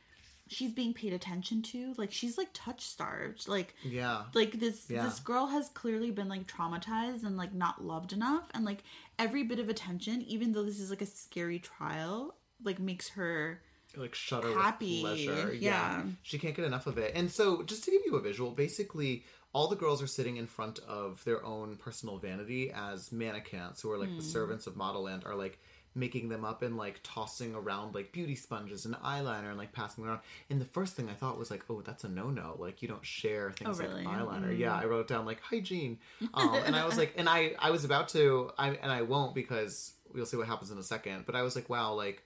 she's 0.49 0.73
being 0.73 0.93
paid 0.93 1.13
attention 1.13 1.63
to 1.63 1.95
like 1.97 2.13
she's 2.13 2.37
like 2.37 2.49
touch 2.53 2.81
starved 2.83 3.49
like 3.49 3.75
Yeah. 3.85 4.25
like 4.35 4.59
this 4.61 4.87
Yeah. 4.91 5.05
this 5.05 5.21
girl 5.21 5.47
has 5.47 5.69
clearly 5.71 6.11
been 6.11 6.29
like 6.29 6.47
traumatized 6.47 7.25
and 7.25 7.37
like 7.37 7.55
not 7.55 7.83
loved 7.85 8.13
enough 8.13 8.45
and 8.55 8.65
like 8.65 8.83
every 9.19 9.45
bit 9.45 9.59
of 9.59 9.69
attention 9.69 10.23
even 10.23 10.53
though 10.53 10.65
this 10.65 10.79
is 10.81 10.91
like 10.91 11.01
a 11.03 11.07
scary 11.07 11.59
trial 11.59 12.35
like 12.63 12.79
makes 12.79 13.09
her 13.11 13.61
like 13.97 14.15
shudder 14.15 14.53
Happy, 14.59 15.03
with 15.03 15.25
pleasure. 15.27 15.53
yeah. 15.55 16.03
She 16.23 16.39
can't 16.39 16.55
get 16.57 16.65
enough 16.65 16.87
of 16.87 16.97
it. 16.97 17.13
And 17.15 17.31
so 17.31 17.63
just 17.63 17.85
to 17.85 17.91
give 17.91 18.01
you 18.07 18.17
a 18.17 18.23
visual, 18.23 18.51
basically 18.51 19.25
all 19.53 19.69
the 19.69 19.77
girls 19.77 20.03
are 20.03 20.07
sitting 20.07 20.39
in 20.39 20.47
front 20.47 20.79
of 20.89 21.23
their 21.25 21.45
own 21.45 21.77
personal 21.77 22.17
vanity 22.17 22.73
as 22.75 23.13
mannequins 23.13 23.83
who 23.83 23.91
are 23.93 23.99
like 23.99 24.09
Hmm. 24.09 24.17
the 24.17 24.23
servants 24.23 24.67
of 24.67 24.77
Modelland 24.77 25.27
are 25.27 25.35
like 25.35 25.59
making 25.95 26.29
them 26.31 26.45
up 26.45 26.63
and 26.63 26.77
like 26.77 27.01
tossing 27.03 27.55
around 27.55 27.95
like 27.95 28.13
beauty 28.13 28.35
sponges 28.35 28.87
and 28.87 28.95
eyeliner 28.97 29.49
and 29.51 29.59
like 29.59 29.73
passing 29.73 30.03
them 30.05 30.11
around. 30.11 30.23
And 30.51 30.61
the 30.61 30.65
first 30.67 30.95
thing 30.95 31.09
I 31.09 31.15
thought 31.15 31.39
was 31.39 31.51
like, 31.51 31.65
oh, 31.69 31.81
that's 31.83 32.05
a 32.05 32.09
no 32.09 32.31
no. 32.31 32.57
Like 32.59 32.81
you 32.83 32.89
don't 32.89 33.05
share 33.05 33.53
things 33.53 33.79
Oh, 33.81 33.83
really? 33.85 34.05
like 34.05 34.17
eyeliner. 34.19 34.57
Yeah, 34.59 34.75
I 34.75 34.85
wrote 34.87 35.09
down 35.09 35.27
like 35.27 35.41
hygiene. 35.41 35.99
Um, 36.35 36.55
and 36.67 36.75
I 36.75 36.87
was 36.87 36.97
like, 36.97 37.15
and 37.17 37.29
I 37.29 37.53
I 37.59 37.71
was 37.71 37.85
about 37.85 38.09
to, 38.11 38.51
I 38.59 38.71
and 38.71 38.91
I 38.91 39.03
won't 39.03 39.35
because 39.35 39.93
we'll 40.15 40.27
see 40.27 40.37
what 40.37 40.47
happens 40.47 40.71
in 40.71 40.79
a 40.79 40.83
second. 40.83 41.25
But 41.27 41.35
I 41.37 41.43
was 41.43 41.55
like, 41.57 41.69
wow, 41.69 41.93
like 41.95 42.23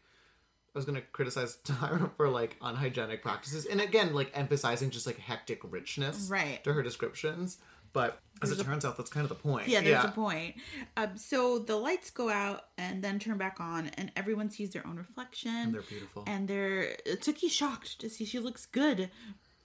I 0.74 0.78
was 0.78 0.84
gonna 0.84 1.00
criticize 1.12 1.56
Tyra 1.64 2.10
for 2.16 2.28
like 2.28 2.56
unhygienic 2.60 3.22
practices, 3.22 3.64
and 3.66 3.80
again, 3.80 4.14
like 4.14 4.30
emphasizing 4.34 4.90
just 4.90 5.06
like 5.06 5.18
hectic 5.18 5.60
richness, 5.64 6.28
Right. 6.30 6.62
to 6.64 6.72
her 6.72 6.82
descriptions. 6.82 7.58
But 7.92 8.20
as 8.42 8.50
it 8.50 8.62
turns 8.62 8.84
out, 8.84 8.96
that's 8.98 9.08
kind 9.10 9.24
of 9.24 9.30
the 9.30 9.34
point. 9.34 9.68
yeah 9.68 9.80
there's 9.80 10.04
a 10.04 10.08
point 10.08 10.56
um, 10.96 11.16
so 11.16 11.58
the 11.58 11.76
lights 11.76 12.10
go 12.10 12.28
out 12.28 12.62
and 12.76 13.02
then 13.02 13.18
turn 13.18 13.38
back 13.38 13.56
on 13.60 13.88
and 13.96 14.12
everyone 14.14 14.50
sees 14.50 14.70
their 14.70 14.86
own 14.86 14.96
reflection 14.96 15.50
And 15.54 15.74
they're 15.74 15.80
beautiful. 15.82 16.24
and 16.26 16.46
they're 16.46 16.96
Tookie's 17.06 17.52
shocked 17.52 17.98
to 18.00 18.10
see 18.10 18.24
she 18.26 18.38
looks 18.38 18.66
good 18.66 19.10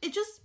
it 0.01 0.13
just 0.13 0.39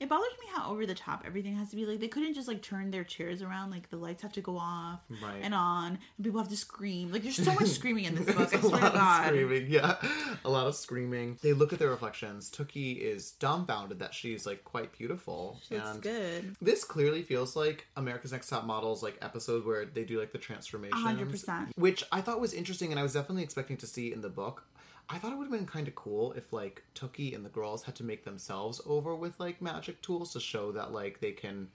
it 0.00 0.08
bothers 0.08 0.32
me 0.40 0.46
how 0.54 0.70
over 0.70 0.86
the 0.86 0.94
top 0.94 1.24
everything 1.26 1.56
has 1.56 1.70
to 1.70 1.76
be 1.76 1.84
like 1.84 1.98
they 2.00 2.08
couldn't 2.08 2.34
just 2.34 2.46
like 2.48 2.62
turn 2.62 2.90
their 2.90 3.04
chairs 3.04 3.42
around 3.42 3.70
like 3.70 3.90
the 3.90 3.96
lights 3.96 4.22
have 4.22 4.32
to 4.32 4.40
go 4.40 4.56
off 4.56 5.00
Right. 5.22 5.40
and 5.42 5.52
on 5.54 5.98
and 6.16 6.24
people 6.24 6.38
have 6.40 6.48
to 6.50 6.56
scream 6.56 7.10
like 7.12 7.22
there's 7.22 7.36
so 7.42 7.52
much 7.54 7.66
screaming 7.78 8.04
in 8.04 8.14
this 8.14 8.26
book 8.34 8.52
I 8.54 8.58
a 8.58 8.60
swear 8.60 8.70
lot 8.72 8.80
to 8.80 8.86
of 8.86 8.92
God 8.94 9.26
screaming, 9.26 9.66
yeah, 9.68 9.96
a 10.44 10.48
lot 10.50 10.66
of 10.66 10.74
screaming. 10.76 11.38
They 11.42 11.52
look 11.52 11.72
at 11.72 11.78
their 11.78 11.90
reflections. 11.90 12.50
Tookie 12.50 12.98
is 13.00 13.32
dumbfounded 13.32 13.98
that 13.98 14.14
she's 14.14 14.46
like 14.46 14.64
quite 14.64 14.92
beautiful, 14.96 15.58
She 15.68 15.74
looks 15.76 15.98
good 15.98 16.56
This 16.62 16.84
clearly 16.84 17.22
feels 17.22 17.56
like 17.56 17.86
America's 17.96 18.32
Next 18.32 18.48
Top 18.48 18.64
Models 18.64 19.02
like 19.02 19.18
episode 19.22 19.64
where 19.66 19.84
they 19.84 20.04
do 20.04 20.18
like 20.20 20.32
the 20.32 20.38
transformation, 20.38 20.96
100%. 20.98 21.72
which 21.76 22.04
I 22.12 22.20
thought 22.20 22.40
was 22.40 22.52
interesting, 22.52 22.90
and 22.90 22.98
I 23.00 23.02
was 23.02 23.14
definitely 23.14 23.42
expecting 23.42 23.76
to 23.78 23.86
see 23.86 24.12
in 24.12 24.20
the 24.20 24.28
book. 24.30 24.64
I 25.10 25.18
thought 25.18 25.32
it 25.32 25.36
would 25.38 25.44
have 25.44 25.52
been 25.52 25.66
kind 25.66 25.88
of 25.88 25.94
cool 25.94 26.32
if 26.32 26.52
like 26.52 26.82
Tookie 26.94 27.34
and 27.34 27.44
the 27.44 27.48
girls 27.50 27.82
had 27.84 27.94
to 27.96 28.04
make 28.04 28.24
themselves 28.24 28.80
over 28.86 29.14
with 29.14 29.38
like 29.40 29.62
magic 29.62 30.02
tools 30.02 30.32
to 30.34 30.40
show 30.40 30.72
that 30.72 30.92
like 30.92 31.20
they 31.20 31.32
can 31.32 31.68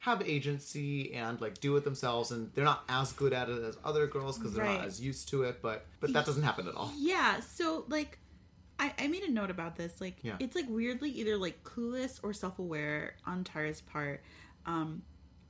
have 0.00 0.22
agency 0.22 1.12
and 1.14 1.40
like 1.40 1.58
do 1.60 1.74
it 1.76 1.82
themselves, 1.84 2.30
and 2.30 2.52
they're 2.54 2.64
not 2.64 2.84
as 2.88 3.12
good 3.12 3.32
at 3.32 3.48
it 3.48 3.62
as 3.64 3.76
other 3.84 4.06
girls 4.06 4.38
because 4.38 4.54
they're 4.54 4.64
Right. 4.64 4.78
not 4.78 4.86
as 4.86 5.00
used 5.00 5.28
to 5.30 5.42
it. 5.42 5.60
But 5.60 5.86
but 6.00 6.12
that 6.12 6.24
doesn't 6.24 6.44
happen 6.44 6.68
at 6.68 6.74
all. 6.76 6.92
Yeah, 6.96 7.40
so 7.40 7.84
like 7.88 8.18
I, 8.78 8.92
I 8.96 9.08
made 9.08 9.24
a 9.24 9.30
note 9.32 9.50
about 9.50 9.74
this. 9.74 10.00
Like 10.00 10.18
Yeah. 10.22 10.36
it's 10.38 10.54
like 10.54 10.66
weirdly 10.68 11.10
either 11.10 11.36
like 11.36 11.64
clueless 11.64 12.20
or 12.22 12.32
self 12.32 12.60
aware 12.60 13.14
on 13.26 13.42
Tyra's 13.42 13.80
part. 13.80 14.22
Um 14.66 15.02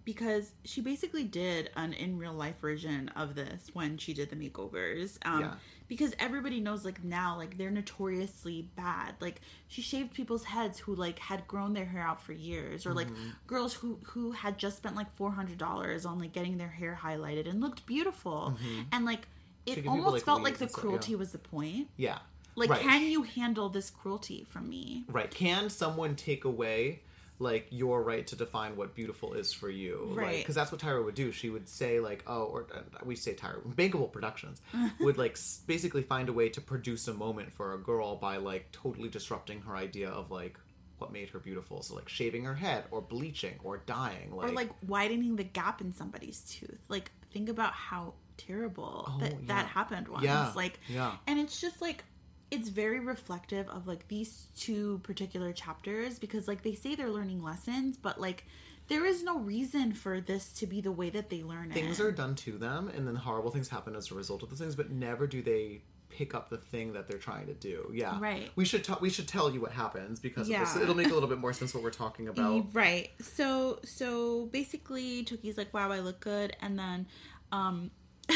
because 0.05 0.53
she 0.65 0.81
basically 0.81 1.25
did 1.25 1.69
an 1.77 1.93
in 1.93 2.17
real 2.17 2.33
life 2.33 2.59
version 2.63 3.11
of 3.11 3.35
this 3.35 3.69
when 3.75 3.99
she 3.99 4.15
did 4.15 4.31
the 4.31 4.37
makeovers. 4.37 5.19
Um 5.27 5.41
Yeah. 5.43 5.55
Because 5.89 6.15
everybody 6.19 6.61
knows 6.61 6.85
like 6.85 7.03
now 7.03 7.37
like 7.37 7.57
they're 7.59 7.71
notoriously 7.71 8.69
bad. 8.77 9.15
Like 9.21 9.41
she 9.69 9.83
shaved 9.83 10.13
people's 10.15 10.45
heads 10.45 10.79
who 10.79 10.95
like 10.95 11.19
had 11.19 11.47
grown 11.49 11.73
their 11.73 11.87
hair 11.87 12.03
out 12.03 12.21
for 12.23 12.33
years 12.33 12.87
or 12.87 12.93
like 12.95 13.09
Mm-hmm. 13.09 13.29
girls 13.47 13.73
who 13.75 13.99
who 14.05 14.33
had 14.33 14.59
just 14.59 14.77
spent 14.77 14.95
like 14.97 15.17
$400 15.17 16.07
on 16.07 16.19
like 16.19 16.33
getting 16.33 16.59
their 16.59 16.69
hair 16.69 16.99
highlighted 17.03 17.49
and 17.49 17.61
looked 17.61 17.87
beautiful. 17.87 18.57
And 18.93 19.05
like 19.05 19.27
it 19.67 19.87
almost 19.87 20.13
like, 20.15 20.23
felt 20.25 20.43
like 20.43 20.59
the 20.59 20.65
and 20.65 20.71
stuff, 20.71 20.81
cruelty 20.83 21.13
yeah. 21.13 21.19
was 21.19 21.33
the 21.33 21.39
point. 21.39 21.89
Yeah, 21.97 22.19
Like, 22.55 22.71
Right. 22.71 22.81
can 22.81 23.03
you 23.05 23.23
handle 23.23 23.69
this 23.69 23.91
cruelty 23.91 24.47
from 24.49 24.69
me? 24.69 25.05
Right. 25.09 25.31
Can 25.31 25.69
someone 25.69 26.17
take 26.17 26.45
away 26.47 27.03
like 27.41 27.67
your 27.71 28.03
right 28.03 28.27
to 28.27 28.37
define 28.37 28.77
what 28.77 28.95
beautiful 28.95 29.35
is 29.35 29.53
for 29.53 29.71
you? 29.71 30.09
Right. 30.13 30.39
Because 30.39 30.55
that's 30.57 30.73
what 30.73 30.81
Tyra 30.81 31.05
would 31.05 31.15
do. 31.15 31.31
She 31.31 31.51
would 31.51 31.69
say 31.69 32.01
like, 32.01 32.25
oh, 32.27 32.45
or 32.45 32.67
uh, 32.75 32.81
we 33.05 33.15
say 33.15 33.35
Tyra, 33.35 33.63
Bankable 33.75 34.11
Productions 34.11 34.61
would 35.01 35.19
like 35.19 35.33
s- 35.33 35.61
basically 35.67 36.03
find 36.03 36.29
a 36.29 36.33
way 36.33 36.49
to 36.49 36.61
produce 36.61 37.07
a 37.09 37.15
moment 37.15 37.53
for 37.53 37.75
a 37.75 37.79
girl 37.79 38.17
by 38.17 38.39
like 38.39 38.71
totally 38.73 39.09
disrupting 39.09 39.61
her 39.63 39.77
idea 39.77 40.09
of 40.09 40.31
like 40.31 40.59
what 40.99 41.13
made 41.13 41.29
her 41.31 41.39
beautiful. 41.39 41.81
So 41.83 41.95
like 41.95 42.09
shaving 42.09 42.43
her 42.45 42.57
head 42.57 42.85
or 42.91 43.01
bleaching 43.01 43.55
or 43.63 43.79
dyeing. 43.87 44.33
Like, 44.35 44.51
Or 44.51 44.53
like 44.53 44.71
widening 44.89 45.37
the 45.37 45.45
gap 45.45 45.81
in 45.81 45.93
somebody's 45.93 46.41
tooth. 46.41 46.81
Like 46.89 47.13
think 47.33 47.49
about 47.49 47.73
how 47.73 48.15
terrible 48.37 49.13
that 49.21 49.33
Oh, 49.33 49.37
yeah. 49.41 49.47
that 49.47 49.67
happened 49.67 50.09
once. 50.09 50.25
Yeah, 50.25 50.53
Like 50.57 50.81
yeah. 50.89 51.13
and 51.27 51.39
it's 51.39 51.61
just 51.61 51.81
like 51.81 52.05
it's 52.51 52.69
very 52.69 53.01
reflective 53.01 53.69
of 53.69 53.87
like 53.87 54.09
these 54.09 54.47
two 54.57 55.01
particular 55.03 55.53
chapters 55.53 56.19
because 56.19 56.49
like 56.49 56.63
they 56.63 56.75
say 56.75 56.95
they're 56.95 57.11
learning 57.11 57.43
lessons, 57.43 57.97
but 57.97 58.21
like 58.21 58.45
there 58.89 59.05
is 59.05 59.23
no 59.23 59.39
reason 59.39 59.93
for 59.93 60.19
this 60.21 60.51
to 60.55 60.67
be 60.67 60.81
the 60.81 60.91
way 60.93 61.11
that 61.11 61.29
they 61.29 61.43
learn 61.43 61.71
things 61.71 62.01
it. 62.01 62.05
are 62.07 62.11
done 62.13 62.35
to 62.35 62.53
them 62.57 62.89
and 62.89 63.07
then 63.07 63.15
horrible 63.17 63.51
things 63.51 63.69
happen 63.69 63.95
as 63.95 64.11
a 64.11 64.15
result 64.15 64.43
of 64.43 64.49
those 64.49 64.59
things 64.61 64.75
but 64.75 64.91
never 64.91 65.27
do 65.27 65.43
they 65.43 65.83
pick 66.09 66.35
up 66.35 66.49
the 66.49 66.57
thing 66.57 66.95
that 66.95 67.07
they're 67.07 67.19
trying 67.19 67.47
to 67.47 67.53
do 67.53 67.91
yeah 67.95 68.17
Right. 68.19 68.51
we 68.57 68.65
should 68.65 68.83
ta- 68.83 68.97
we 68.99 69.11
should 69.11 69.29
tell 69.29 69.51
you 69.53 69.61
what 69.61 69.73
happens 69.73 70.19
because 70.21 70.49
of 70.49 70.59
this. 70.59 70.75
Yeah. 70.75 70.83
it'll 70.83 70.95
make 70.95 71.11
a 71.11 71.15
little 71.15 71.29
bit 71.29 71.37
more 71.37 71.53
sense 71.53 71.75
what 71.75 71.83
we're 71.83 71.91
talking 71.91 72.29
about 72.29 72.65
Right. 72.75 73.11
So 73.21 73.79
so 73.85 74.47
basically 74.47 75.23
Tookie's 75.23 75.59
like, 75.59 75.75
"Wow, 75.75 75.93
I 75.93 76.01
look 76.01 76.21
good." 76.21 76.57
And 76.63 76.79
then 76.79 77.07
um 77.53 77.91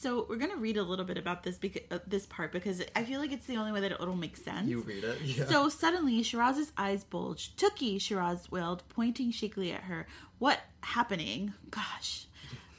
so 0.00 0.26
we're 0.28 0.36
going 0.36 0.50
to 0.52 0.56
read 0.56 0.76
a 0.76 0.82
little 0.82 1.04
bit 1.04 1.18
about 1.18 1.42
this 1.42 1.58
because 1.58 1.82
uh, 1.90 1.98
this 2.06 2.24
part 2.26 2.52
because 2.52 2.82
I 2.94 3.02
feel 3.04 3.18
like 3.20 3.32
it's 3.32 3.46
the 3.46 3.56
only 3.56 3.72
way 3.72 3.80
that 3.80 3.90
it'll 3.90 4.14
make 4.14 4.36
sense. 4.36 4.68
you 4.68 4.80
read 4.80 5.02
it 5.02 5.20
yeah 5.22 5.44
So 5.46 5.68
suddenly 5.68 6.22
Shiraz's 6.22 6.72
eyes 6.76 7.02
bulged. 7.04 7.58
Tookie, 7.58 8.00
Shiraz 8.00 8.50
wailed, 8.50 8.82
pointing 8.88 9.32
shakily 9.32 9.72
at 9.72 9.82
her. 9.82 10.06
What 10.38 10.60
happening? 10.82 11.52
Gosh. 11.70 12.26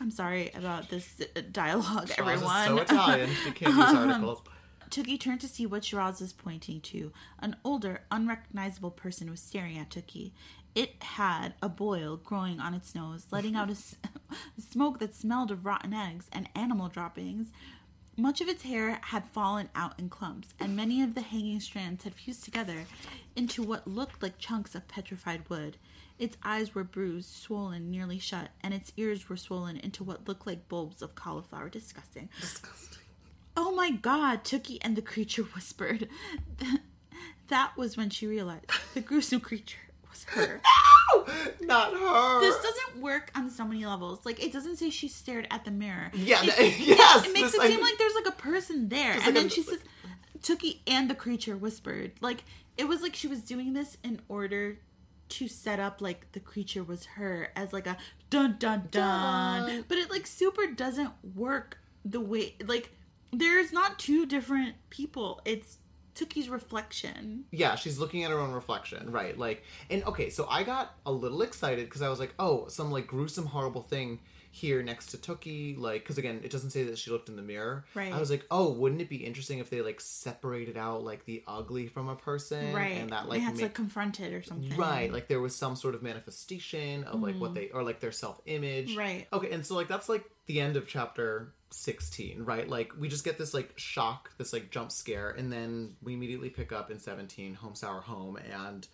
I'm 0.01 0.11
sorry 0.11 0.49
about 0.55 0.89
this 0.89 1.21
uh, 1.35 1.41
dialogue, 1.51 2.07
Shiraz 2.09 2.41
is 2.41 2.47
everyone. 2.47 2.67
so 2.67 2.77
Italian 2.95 3.29
she 3.43 3.51
can't 3.51 3.75
use 3.75 3.85
articles 3.95 4.41
Tookie 4.89 5.19
turned 5.19 5.41
to 5.41 5.47
see 5.47 5.65
what 5.65 5.85
Shiraz 5.85 6.19
was 6.19 6.33
pointing 6.33 6.81
to. 6.81 7.11
An 7.39 7.55
older, 7.63 8.01
unrecognizable 8.09 8.91
person 8.91 9.29
was 9.29 9.39
staring 9.39 9.77
at 9.77 9.89
Tookie. 9.89 10.31
It 10.79 11.03
had 11.03 11.55
a 11.61 11.67
boil 11.67 12.15
growing 12.15 12.61
on 12.61 12.73
its 12.73 12.95
nose, 12.95 13.27
letting 13.31 13.53
out 13.53 13.67
a 13.67 13.73
s- 13.73 13.97
smoke 14.71 14.99
that 14.99 15.13
smelled 15.13 15.51
of 15.51 15.65
rotten 15.65 15.93
eggs 15.93 16.29
and 16.31 16.47
animal 16.55 16.87
droppings. 16.87 17.47
Much 18.15 18.39
of 18.39 18.47
its 18.47 18.63
hair 18.63 18.97
had 19.01 19.27
fallen 19.27 19.67
out 19.75 19.99
in 19.99 20.07
clumps, 20.07 20.53
and 20.57 20.77
many 20.77 21.03
of 21.03 21.15
the 21.15 21.21
hanging 21.21 21.59
strands 21.59 22.05
had 22.05 22.15
fused 22.15 22.45
together 22.45 22.85
into 23.35 23.61
what 23.61 23.89
looked 23.89 24.23
like 24.23 24.39
chunks 24.39 24.73
of 24.73 24.87
petrified 24.87 25.49
wood. 25.49 25.75
Its 26.17 26.37
eyes 26.43 26.73
were 26.73 26.85
bruised, 26.85 27.29
swollen, 27.29 27.91
nearly 27.91 28.17
shut, 28.17 28.47
and 28.63 28.73
its 28.73 28.93
ears 28.95 29.27
were 29.27 29.35
swollen 29.35 29.75
into 29.75 30.01
what 30.01 30.29
looked 30.29 30.47
like 30.47 30.69
bulbs 30.69 31.01
of 31.01 31.13
cauliflower. 31.13 31.67
Disgusting. 31.67 32.29
Oh 33.57 33.75
my 33.75 33.91
god, 33.91 34.45
Tookie 34.45 34.79
and 34.79 34.95
the 34.95 35.01
creature 35.01 35.43
whispered. 35.43 36.07
that 37.49 37.75
was 37.75 37.97
when 37.97 38.09
she 38.09 38.27
realized 38.27 38.71
the 38.93 39.01
gruesome 39.01 39.41
creature 39.41 39.88
her. 40.29 40.61
not 41.61 41.93
her 41.93 42.39
This 42.41 42.55
doesn't 42.55 43.01
work 43.01 43.31
on 43.35 43.49
so 43.49 43.65
many 43.65 43.85
levels. 43.85 44.25
Like, 44.25 44.43
it 44.43 44.51
doesn't 44.53 44.77
say 44.77 44.89
she 44.89 45.07
stared 45.07 45.47
at 45.51 45.65
the 45.65 45.71
mirror. 45.71 46.11
Yeah, 46.13 46.39
It, 46.43 46.79
yes, 46.79 47.25
It 47.25 47.33
makes 47.33 47.51
this- 47.51 47.63
it 47.63 47.67
seem 47.71 47.79
I- 47.79 47.83
like 47.83 47.97
there's 47.97 48.15
like 48.15 48.27
a 48.27 48.37
person 48.37 48.89
there. 48.89 49.13
And 49.13 49.25
like 49.25 49.33
then 49.33 49.45
a- 49.47 49.49
she 49.49 49.63
says, 49.63 49.79
Tookie 50.41 50.79
and 50.87 51.09
the 51.09 51.15
creature 51.15 51.57
whispered. 51.57 52.13
Like, 52.21 52.43
it 52.77 52.87
was 52.87 53.01
like 53.01 53.15
she 53.15 53.27
was 53.27 53.41
doing 53.41 53.73
this 53.73 53.97
in 54.03 54.21
order 54.29 54.79
to 55.29 55.47
set 55.47 55.79
up 55.79 56.01
like 56.01 56.31
the 56.31 56.39
creature 56.39 56.83
was 56.83 57.05
her 57.05 57.49
as 57.55 57.71
like 57.71 57.85
a 57.85 57.97
dun 58.31 58.55
dun 58.57 58.87
dun. 58.89 59.67
Dun. 59.69 59.85
But 59.87 59.97
it 59.99 60.09
like 60.09 60.25
super 60.25 60.65
doesn't 60.67 61.11
work 61.35 61.77
the 62.03 62.19
way 62.19 62.55
like 62.65 62.89
there's 63.31 63.71
not 63.71 63.99
two 63.99 64.25
different 64.25 64.75
people. 64.89 65.39
It's 65.45 65.77
Tookie's 66.15 66.49
reflection. 66.49 67.45
yeah 67.51 67.75
she's 67.75 67.97
looking 67.99 68.23
at 68.23 68.31
her 68.31 68.39
own 68.39 68.51
reflection 68.51 69.11
right 69.11 69.37
like 69.37 69.63
and 69.89 70.03
okay 70.05 70.29
so 70.29 70.45
i 70.49 70.63
got 70.63 70.93
a 71.05 71.11
little 71.11 71.41
excited 71.41 71.85
because 71.85 72.01
i 72.01 72.09
was 72.09 72.19
like 72.19 72.33
oh 72.39 72.67
some 72.67 72.91
like 72.91 73.07
gruesome 73.07 73.45
horrible 73.45 73.81
thing 73.83 74.19
here 74.51 74.81
next 74.81 75.11
to 75.11 75.17
Tookie, 75.17 75.77
like 75.77 76.01
because 76.01 76.17
again 76.17 76.41
it 76.43 76.49
doesn't 76.49 76.71
say 76.71 76.83
that 76.85 76.97
she 76.97 77.11
looked 77.11 77.29
in 77.29 77.35
the 77.35 77.41
mirror 77.43 77.85
Right. 77.93 78.11
i 78.11 78.19
was 78.19 78.31
like 78.31 78.45
oh 78.49 78.71
wouldn't 78.71 78.99
it 78.99 79.07
be 79.07 79.17
interesting 79.17 79.59
if 79.59 79.69
they 79.69 79.81
like 79.81 80.01
separated 80.01 80.75
out 80.75 81.03
like 81.03 81.23
the 81.25 81.43
ugly 81.47 81.85
from 81.87 82.09
a 82.09 82.15
person 82.15 82.73
Right. 82.73 82.97
and 82.97 83.11
that 83.11 83.25
they 83.25 83.29
like 83.29 83.41
had 83.41 83.55
to 83.55 83.61
ma- 83.61 83.65
like 83.67 83.73
confront 83.75 84.19
it 84.19 84.33
or 84.33 84.41
something. 84.41 84.75
Right, 84.75 85.13
like 85.13 85.27
there 85.27 85.39
was 85.39 85.55
some 85.55 85.75
sort 85.75 85.93
of 85.93 86.01
manifestation 86.01 87.03
of 87.03 87.21
like 87.21 87.35
what 87.35 87.53
they 87.53 87.69
or 87.69 87.83
like 87.83 87.99
their 87.99 88.11
self 88.11 88.41
image. 88.47 88.89
Mm-hmm. 88.89 88.99
Right. 88.99 89.27
Okay, 89.31 89.51
and 89.51 89.63
so 89.65 89.75
like 89.75 89.87
that's 89.87 90.09
like 90.09 90.23
the 90.47 90.59
end 90.59 90.75
of 90.77 90.87
chapter 90.87 91.53
16, 91.71 92.43
right? 92.43 92.67
Like 92.67 92.91
we 92.99 93.07
just 93.07 93.23
get 93.23 93.37
this 93.37 93.53
like 93.53 93.73
shock, 93.77 94.31
this 94.37 94.53
like 94.53 94.71
jump 94.71 94.91
scare, 94.91 95.29
and 95.31 95.51
then 95.51 95.95
we 96.01 96.13
immediately 96.13 96.49
pick 96.49 96.71
up 96.71 96.91
in 96.91 96.99
17, 96.99 97.55
Home 97.55 97.75
Sour 97.75 98.01
Home, 98.01 98.37
and 98.37 98.87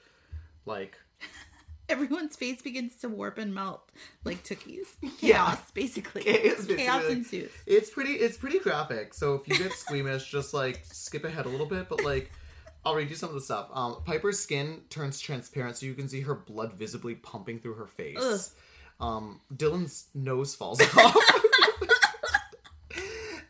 like 0.66 0.98
Everyone's 1.88 2.36
face 2.36 2.64
begins 2.64 2.96
to 2.98 3.10
warp 3.10 3.38
and 3.38 3.54
melt 3.54 3.92
like 4.24 4.44
Tookie's. 4.44 4.96
Chaos, 5.02 5.22
Yeah. 5.22 5.56
basically. 5.76 6.24
Chaos, 6.24 6.66
Chaos 6.66 7.04
like, 7.04 7.12
ensues. 7.12 7.52
It's 7.68 7.92
pretty 7.92 8.14
it's 8.14 8.38
pretty 8.38 8.58
graphic. 8.60 9.14
So 9.14 9.36
if 9.36 9.48
you 9.48 9.56
get 9.58 9.72
squeamish, 9.74 10.30
just 10.32 10.54
like 10.54 10.82
skip 10.86 11.24
ahead 11.26 11.46
a 11.46 11.50
little 11.50 11.68
bit, 11.68 11.88
but 11.88 12.04
like 12.04 12.32
I'll 12.84 12.96
read 12.96 13.10
you 13.10 13.16
some 13.16 13.30
of 13.30 13.36
the 13.36 13.42
stuff. 13.42 13.70
Um, 13.74 13.98
Piper's 14.06 14.40
skin 14.40 14.82
turns 14.90 15.20
transparent, 15.20 15.78
so 15.78 15.86
you 15.86 15.94
can 15.96 16.08
see 16.08 16.22
her 16.22 16.36
blood 16.36 16.74
visibly 16.74 17.16
pumping 17.16 17.60
through 17.60 17.76
her 17.76 17.88
face. 17.88 18.54
Um, 19.00 19.42
Dylan's 19.54 20.06
nose 20.14 20.54
falls 20.56 20.80
off. 20.98 21.16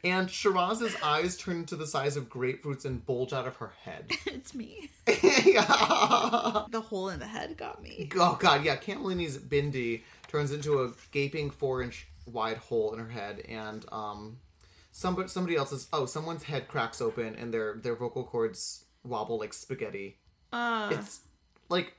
And 0.06 0.30
Shiraz's 0.30 0.96
eyes 1.02 1.36
turn 1.36 1.58
into 1.58 1.76
the 1.76 1.88
size 1.88 2.16
of 2.16 2.30
grapefruits 2.30 2.86
and 2.86 3.04
bulge 3.06 3.34
out 3.34 3.48
of 3.48 3.56
her 3.58 3.74
head. 3.84 4.12
It's 4.28 4.54
me. 4.54 4.92
oh 5.08 6.68
The 6.70 6.82
hole 6.82 7.10
in 7.10 7.20
the 7.20 7.26
head 7.26 7.58
got 7.58 7.82
me. 7.82 8.10
Oh 8.16 8.38
god, 8.40 8.64
yeah. 8.64 8.76
Kamalini's 8.76 9.38
bindi 9.40 10.04
turns 10.28 10.52
into 10.52 10.84
a 10.84 10.92
gaping 11.12 11.50
four 11.50 11.82
inch 11.82 12.08
wide 12.32 12.58
hole 12.58 12.94
in 12.94 13.00
her 13.00 13.10
head, 13.10 13.40
and 13.50 13.84
um, 13.92 14.38
somebody 14.92 15.28
somebody 15.28 15.56
else's 15.56 15.88
oh 15.92 16.06
someone's 16.06 16.44
head 16.44 16.68
cracks 16.68 17.02
open 17.02 17.36
and 17.36 17.52
their 17.52 17.74
their 17.82 17.96
vocal 17.96 18.24
cords 18.24 18.86
wobble 19.04 19.40
like 19.40 19.54
spaghetti. 19.54 20.18
Uh, 20.54 20.90
It's 20.92 21.22
like 21.70 21.96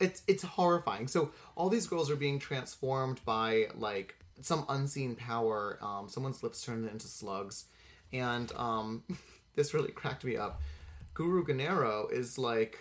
it's 0.00 0.22
it's 0.26 0.42
horrifying. 0.42 1.06
So 1.06 1.30
all 1.56 1.68
these 1.68 1.86
girls 1.86 2.10
are 2.10 2.16
being 2.16 2.40
transformed 2.40 3.20
by 3.24 3.68
like 3.76 4.16
some 4.42 4.64
unseen 4.68 5.14
power. 5.16 5.78
Um, 5.82 6.08
someone's 6.08 6.42
lips 6.42 6.62
turned 6.64 6.88
into 6.88 7.06
slugs, 7.06 7.66
and 8.12 8.50
um, 8.56 9.02
this 9.56 9.74
really 9.74 9.92
cracked 9.92 10.24
me 10.24 10.36
up. 10.36 10.60
Guru 11.14 11.44
Gennaro 11.44 12.08
is 12.12 12.38
like, 12.38 12.78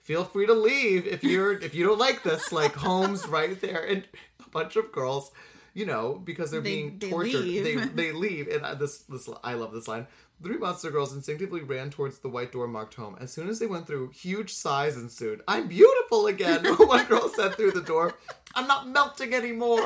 feel 0.00 0.24
free 0.24 0.46
to 0.46 0.54
leave 0.54 1.06
if 1.06 1.22
you're 1.24 1.52
if 1.58 1.74
you 1.74 1.84
don't 1.86 1.98
like 1.98 2.22
this. 2.22 2.52
Like 2.52 2.74
Holmes 2.74 3.26
right 3.26 3.60
there, 3.60 3.84
and 3.84 4.04
a 4.44 4.48
bunch 4.50 4.76
of 4.76 4.92
girls. 4.92 5.30
You 5.74 5.86
know, 5.86 6.20
because 6.22 6.50
they're 6.50 6.60
They- 6.60 6.74
being 6.74 6.98
they 6.98 7.08
tortured, 7.08 7.40
leave. 7.40 7.64
they 7.64 7.76
they 8.10 8.12
leave, 8.12 8.46
and 8.48 8.64
I- 8.66 8.74
this 8.74 8.98
this 9.08 9.26
I 9.42 9.54
love 9.54 9.72
this 9.72 9.88
line. 9.88 10.06
The 10.38 10.48
three 10.48 10.58
monster 10.58 10.90
girls 10.90 11.14
instinctively 11.14 11.62
ran 11.62 11.88
towards 11.90 12.18
the 12.18 12.28
white 12.28 12.52
door 12.52 12.66
marked 12.68 12.94
home. 12.94 13.16
As 13.20 13.32
soon 13.32 13.48
as 13.48 13.58
they 13.58 13.66
went 13.66 13.86
through, 13.86 14.10
huge 14.10 14.52
sighs 14.52 14.96
ensued. 14.96 15.40
I'm 15.48 15.68
beautiful 15.68 16.26
again. 16.26 16.64
One 16.64 17.06
girl 17.06 17.28
said 17.30 17.54
through 17.54 17.70
the 17.72 17.80
door, 17.80 18.12
"I'm 18.54 18.66
not 18.66 18.86
melting 18.88 19.32
anymore." 19.32 19.80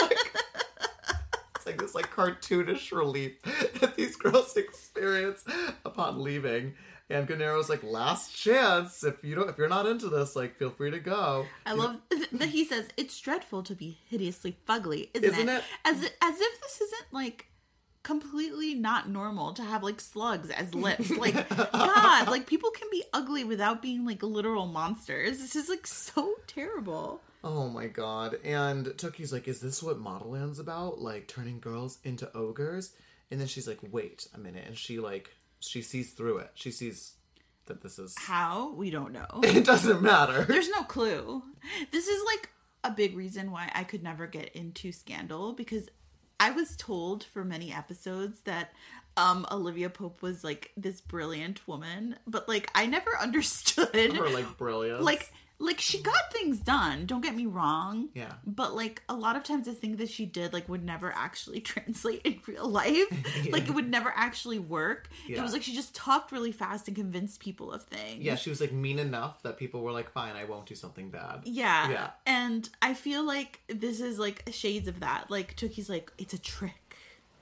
Like, 0.00 0.25
like 1.66 1.78
this 1.78 1.94
like 1.94 2.10
cartoonish 2.12 2.92
relief 2.92 3.42
that 3.80 3.96
these 3.96 4.16
girls 4.16 4.56
experience 4.56 5.44
upon 5.84 6.22
leaving. 6.22 6.74
And 7.08 7.28
Gennaro's 7.28 7.68
like, 7.68 7.84
"Last 7.84 8.34
chance. 8.34 9.04
If 9.04 9.22
you 9.22 9.36
don't, 9.36 9.48
if 9.48 9.56
you're 9.58 9.68
not 9.68 9.86
into 9.86 10.08
this, 10.08 10.34
like, 10.34 10.56
feel 10.56 10.70
free 10.70 10.90
to 10.90 10.98
go." 10.98 11.46
I 11.64 11.72
love 11.72 11.98
that 12.32 12.48
he 12.48 12.64
says 12.64 12.88
it's 12.96 13.18
dreadful 13.20 13.62
to 13.62 13.76
be 13.76 13.98
hideously 14.08 14.56
fugly, 14.68 15.10
isn't, 15.14 15.28
Isn't 15.32 15.48
it? 15.48 15.58
it? 15.58 15.64
As 15.84 15.96
as 16.20 16.40
if 16.40 16.60
this 16.60 16.80
isn't 16.80 17.12
like 17.12 17.46
completely 18.06 18.72
not 18.72 19.08
normal 19.08 19.52
to 19.52 19.64
have 19.64 19.82
like 19.82 20.00
slugs 20.00 20.48
as 20.50 20.72
lips. 20.74 21.10
Like 21.16 21.48
God, 21.48 22.28
like 22.28 22.46
people 22.46 22.70
can 22.70 22.88
be 22.90 23.02
ugly 23.12 23.42
without 23.42 23.82
being 23.82 24.04
like 24.04 24.22
literal 24.22 24.66
monsters. 24.66 25.38
This 25.38 25.56
is 25.56 25.68
like 25.68 25.86
so 25.86 26.34
terrible. 26.46 27.20
Oh 27.42 27.68
my 27.68 27.88
god. 27.88 28.38
And 28.44 28.86
Tookie's 28.86 29.32
like, 29.32 29.48
is 29.48 29.60
this 29.60 29.82
what 29.82 29.98
Modelland's 29.98 30.60
about? 30.60 31.00
Like 31.00 31.26
turning 31.26 31.58
girls 31.58 31.98
into 32.04 32.30
ogres? 32.36 32.92
And 33.30 33.40
then 33.40 33.48
she's 33.48 33.66
like, 33.66 33.78
wait 33.90 34.28
a 34.34 34.38
minute. 34.38 34.64
And 34.66 34.78
she 34.78 35.00
like 35.00 35.34
she 35.58 35.82
sees 35.82 36.12
through 36.12 36.38
it. 36.38 36.50
She 36.54 36.70
sees 36.70 37.14
that 37.64 37.82
this 37.82 37.98
is 37.98 38.14
How 38.18 38.72
we 38.72 38.90
don't 38.90 39.12
know. 39.12 39.26
it 39.42 39.64
doesn't 39.64 40.00
matter. 40.00 40.44
There's 40.44 40.68
no 40.68 40.82
clue. 40.82 41.42
This 41.90 42.06
is 42.06 42.22
like 42.24 42.50
a 42.84 42.90
big 42.92 43.16
reason 43.16 43.50
why 43.50 43.72
I 43.74 43.82
could 43.82 44.04
never 44.04 44.28
get 44.28 44.54
into 44.54 44.92
Scandal 44.92 45.54
because 45.54 45.88
I 46.38 46.50
was 46.50 46.76
told 46.76 47.24
for 47.24 47.44
many 47.44 47.72
episodes 47.72 48.40
that 48.44 48.72
um 49.16 49.46
Olivia 49.50 49.88
Pope 49.88 50.20
was 50.22 50.44
like 50.44 50.72
this 50.76 51.00
brilliant 51.00 51.66
woman, 51.66 52.16
but 52.26 52.48
like 52.48 52.70
I 52.74 52.86
never 52.86 53.16
understood 53.20 53.94
Her 53.94 54.28
like 54.30 54.56
brilliance. 54.58 55.02
like 55.02 55.32
like 55.58 55.80
she 55.80 56.02
got 56.02 56.32
things 56.32 56.58
done, 56.58 57.06
don't 57.06 57.22
get 57.22 57.34
me 57.34 57.46
wrong. 57.46 58.08
Yeah. 58.14 58.32
But 58.44 58.74
like 58.74 59.02
a 59.08 59.14
lot 59.14 59.36
of 59.36 59.42
times 59.42 59.66
the 59.66 59.72
thing 59.72 59.96
that 59.96 60.10
she 60.10 60.26
did 60.26 60.52
like 60.52 60.68
would 60.68 60.84
never 60.84 61.12
actually 61.14 61.60
translate 61.72 62.22
in 62.24 62.40
real 62.46 62.68
life. 62.68 63.06
Like 63.50 63.68
it 63.68 63.74
would 63.74 63.88
never 63.88 64.12
actually 64.14 64.58
work. 64.58 65.08
It 65.28 65.40
was 65.40 65.52
like 65.52 65.62
she 65.62 65.74
just 65.74 65.94
talked 65.94 66.32
really 66.32 66.52
fast 66.52 66.88
and 66.88 66.96
convinced 66.96 67.40
people 67.40 67.72
of 67.72 67.84
things. 67.84 68.22
Yeah, 68.22 68.34
she 68.34 68.50
was 68.50 68.60
like 68.60 68.72
mean 68.72 68.98
enough 68.98 69.42
that 69.42 69.56
people 69.56 69.82
were 69.82 69.92
like, 69.92 70.10
fine, 70.10 70.36
I 70.36 70.44
won't 70.44 70.66
do 70.66 70.74
something 70.74 71.10
bad. 71.10 71.42
Yeah. 71.44 71.88
Yeah. 71.90 72.10
And 72.26 72.68
I 72.82 72.94
feel 72.94 73.24
like 73.24 73.60
this 73.68 74.00
is 74.00 74.18
like 74.18 74.42
shades 74.50 74.88
of 74.88 75.00
that. 75.00 75.30
Like 75.30 75.56
Tookie's 75.56 75.88
like, 75.88 76.12
it's 76.18 76.34
a 76.34 76.38
trick. 76.38 76.85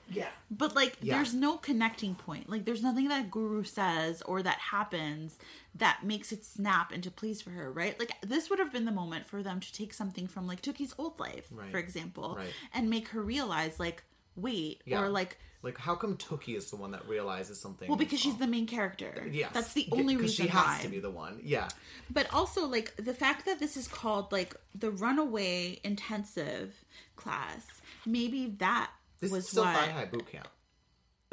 Yeah. 0.09 0.29
But 0.51 0.75
like 0.75 0.97
Yeah. 1.01 1.15
there's 1.17 1.33
no 1.33 1.57
connecting 1.57 2.15
point. 2.15 2.49
Like 2.49 2.65
there's 2.65 2.83
nothing 2.83 3.07
that 3.09 3.31
Guru 3.31 3.63
says 3.63 4.21
or 4.23 4.43
that 4.43 4.57
happens 4.59 5.37
that 5.75 6.03
makes 6.03 6.31
it 6.31 6.45
snap 6.45 6.91
into 6.93 7.09
place 7.11 7.41
for 7.41 7.49
her, 7.51 7.71
right? 7.71 7.97
Like 7.99 8.11
this 8.21 8.49
would 8.49 8.59
have 8.59 8.71
been 8.71 8.85
the 8.85 8.91
moment 8.91 9.27
for 9.27 9.41
them 9.43 9.59
to 9.59 9.73
take 9.73 9.93
something 9.93 10.27
from 10.27 10.47
like 10.47 10.61
Tookie's 10.61 10.93
old 10.97 11.19
life, 11.19 11.47
Right. 11.51 11.71
for 11.71 11.77
example, 11.79 12.35
Right. 12.37 12.53
and 12.73 12.89
make 12.89 13.09
her 13.09 13.21
realize 13.21 13.79
like 13.79 14.03
wait 14.35 14.81
Yeah. 14.85 15.01
or 15.01 15.09
like 15.09 15.37
Like, 15.63 15.79
how 15.79 15.95
come 15.95 16.15
Tookie 16.15 16.55
is 16.55 16.69
the 16.69 16.75
one 16.75 16.91
that 16.91 17.07
realizes 17.07 17.59
something? 17.59 17.87
well 17.89 17.97
because 17.97 18.19
she's 18.19 18.33
wrong? 18.33 18.41
the 18.41 18.47
main 18.47 18.67
character. 18.67 19.27
Yes. 19.31 19.49
That's 19.51 19.73
the 19.73 19.87
Yeah, 19.91 19.99
reason 20.03 20.27
she 20.27 20.47
has 20.47 20.63
why. 20.77 20.79
to 20.83 20.89
be 20.89 20.99
the 20.99 21.09
one. 21.09 21.41
Yeah. 21.43 21.69
But 22.11 22.31
also, 22.31 22.67
like 22.67 22.95
the 22.97 23.15
fact 23.15 23.45
that 23.47 23.57
this 23.59 23.75
is 23.75 23.87
called 23.87 24.31
like 24.31 24.55
the 24.75 24.91
Runaway 24.91 25.79
Intensive 25.83 26.85
class, 27.15 27.65
maybe 28.05 28.45
that 28.59 28.91
This 29.19 29.31
was 29.31 29.43
is 29.45 29.49
still 29.49 29.63
why. 29.63 29.73
Thigh 29.75 29.91
High 29.91 30.05
Boot 30.05 30.29
Camp. 30.31 30.47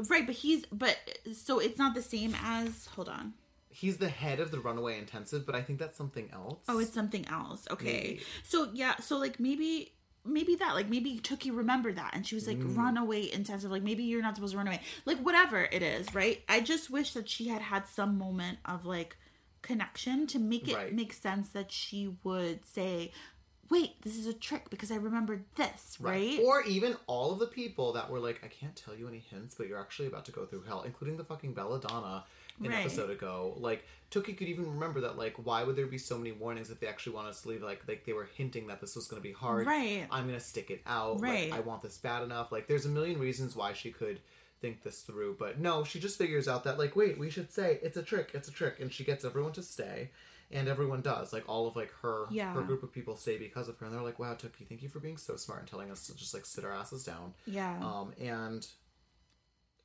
Right, 0.08 0.26
but 0.26 0.34
he's 0.34 0.64
but 0.66 0.96
so 1.34 1.58
it's 1.58 1.78
not 1.78 1.94
the 1.94 2.02
same 2.02 2.34
as. 2.42 2.86
Hold 2.96 3.08
on. 3.08 3.34
He's 3.68 3.96
the 3.96 4.08
head 4.08 4.38
of 4.40 4.50
the 4.50 4.58
Runaway 4.60 4.98
Intensive, 4.98 5.46
but 5.46 5.54
I 5.54 5.62
think 5.62 5.78
that's 5.78 5.96
something 5.96 6.28
else. 6.32 6.58
Oh, 6.68 6.78
it's 6.78 6.92
something 6.92 7.26
else. 7.28 7.66
Okay. 7.70 8.02
Maybe. 8.02 8.22
So 8.44 8.68
yeah, 8.74 8.96
so 8.96 9.16
like 9.18 9.38
maybe 9.40 9.92
maybe 10.24 10.54
that 10.56 10.74
like 10.74 10.88
maybe 10.88 11.18
Tookie 11.18 11.54
remembered 11.56 11.96
that 11.96 12.12
and 12.14 12.24
she 12.26 12.34
was 12.36 12.46
like 12.46 12.58
Mm. 12.58 12.76
runaway 12.76 13.28
intensive 13.32 13.72
like 13.72 13.82
maybe 13.82 14.04
you're 14.04 14.22
not 14.22 14.36
supposed 14.36 14.52
to 14.52 14.56
run 14.58 14.68
away 14.68 14.80
like 15.04 15.18
whatever 15.18 15.64
it 15.72 15.82
is 15.82 16.14
right 16.14 16.44
i 16.48 16.60
just 16.60 16.90
wish 16.90 17.12
that 17.14 17.28
she 17.28 17.48
had 17.48 17.60
had 17.60 17.88
some 17.88 18.16
moment 18.18 18.58
of 18.64 18.86
like 18.86 19.16
connection 19.62 20.28
to 20.28 20.38
make 20.38 20.68
it 20.68 20.76
Right. 20.76 20.94
make 20.94 21.12
sense 21.12 21.48
that 21.48 21.72
she 21.72 22.14
would 22.22 22.64
say 22.64 23.10
wait 23.72 24.00
this 24.02 24.16
is 24.16 24.26
a 24.26 24.34
trick 24.34 24.68
because 24.70 24.90
i 24.92 24.96
remembered 24.96 25.42
this 25.56 25.96
right, 25.98 26.12
right? 26.12 26.40
Or 26.44 26.62
even 26.62 26.96
all 27.06 27.32
of 27.32 27.38
the 27.38 27.46
people 27.46 27.92
that 27.94 28.10
were 28.10 28.20
like, 28.20 28.40
I 28.44 28.48
can't 28.48 28.76
tell 28.76 28.94
you 28.94 29.08
any 29.08 29.22
hints, 29.30 29.54
but 29.54 29.66
you're 29.68 29.80
actually 29.80 30.08
about 30.08 30.24
to 30.26 30.32
go 30.32 30.44
through 30.46 30.62
hell, 30.62 30.82
including 30.82 31.16
the 31.16 31.24
fucking 31.24 31.54
Belladonna 31.54 32.24
an 32.62 32.70
Right. 32.70 32.80
episode 32.80 33.10
ago. 33.10 33.54
Like, 33.56 33.84
Tookie 34.10 34.36
could 34.36 34.48
even 34.48 34.66
remember 34.74 35.00
that, 35.00 35.16
like, 35.16 35.34
why 35.42 35.64
would 35.64 35.76
there 35.76 35.86
be 35.86 35.98
so 35.98 36.18
many 36.18 36.32
warnings 36.32 36.70
if 36.70 36.80
they 36.80 36.86
actually 36.86 37.14
want 37.14 37.28
us 37.28 37.42
to 37.42 37.48
leave? 37.48 37.62
Like, 37.62 37.82
like 37.88 38.04
they 38.04 38.12
were 38.12 38.28
hinting 38.36 38.66
that 38.66 38.80
this 38.80 38.94
was 38.94 39.06
going 39.08 39.22
to 39.22 39.26
be 39.26 39.32
hard. 39.34 39.66
Right. 39.66 40.06
I'm 40.10 40.26
going 40.26 40.38
to 40.38 40.44
stick 40.44 40.70
it 40.70 40.82
out. 40.86 41.20
Right. 41.20 41.50
Like, 41.50 41.60
I 41.60 41.62
want 41.62 41.82
this 41.82 41.98
bad 41.98 42.22
enough. 42.22 42.52
Like, 42.52 42.66
there's 42.68 42.84
a 42.86 42.90
million 42.90 43.18
reasons 43.18 43.56
why 43.56 43.72
she 43.72 43.90
could 43.90 44.20
think 44.60 44.82
this 44.82 45.00
through. 45.02 45.36
But 45.38 45.58
no, 45.60 45.82
she 45.84 45.98
just 45.98 46.18
figures 46.18 46.46
out 46.46 46.64
that, 46.64 46.78
like, 46.78 46.94
wait, 46.94 47.18
we 47.18 47.30
should 47.30 47.50
say 47.50 47.78
it's 47.82 47.96
a 47.96 48.02
trick, 48.02 48.30
it's 48.34 48.48
a 48.48 48.52
trick. 48.52 48.80
And 48.80 48.92
she 48.92 49.04
gets 49.04 49.24
everyone 49.24 49.52
to 49.52 49.62
stay. 49.62 50.10
And 50.52 50.68
everyone 50.68 51.00
does. 51.00 51.32
Like, 51.32 51.48
all 51.48 51.66
of, 51.66 51.76
like, 51.76 51.90
her, 52.02 52.26
Yeah. 52.30 52.52
her 52.52 52.62
group 52.62 52.82
of 52.82 52.92
people 52.92 53.16
stay 53.16 53.38
because 53.38 53.68
of 53.68 53.78
her. 53.78 53.86
And 53.86 53.94
they're 53.94 54.02
like, 54.02 54.18
wow, 54.18 54.34
Tookie, 54.34 54.66
thank 54.68 54.82
you 54.82 54.88
for 54.88 55.00
being 55.00 55.16
so 55.16 55.36
smart 55.36 55.60
and 55.60 55.68
telling 55.68 55.90
us 55.90 56.06
to 56.06 56.14
just, 56.16 56.34
like, 56.34 56.44
sit 56.46 56.64
our 56.64 56.72
asses 56.72 57.04
down. 57.04 57.34
yeah 57.46 57.78
Um, 57.82 58.12
and 58.20 58.66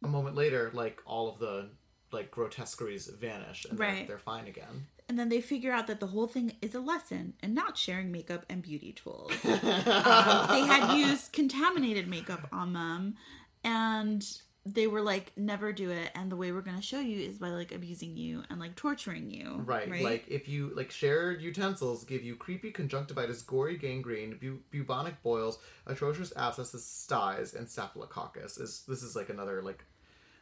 a 0.04 0.08
moment 0.08 0.36
later, 0.36 0.70
like 0.74 1.02
all 1.06 1.30
of 1.30 1.40
the 1.40 1.70
like 2.12 2.32
grotesqueries 2.32 3.08
vanish 3.08 3.66
and 3.66 3.78
they're, 3.78 3.88
Right. 3.88 4.08
they're 4.08 4.18
fine 4.20 4.48
again. 4.48 4.88
and 5.10 5.18
then 5.20 5.28
they 5.30 5.42
figure 5.42 5.72
out 5.74 5.88
that 5.88 6.00
the 6.00 6.08
whole 6.08 6.28
thing 6.28 6.54
is 6.62 6.74
a 6.76 6.80
lesson 6.80 7.34
and 7.42 7.54
not 7.56 7.78
sharing 7.78 8.12
makeup 8.12 8.46
and 8.50 8.62
beauty 8.62 8.92
tools. 8.94 9.32
um, 9.46 9.60
they 9.62 10.62
had 10.66 10.96
used 10.98 11.32
contaminated 11.34 12.08
makeup 12.08 12.48
on 12.52 12.74
them, 12.74 13.16
and 13.64 14.26
they 14.74 14.88
were 14.88 15.02
like, 15.02 15.32
"Never 15.36 15.72
do 15.72 15.92
it." 15.92 16.12
And 16.16 16.32
the 16.32 16.36
way 16.36 16.52
we're 16.52 16.62
gonna 16.62 16.82
show 16.82 17.00
you 17.00 17.20
is 17.20 17.38
by 17.38 17.50
like 17.50 17.72
abusing 17.72 18.18
you 18.18 18.44
and 18.50 18.60
like 18.60 18.76
torturing 18.76 19.32
you. 19.32 19.62
Right. 19.66 19.90
Like 19.90 20.26
if 20.28 20.48
you 20.48 20.72
like 20.76 20.92
shared 20.92 21.42
utensils 21.42 22.04
give 22.04 22.24
you 22.24 22.36
creepy 22.36 22.72
conjunctivitis, 22.72 23.42
gory 23.42 23.78
gangrene, 23.78 24.38
bu- 24.40 24.60
bubonic 24.72 25.22
boils, 25.24 25.60
atrocious 25.86 26.34
abscesses, 26.36 26.86
styes, 26.86 27.54
and 27.54 27.70
staphylococcus. 27.70 28.58
Is 28.58 28.84
this 28.88 29.04
is 29.04 29.16
like 29.16 29.30
another 29.30 29.62
like 29.62 29.84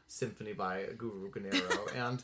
symphony 0.08 0.54
by 0.54 0.86
Guru 0.98 1.32
Gennaro 1.32 1.88
and. 1.96 2.24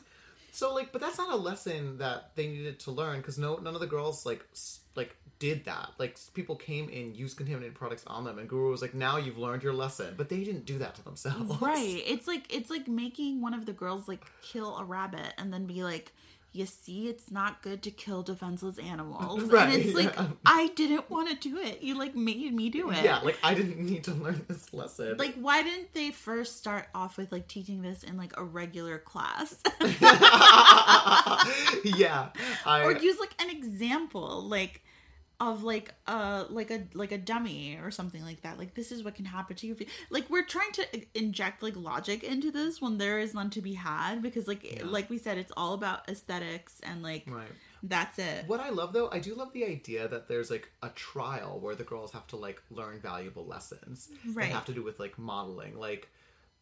So 0.51 0.73
like, 0.73 0.91
but 0.91 1.01
that's 1.01 1.17
not 1.17 1.31
a 1.31 1.35
lesson 1.35 1.97
that 1.99 2.35
they 2.35 2.47
needed 2.47 2.79
to 2.81 2.91
learn 2.91 3.17
because 3.17 3.37
no, 3.37 3.55
none 3.57 3.73
of 3.73 3.81
the 3.81 3.87
girls 3.87 4.25
like 4.25 4.45
like 4.95 5.15
did 5.39 5.65
that. 5.65 5.89
Like 5.97 6.17
people 6.33 6.55
came 6.55 6.89
and 6.89 7.15
used 7.15 7.37
contaminated 7.37 7.73
products 7.73 8.03
on 8.05 8.25
them, 8.25 8.37
and 8.37 8.47
Guru 8.47 8.69
was 8.69 8.81
like, 8.81 8.93
"Now 8.93 9.17
you've 9.17 9.37
learned 9.37 9.63
your 9.63 9.73
lesson," 9.73 10.13
but 10.17 10.29
they 10.29 10.43
didn't 10.43 10.65
do 10.65 10.77
that 10.79 10.95
to 10.95 11.03
themselves. 11.03 11.59
Right. 11.61 12.03
It's 12.05 12.27
like 12.27 12.53
it's 12.53 12.69
like 12.69 12.87
making 12.87 13.41
one 13.41 13.53
of 13.53 13.65
the 13.65 13.73
girls 13.73 14.07
like 14.07 14.25
kill 14.41 14.77
a 14.77 14.83
rabbit 14.83 15.33
and 15.37 15.53
then 15.53 15.65
be 15.65 15.83
like, 15.83 16.13
"You 16.53 16.65
see, 16.65 17.07
it's 17.07 17.31
not 17.31 17.61
good 17.61 17.81
to 17.83 17.91
kill 17.91 18.23
defenseless 18.23 18.77
animals." 18.77 19.43
Right, 19.43 19.69
And 19.69 19.81
it's 19.81 19.93
like 19.95 20.15
yeah. 20.15 20.27
I 20.45 20.67
didn't 20.75 21.09
want 21.09 21.29
to 21.29 21.35
do 21.49 21.57
it. 21.57 21.81
You 21.81 21.97
like 21.97 22.15
made 22.15 22.53
me 22.53 22.69
do 22.69 22.91
it. 22.91 23.03
Yeah, 23.03 23.19
like 23.19 23.37
I 23.43 23.53
didn't 23.53 23.79
need 23.79 24.03
to 24.05 24.13
learn 24.13 24.45
this 24.47 24.73
lesson. 24.73 25.17
like 25.17 25.35
why 25.35 25.63
didn't 25.63 25.93
they 25.93 26.11
first 26.11 26.57
start 26.57 26.87
off 26.93 27.17
with 27.17 27.31
like 27.31 27.47
teaching 27.47 27.81
this 27.81 28.03
in 28.03 28.17
like 28.17 28.33
a 28.37 28.43
regular 28.43 28.97
class 28.99 29.55
yeah, 31.83 32.29
I 32.65 32.83
or 32.83 32.97
use 32.97 33.19
like 33.19 33.33
an 33.41 33.49
example 33.49 34.43
like 34.43 34.81
of 35.41 35.63
like 35.63 35.91
a 36.05 36.45
like 36.49 36.69
a 36.69 36.83
like 36.93 37.11
a 37.11 37.17
dummy 37.17 37.77
or 37.83 37.89
something 37.89 38.23
like 38.23 38.41
that 38.43 38.59
like 38.59 38.75
this 38.75 38.91
is 38.91 39.03
what 39.03 39.15
can 39.15 39.25
happen 39.25 39.55
to 39.55 39.65
you 39.65 39.75
like 40.11 40.29
we're 40.29 40.45
trying 40.45 40.71
to 40.71 40.85
inject 41.15 41.63
like 41.63 41.75
logic 41.75 42.23
into 42.23 42.51
this 42.51 42.79
when 42.79 42.99
there 42.99 43.17
is 43.17 43.33
none 43.33 43.49
to 43.49 43.59
be 43.59 43.73
had 43.73 44.21
because 44.21 44.47
like 44.47 44.81
like 44.85 45.09
we 45.09 45.17
said 45.17 45.39
it's 45.39 45.51
all 45.57 45.73
about 45.73 46.07
aesthetics 46.07 46.79
and 46.83 47.01
like 47.01 47.23
right. 47.27 47.47
that's 47.81 48.19
it 48.19 48.47
What 48.47 48.59
I 48.59 48.69
love 48.69 48.93
though, 48.93 49.09
I 49.11 49.17
do 49.17 49.33
love 49.33 49.51
the 49.51 49.65
idea 49.65 50.07
that 50.07 50.27
there's 50.27 50.51
like 50.51 50.69
a 50.83 50.89
trial 50.89 51.59
where 51.59 51.73
the 51.73 51.83
girls 51.83 52.11
have 52.11 52.27
to 52.27 52.35
like 52.35 52.61
learn 52.69 52.99
valuable 52.99 53.45
lessons. 53.45 54.09
Right. 54.33 54.47
That 54.49 54.53
have 54.53 54.65
to 54.65 54.73
do 54.73 54.83
with 54.83 54.99
like 54.99 55.17
modeling. 55.17 55.75
Like 55.75 56.07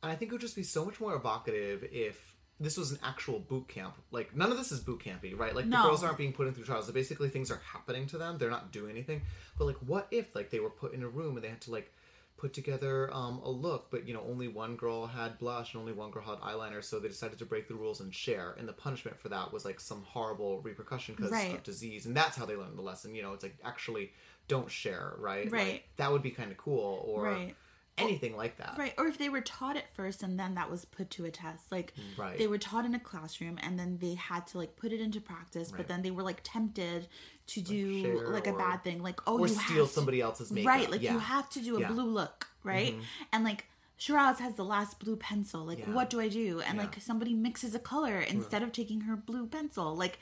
and 0.02 0.10
I 0.12 0.15
think 0.15 0.32
it 0.32 0.36
would 0.36 0.42
just 0.42 0.56
be 0.56 0.63
so 0.63 0.86
much 0.86 1.02
more 1.02 1.15
evocative 1.15 1.84
if 1.92 2.34
this 2.60 2.78
was 2.78 2.91
an 2.91 3.00
actual 3.04 3.39
boot 3.39 3.67
camp. 3.67 3.95
Like 4.12 4.36
none 4.36 4.52
of 4.52 4.58
this 4.58 4.72
is 4.72 4.80
boot 4.80 5.00
campy, 5.04 5.38
right? 5.38 5.56
Like 5.56 5.65
No. 5.65 5.78
the 5.78 5.84
girls 5.89 6.04
aren't 6.04 6.17
being 6.17 6.34
put 6.34 6.48
in 6.48 6.54
through 6.54 6.65
trials. 6.65 6.88
So 6.88 6.93
basically 6.93 7.30
things 7.30 7.50
are 7.52 7.62
happening 7.74 8.06
to 8.08 8.17
them. 8.17 8.38
They're 8.38 8.50
not 8.50 8.72
doing 8.72 8.91
anything. 8.91 9.22
But 9.58 9.65
like 9.65 9.78
what 9.78 10.08
if 10.12 10.36
like 10.36 10.50
they 10.50 10.60
were 10.60 10.69
put 10.69 10.93
in 10.93 11.04
a 11.04 11.08
room 11.08 11.36
and 11.36 11.43
they 11.43 11.50
had 11.50 11.62
to 11.62 11.72
like 11.72 11.91
put 12.38 12.54
together 12.54 13.13
um, 13.13 13.41
a 13.43 13.50
look, 13.50 13.91
but 13.91 14.08
you 14.08 14.13
know 14.13 14.24
only 14.26 14.48
one 14.48 14.78
girl 14.78 15.06
had 15.08 15.38
blush 15.39 15.74
and 15.74 15.82
only 15.82 15.91
one 15.93 16.10
girl 16.10 16.24
had 16.24 16.39
eyeliner, 16.39 16.82
so 16.82 16.98
they 17.00 17.10
decided 17.10 17.38
to 17.38 17.45
break 17.45 17.67
the 17.67 17.76
rules 17.76 18.00
and 18.00 18.13
share. 18.15 18.56
And 18.58 18.65
the 18.67 18.72
punishment 18.74 19.19
for 19.19 19.28
that 19.30 19.52
was 19.52 19.65
like 19.65 19.80
some 19.80 20.04
horrible 20.04 20.62
repercussion 20.62 21.15
because 21.15 21.32
Right. 21.32 21.54
of 21.56 21.63
disease, 21.63 22.06
and 22.06 22.15
that's 22.15 22.38
how 22.38 22.45
they 22.45 22.56
learned 22.56 22.78
the 22.78 22.82
lesson. 22.82 23.13
You 23.13 23.24
know, 23.24 23.34
it's 23.34 23.43
like 23.43 23.58
actually 23.63 24.13
don't 24.48 24.72
share, 24.72 25.15
right? 25.17 25.52
Right. 25.52 25.67
Like, 25.67 25.84
that 25.98 26.12
would 26.13 26.24
be 26.24 26.32
kind 26.32 26.50
of 26.52 26.58
cool, 26.58 27.04
or 27.08 27.24
Right. 27.24 27.56
Anything 28.02 28.36
like 28.38 28.58
that. 28.58 28.76
Right, 28.78 28.94
or 28.98 29.08
if 29.08 29.18
they 29.18 29.30
were 29.30 29.42
taught 29.42 29.76
it 29.76 29.86
first 29.94 30.24
and 30.24 30.40
then 30.40 30.56
that 30.56 30.70
was 30.72 30.86
put 30.86 31.10
to 31.12 31.26
a 31.26 31.32
test. 31.32 31.72
Like 31.72 31.94
Right. 32.18 32.38
they 32.38 32.48
were 32.48 32.58
taught 32.58 32.86
in 32.86 32.96
a 32.96 33.00
classroom 33.00 33.58
and 33.62 33.78
then 33.78 33.98
they 34.00 34.14
had 34.16 34.48
to 34.48 34.58
like 34.58 34.76
put 34.76 34.92
it 34.92 35.02
into 35.02 35.20
practice, 35.22 35.72
but 35.76 35.88
then 35.88 36.02
they 36.02 36.12
were 36.12 36.24
like 36.24 36.42
tempted 36.44 37.08
to 37.48 37.62
do 37.62 38.02
share 38.04 38.30
like 38.30 38.48
a 38.48 38.52
or- 38.52 38.58
bad 38.58 38.84
thing, 38.84 39.02
like 39.02 39.20
oh 39.28 39.40
or 39.40 39.48
you 39.48 39.54
steal 39.54 39.78
have 39.78 39.88
to- 39.88 39.94
somebody 39.94 40.22
else's 40.22 40.52
makeup. 40.52 40.68
Right, 40.70 40.90
like 40.90 41.02
Yeah. 41.02 41.14
you 41.14 41.20
have 41.20 41.50
to 41.52 41.60
do 41.62 41.78
a 41.78 41.80
Yeah. 41.80 41.86
Mm-hmm. 41.88 41.96
blue 41.96 42.10
look, 42.10 42.48
right? 42.64 42.96
And 43.32 43.44
like 43.44 43.66
Shiraz 43.98 44.40
has 44.40 44.54
the 44.54 44.64
last 44.64 44.98
blue 45.00 45.18
pencil. 45.18 45.66
Like 45.66 45.80
Yeah. 45.80 45.92
what 45.92 46.10
do 46.10 46.22
I 46.22 46.30
do? 46.30 46.62
And 46.62 46.78
like 46.78 46.96
somebody 47.02 47.34
mixes 47.34 47.76
a 47.76 47.80
color 47.80 48.20
instead 48.20 48.64
of 48.64 48.72
taking 48.72 49.02
her 49.02 49.16
blue 49.18 49.46
pencil. 49.48 49.94
Like 49.96 50.20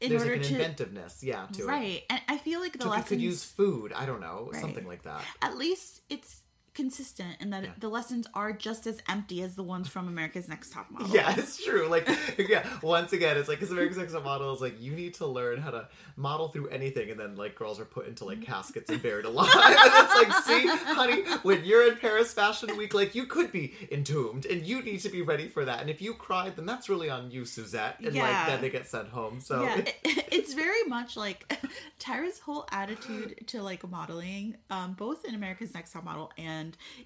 in 0.00 0.08
There's 0.08 0.22
order 0.22 0.36
like 0.36 0.42
an 0.46 0.48
to 0.48 0.54
inventiveness, 0.54 1.22
yeah, 1.22 1.44
to 1.52 1.62
it. 1.62 1.66
right. 1.66 2.02
And 2.08 2.22
I 2.26 2.38
feel 2.38 2.58
like 2.60 2.72
the 2.72 2.78
Tookie 2.78 2.90
lessons 2.90 3.08
could 3.08 3.20
use 3.20 3.44
food. 3.44 3.92
I 3.92 4.06
don't 4.06 4.20
know, 4.20 4.48
Right. 4.50 4.60
something 4.60 4.86
like 4.86 5.02
that. 5.02 5.22
at 5.42 5.58
least 5.58 6.00
it's 6.08 6.40
consistent 6.74 7.36
in 7.40 7.50
that 7.50 7.64
Yeah. 7.64 7.70
the 7.78 7.88
lessons 7.88 8.26
are 8.34 8.52
just 8.52 8.86
as 8.86 9.00
empty 9.08 9.42
as 9.42 9.54
the 9.56 9.62
ones 9.62 9.88
from 9.88 10.08
America's 10.08 10.48
Next 10.48 10.72
Top 10.72 10.90
Model. 10.90 11.08
Yeah, 11.14 11.34
it's 11.36 11.62
true. 11.62 11.88
Like, 11.88 12.08
yeah, 12.38 12.64
once 12.82 13.12
again, 13.12 13.36
it's 13.36 13.48
like 13.48 13.58
because 13.58 13.72
America's 13.72 13.98
Next 13.98 14.12
Top 14.12 14.24
Model 14.24 14.52
is 14.54 14.60
like 14.60 14.80
you 14.80 14.92
need 14.92 15.14
to 15.14 15.26
learn 15.26 15.60
how 15.60 15.70
to 15.70 15.88
model 16.16 16.48
through 16.48 16.68
anything, 16.68 17.10
and 17.10 17.18
then 17.18 17.36
like 17.36 17.54
girls 17.54 17.80
are 17.80 17.84
put 17.84 18.06
into 18.06 18.24
like 18.24 18.42
caskets 18.42 18.90
and 18.90 19.02
buried 19.02 19.24
alive, 19.24 19.50
and 19.54 19.76
it's 19.76 20.14
like, 20.14 20.44
see, 20.44 20.66
honey, 20.94 21.22
when 21.42 21.64
you're 21.64 21.88
in 21.90 21.96
Paris 21.96 22.32
Fashion 22.32 22.76
Week, 22.76 22.94
like 22.94 23.14
you 23.14 23.26
could 23.26 23.50
be 23.52 23.74
entombed, 23.90 24.46
and 24.46 24.62
you 24.66 24.82
need 24.82 25.00
to 25.00 25.08
be 25.08 25.22
ready 25.22 25.48
for 25.48 25.64
that. 25.64 25.80
And 25.80 25.90
if 25.90 26.00
you 26.00 26.14
cried, 26.14 26.56
then 26.56 26.66
that's 26.66 26.88
really 26.88 27.10
on 27.10 27.30
you, 27.30 27.44
Suzette. 27.44 27.96
And 28.00 28.14
Yeah. 28.14 28.22
like 28.22 28.46
then 28.46 28.60
they 28.60 28.70
get 28.70 28.86
sent 28.86 29.08
home. 29.08 29.40
So 29.40 29.62
yeah, 29.62 29.78
it, 29.78 29.94
it's 30.32 30.54
very 30.54 30.84
much 30.86 31.16
like 31.16 31.52
Tyra's 31.98 32.38
whole 32.38 32.66
attitude 32.70 33.46
to 33.48 33.62
like 33.62 33.88
modeling, 33.88 34.56
um, 34.70 34.92
both 34.94 35.24
in 35.24 35.34
America's 35.34 35.74
Next 35.74 35.92
Top 35.92 36.04
Model 36.04 36.30
and 36.38 36.59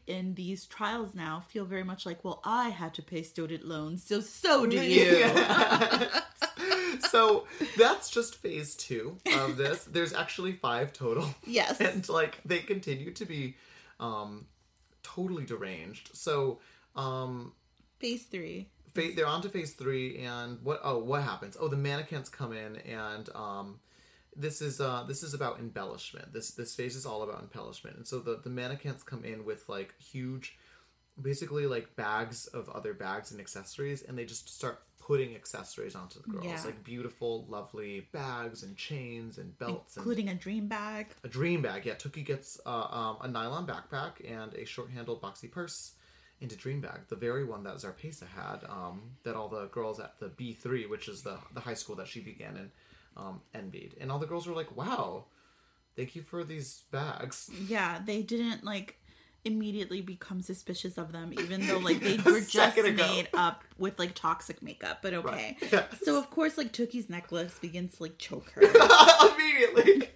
in 0.07 0.35
these 0.35 0.65
trials 0.67 1.15
now, 1.15 1.43
feel 1.49 1.65
very 1.65 1.85
much 1.85 2.05
like, 2.07 2.25
well, 2.25 2.41
I 2.45 2.69
had 2.71 2.93
to 2.95 3.03
pay 3.03 3.23
student 3.23 3.65
loans, 3.65 4.05
so 4.05 4.21
so 4.21 4.67
do 4.67 4.77
you. 4.77 5.19
Yeah. 5.19 6.21
so 7.11 7.47
that's 7.77 8.11
just 8.11 8.37
phase 8.37 8.75
two 8.75 9.17
of 9.39 9.57
this. 9.57 9.85
There's 9.85 10.13
actually 10.13 10.53
five 10.53 10.93
total. 10.93 11.27
Yes. 11.47 11.81
And 11.89 12.09
like 12.09 12.41
they 12.45 12.61
continue 12.61 13.11
to 13.13 13.25
be 13.25 13.57
um 14.01 14.47
totally 15.03 15.45
deranged. 15.45 16.11
So 16.15 16.59
um 16.97 17.53
Phase 17.99 18.25
three. 18.25 18.69
fa- 18.95 19.13
they're 19.15 19.27
on 19.27 19.43
to 19.43 19.49
phase 19.49 19.73
three 19.75 20.19
and 20.19 20.59
what 20.63 20.81
oh 20.83 20.99
what 20.99 21.23
happens? 21.23 21.57
Oh 21.59 21.69
the 21.69 21.77
mannequins 21.77 22.29
come 22.29 22.53
in 22.53 22.77
and 22.79 23.29
um 23.35 23.81
this 24.37 24.61
is 24.61 24.81
uh 24.81 25.05
this 25.07 25.23
is 25.23 25.35
about 25.35 25.59
embellishment. 25.59 26.33
This 26.33 26.51
this 26.53 26.75
phase 26.75 26.97
is 26.97 27.07
all 27.07 27.23
about 27.23 27.41
embellishment. 27.43 27.97
And 27.97 28.07
so 28.07 28.19
the, 28.19 28.41
the 28.43 28.51
mannequins 28.51 29.03
come 29.03 29.25
in 29.25 29.45
with 29.45 29.69
like 29.69 29.95
huge 30.01 30.57
basically 31.21 31.67
like 31.67 31.95
bags 31.97 32.47
of 32.49 32.69
other 32.71 32.93
bags 32.93 33.31
and 33.31 33.41
accessories, 33.41 34.03
and 34.03 34.19
they 34.19 34.25
just 34.25 34.49
start 34.49 34.83
putting 34.99 35.35
accessories 35.35 35.95
onto 35.95 36.21
the 36.23 36.29
girls, 36.29 36.47
Yeah. 36.47 36.63
like 36.65 36.83
beautiful, 36.83 37.45
lovely 37.49 38.09
bags 38.13 38.63
and 38.63 38.75
chains 38.77 39.37
and 39.39 39.57
belts 39.59 39.97
and 39.97 40.03
including 40.03 40.31
a 40.31 40.35
dream 40.35 40.67
bag. 40.67 41.09
a 41.23 41.29
dream 41.29 41.61
bag. 41.63 41.85
Yeah, 41.85 41.95
Tookie 41.95 42.25
gets 42.25 42.59
uh, 42.65 42.71
um, 42.91 43.19
a 43.21 43.29
nylon 43.29 43.67
backpack 43.67 44.13
and 44.29 44.55
a 44.55 44.65
short-handled 44.65 45.21
boxy 45.21 45.51
purse 45.51 45.93
into 46.41 46.57
dream 46.57 46.81
bag, 46.81 47.01
the 47.09 47.17
very 47.17 47.45
one 47.45 47.63
that 47.65 47.77
Zarpesa 47.77 48.27
had, 48.27 48.65
um, 48.69 49.03
that 49.23 49.37
all 49.37 49.49
the 49.49 49.67
girls 49.67 50.01
at 50.01 50.19
the 50.19 50.29
B 50.29 50.53
three, 50.53 50.87
which 50.87 51.07
is 51.09 51.23
the 51.23 51.39
the 51.53 51.61
high 51.61 51.75
school 51.75 51.97
that 51.97 52.09
she 52.09 52.21
began 52.21 52.57
in, 52.57 52.73
um, 53.17 53.41
envied, 53.55 53.95
and 54.01 54.11
all 54.11 54.19
the 54.19 54.27
girls 54.27 54.47
were 54.47 54.55
like, 54.55 54.77
"Wow, 54.77 55.27
thank 55.97 56.15
you 56.17 56.23
for 56.23 56.45
these 56.45 56.83
bags." 56.91 57.51
Yeah, 57.69 58.01
they 58.05 58.23
didn't 58.23 58.65
like 58.65 58.99
immediately 59.47 60.01
become 60.01 60.41
suspicious 60.41 60.97
of 60.97 61.13
them, 61.13 61.33
even 61.35 61.67
though 61.67 61.79
like 61.89 62.01
they 62.01 62.17
were 62.19 62.41
just 62.41 62.79
ago. 62.79 62.93
made 62.93 63.29
up 63.35 63.63
with 63.79 63.99
like 63.99 64.15
toxic 64.15 64.63
makeup. 64.63 64.99
But 65.03 65.15
okay. 65.15 65.57
Right. 65.61 65.69
Yes. 65.73 65.85
So 66.03 66.19
of 66.19 66.31
course, 66.31 66.57
like 66.59 66.73
Tookie's 66.73 67.09
necklace 67.11 67.59
begins 67.59 67.97
to 67.99 68.05
like 68.05 68.19
choke 68.19 68.51
her. 68.53 68.63
Immediately. 69.35 70.09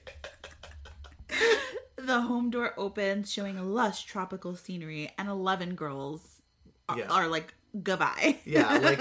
the 1.97 2.21
home 2.23 2.51
door 2.51 2.73
opens, 2.77 3.31
showing 3.33 3.59
lush 3.75 4.05
tropical 4.05 4.57
scenery, 4.57 5.11
and 5.19 5.29
eleven 5.29 5.75
girls 5.75 6.43
are, 6.89 6.99
Yeah. 6.99 7.09
are 7.11 7.29
like 7.29 7.55
goodbye. 7.83 8.39
Yeah, 8.45 8.79
like 8.79 8.99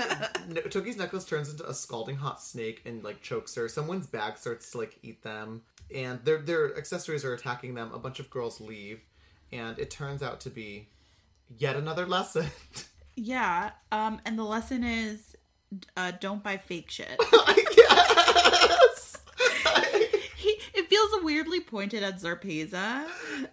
Tookie's 0.70 0.98
necklace 0.98 1.26
turns 1.26 1.50
into 1.50 1.68
a 1.68 1.74
scalding 1.74 2.18
hot 2.18 2.42
snake 2.42 2.82
and 2.86 3.04
like 3.04 3.22
chokes 3.22 3.56
her. 3.56 3.70
Someone's 3.70 4.08
bag 4.08 4.38
starts 4.38 4.72
to 4.72 4.80
like 4.80 5.00
eat 5.04 5.24
them, 5.24 5.62
and 5.94 6.24
their 6.26 6.40
their 6.40 6.78
accessories 6.78 7.24
are 7.24 7.34
attacking 7.34 7.76
them. 7.76 7.94
A 7.94 8.00
bunch 8.00 8.20
of 8.20 8.30
girls 8.30 8.60
leave, 8.60 9.02
and 9.52 9.80
it 9.80 9.90
turns 9.90 10.22
out 10.22 10.42
to 10.42 10.50
be 10.50 10.90
yet 11.58 11.76
another 11.76 12.06
lesson. 12.06 12.48
yeah. 13.16 13.72
Um, 13.92 14.20
and 14.26 14.38
the 14.38 14.44
lesson 14.44 14.84
is, 14.84 15.36
uh, 15.96 16.12
don't 16.20 16.44
buy 16.44 16.58
fake 16.58 16.90
shit. 16.90 17.20
yes. 17.78 19.07
Feels 20.98 21.24
weirdly 21.24 21.60
pointed 21.60 22.02
at 22.04 22.20
Zarpessa. 22.20 23.06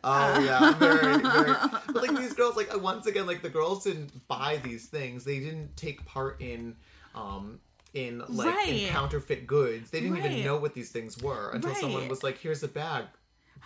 Oh 0.02 0.40
yeah, 0.40 0.72
very, 0.74 1.18
very. 1.20 1.54
But 1.92 1.96
like 1.96 2.16
these 2.16 2.33
girls, 2.38 2.57
like 2.57 2.74
once 2.83 3.07
again, 3.07 3.26
like 3.26 3.42
the 3.42 3.50
girls 3.50 3.85
didn't 3.85 4.26
buy 4.28 4.61
these 4.64 4.87
things. 4.87 5.24
They 5.24 5.40
didn't 5.40 5.76
take 5.76 6.04
part 6.07 6.40
in, 6.40 6.76
um, 7.14 7.61
in 7.92 8.22
like 8.28 8.66
in 8.68 8.88
counterfeit 8.88 9.46
goods. 9.46 9.90
They 9.90 10.00
didn't 10.00 10.16
Right. 10.20 10.30
even 10.30 10.44
know 10.44 10.57
what 10.57 10.74
these 10.74 10.90
things 10.90 11.18
were 11.22 11.50
until 11.50 11.74
someone 11.74 12.09
was 12.09 12.22
like, 12.22 12.38
"Here's 12.38 12.62
a 12.62 12.68
bag, 12.68 13.04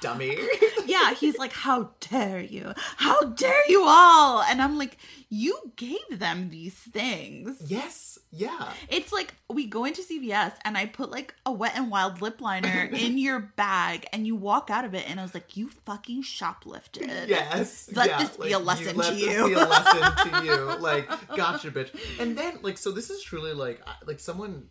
dummy." 0.01 0.37
yeah, 0.87 1.15
he's 1.15 1.39
like, 1.39 1.53
How 1.53 1.91
dare 2.01 2.41
you? 2.41 2.73
How 2.97 3.23
dare 3.25 3.69
you 3.69 3.85
all? 3.87 4.43
And 4.43 4.61
I'm 4.63 4.79
like, 4.79 4.97
You 5.29 5.57
gave 5.77 6.19
them 6.19 6.51
these 6.51 6.75
things. 6.75 7.57
yes, 7.67 8.19
yeah. 8.31 8.73
It's 8.89 9.13
like 9.13 9.35
we 9.51 9.67
go 9.67 9.85
into 9.85 10.03
CVS 10.03 10.53
and 10.65 10.77
I 10.77 10.87
put 10.87 11.11
like 11.11 11.35
a 11.47 11.53
wet 11.53 11.73
and 11.77 11.91
wild 11.91 12.21
lip 12.21 12.41
liner 12.41 12.85
in 12.93 13.19
your 13.19 13.41
bag 13.41 14.07
and 14.13 14.27
you 14.27 14.37
walk 14.37 14.71
out 14.71 14.85
of 14.85 14.95
it 14.95 15.09
and 15.09 15.19
I 15.19 15.23
was 15.23 15.35
like, 15.35 15.57
You 15.57 15.69
fucking 15.87 16.23
shoplifted. 16.23 17.29
Yes. 17.29 17.91
Let 17.95 18.09
yeah, 18.09 18.19
this 18.19 18.37
be 18.37 18.53
a 18.53 18.59
lesson 18.59 18.97
let 18.97 19.11
to 19.11 19.15
this 19.15 19.25
you. 19.25 19.47
be 19.49 19.53
a 19.55 19.59
lesson 19.67 20.31
to 20.31 20.45
you. 20.45 20.79
Like, 20.79 21.09
gotcha, 21.37 21.71
bitch. 21.71 21.91
And 22.21 22.37
then, 22.37 22.59
like, 22.63 22.79
so 22.79 22.93
this 22.93 23.11
is 23.11 23.23
truly 23.23 23.53
like, 23.53 23.81
like 24.07 24.21
someone 24.21 24.69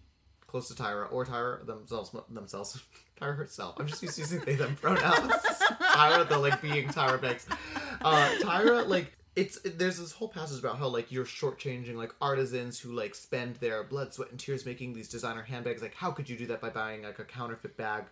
close 0.48 0.68
to 0.70 0.74
Tyra 0.82 1.12
or 1.12 1.26
Tyra 1.26 1.66
themselves, 1.66 2.12
themselves, 2.30 2.82
Tyra 3.20 3.36
herself. 3.36 3.76
I'm 3.80 3.88
just 3.88 4.02
used 4.02 4.16
to 4.16 4.22
using 4.22 4.40
they 4.42 4.56
them 4.56 4.76
pronouns. 4.76 5.34
Tyra, 5.34 6.28
the 6.28 6.38
like 6.38 6.62
being 6.62 6.88
Tyra 6.90 7.22
Banks. 7.22 7.48
Uh, 8.02 8.30
Tyra, 8.42 8.88
like. 8.88 9.14
It's 9.36 9.60
there's 9.64 10.00
this 10.00 10.12
whole 10.14 10.30
passage 10.30 10.58
about 10.58 10.80
how 10.80 10.88
like 10.88 11.12
you're 11.12 11.24
shortchanging 11.24 11.94
like 11.94 12.12
artisans 12.20 12.80
who 12.80 12.94
like 12.94 13.14
spend 13.14 13.58
their 13.58 13.84
blood, 13.84 14.12
sweat, 14.12 14.32
and 14.32 14.40
tears 14.40 14.66
making 14.66 14.94
these 14.94 15.08
designer 15.08 15.44
handbags. 15.44 15.80
Like, 15.80 15.94
how 15.94 16.10
could 16.10 16.28
you 16.28 16.36
do 16.36 16.48
that 16.48 16.60
by 16.60 16.70
buying 16.70 17.04
like 17.04 17.20
a 17.20 17.24
counterfeit 17.24 17.78
bag 17.78 18.06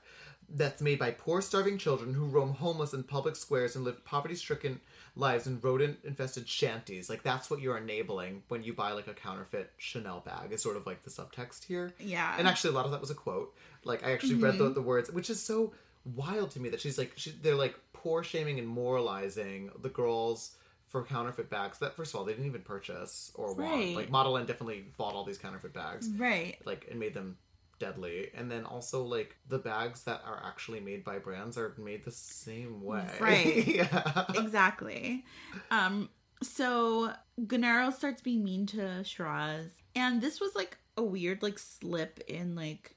that's 0.48 0.84
made 0.84 1.00
by 1.00 1.10
poor, 1.10 1.41
starving 1.41 1.80
children 1.80 2.13
who 2.13 2.26
roam 2.26 2.54
homeless 2.54 2.94
in 2.94 3.02
public 3.02 3.36
squares 3.36 3.76
and 3.76 3.84
live 3.84 4.06
poverty-stricken 4.06 4.80
lives 5.15 5.47
in 5.47 5.60
rodent-infested 5.62 6.47
shanties. 6.47 7.10
Like 7.10 7.23
that's 7.23 7.49
what 7.49 7.62
you're 7.62 7.78
enabling 7.78 8.43
when 8.49 8.63
you 8.63 8.73
buy 8.73 8.91
like 8.91 9.08
a 9.08 9.13
counterfeit 9.13 9.71
Chanel 9.78 10.21
bag. 10.25 10.51
Is 10.51 10.62
sort 10.62 10.78
of 10.78 10.86
like 10.86 11.04
the 11.04 11.10
subtext 11.10 11.65
here. 11.65 11.93
Yeah. 11.99 12.36
And 12.38 12.47
actually, 12.47 12.71
a 12.71 12.73
lot 12.73 12.86
of 12.86 12.91
that 12.91 13.01
was 13.01 13.12
a 13.12 13.15
quote. 13.15 13.56
Like 13.84 14.06
I 14.06 14.12
actually 14.12 14.36
read 14.36 14.58
the, 14.58 14.65
mm-hmm. 14.65 14.73
the 14.73 14.82
words, 14.82 15.12
which 15.12 15.30
is 15.30 15.41
so 15.41 15.73
wild 16.15 16.51
to 16.51 16.60
me 16.60 16.69
that 16.69 16.82
she's 16.82 16.97
like 16.97 17.13
she, 17.15 17.32
they're 17.41 17.56
like 17.56 17.75
poor 17.93 18.23
shaming 18.23 18.60
and 18.60 18.67
moralizing 18.67 19.71
the 19.82 19.89
girls 19.89 20.51
for 20.88 21.04
counterfeit 21.04 21.49
bags 21.49 21.80
that 21.80 21.95
first 21.95 22.13
of 22.13 22.19
all 22.19 22.25
they 22.25 22.34
didn't 22.34 22.45
even 22.45 22.62
purchase 22.62 23.32
or 23.36 23.54
want. 23.54 23.95
Like 23.95 24.12
Modelland 24.12 24.47
definitely 24.47 24.86
bought 24.97 25.13
all 25.13 25.23
these 25.23 25.38
counterfeit 25.38 25.73
bags 25.73 26.08
Right. 26.10 26.58
like 26.65 26.88
and 26.89 26.99
made 26.99 27.13
them 27.13 27.38
deadly. 27.80 28.30
And 28.34 28.50
then 28.50 28.66
also 28.66 29.04
like 29.04 29.36
the 29.48 29.60
bags 29.60 30.04
that 30.04 30.22
are 30.26 30.42
actually 30.46 30.80
made 30.80 31.04
by 31.04 31.20
brands 31.20 31.58
are 31.58 31.74
made 31.78 32.06
the 32.06 32.12
same 32.12 32.82
way. 32.82 33.08
Right. 33.20 33.68
yeah. 33.68 34.26
Exactly. 34.36 35.26
Um, 35.72 36.10
so 36.42 37.12
Gennaro 37.48 37.92
starts 37.92 38.22
being 38.22 38.44
mean 38.44 38.66
to 38.68 39.04
Shiraz, 39.04 39.72
and 39.96 40.22
this 40.22 40.40
was 40.40 40.56
like 40.56 40.78
a 40.98 41.04
weird 41.04 41.44
like 41.44 41.60
slip 41.60 42.22
in 42.28 42.56
like 42.56 42.96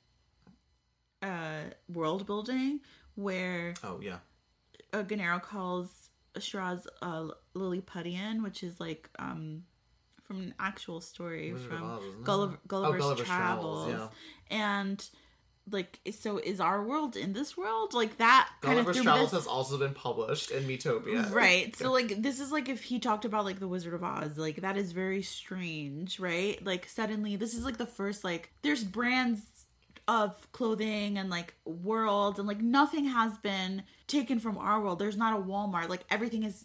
uh 1.20 1.62
world 1.88 2.24
building 2.26 2.78
where 3.16 3.74
oh 3.82 3.98
yeah. 4.00 4.18
uh, 4.92 5.02
Gennaro 5.02 5.40
calls 5.40 6.10
Shiraz 6.38 6.86
uh, 7.02 7.28
Lilliputian, 7.54 8.42
which 8.42 8.62
is 8.62 8.78
like 8.78 9.08
um 9.18 9.64
from 10.28 10.40
an 10.42 10.54
actual 10.60 11.00
story 11.00 11.52
Wizard 11.52 11.68
from 11.70 11.82
Oz? 11.82 12.02
Gulliver, 12.22 12.54
Oh, 12.54 12.66
Gulliver's, 12.68 13.00
Gulliver's 13.02 13.26
Travels, 13.26 13.88
Travels, 13.88 14.10
and 14.50 15.08
like 15.70 15.98
so 16.12 16.38
is 16.38 16.60
our 16.60 16.82
world 16.82 17.14
in 17.14 17.34
this 17.34 17.54
world 17.54 17.92
like 17.92 18.16
that 18.16 18.48
kind 18.62 18.78
of 18.78 18.86
Gulliver's 18.86 19.02
Travels 19.04 19.30
this- 19.32 19.40
has 19.40 19.46
also 19.46 19.76
been 19.76 19.92
published 19.92 20.50
in 20.50 20.64
Metopia 20.64 21.30
Right. 21.32 21.74
So 21.76 21.92
like 21.92 22.22
this 22.22 22.40
is 22.40 22.50
like 22.52 22.68
if 22.68 22.84
he 22.84 22.98
talked 22.98 23.24
about 23.24 23.44
like 23.44 23.58
the 23.60 23.68
Wizard 23.68 23.92
of 23.94 24.02
Oz, 24.04 24.38
like 24.38 24.62
that 24.62 24.76
is 24.78 24.92
very 24.92 25.22
strange, 25.22 26.18
right? 26.20 26.64
Like 26.64 26.88
suddenly 26.88 27.36
this 27.36 27.54
is 27.54 27.64
like 27.64 27.76
the 27.76 27.86
first 27.86 28.24
like 28.24 28.50
there's 28.62 28.84
brands 28.84 29.42
of 30.08 30.50
clothing 30.52 31.18
and 31.18 31.28
like 31.28 31.54
worlds 31.66 32.38
and 32.38 32.48
like 32.48 32.62
nothing 32.62 33.04
has 33.04 33.36
been 33.38 33.82
taken 34.06 34.40
from 34.40 34.56
our 34.56 34.80
world. 34.80 34.98
There's 34.98 35.18
not 35.18 35.38
a 35.38 35.42
Walmart. 35.42 35.90
Like 35.90 36.04
everything 36.10 36.44
is 36.44 36.64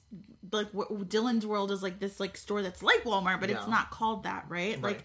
like 0.52 0.72
Dylan's 0.72 1.46
world 1.46 1.70
is 1.72 1.84
like 1.84 2.00
this 2.00 2.22
like 2.22 2.38
store 2.38 2.62
that's 2.62 2.82
like 2.82 3.04
Walmart, 3.04 3.42
but 3.42 3.50
it's 3.50 3.68
not 3.68 3.92
called 3.92 4.24
that, 4.24 4.46
right? 4.48 4.76
Right. 4.76 4.84
Like 4.84 5.04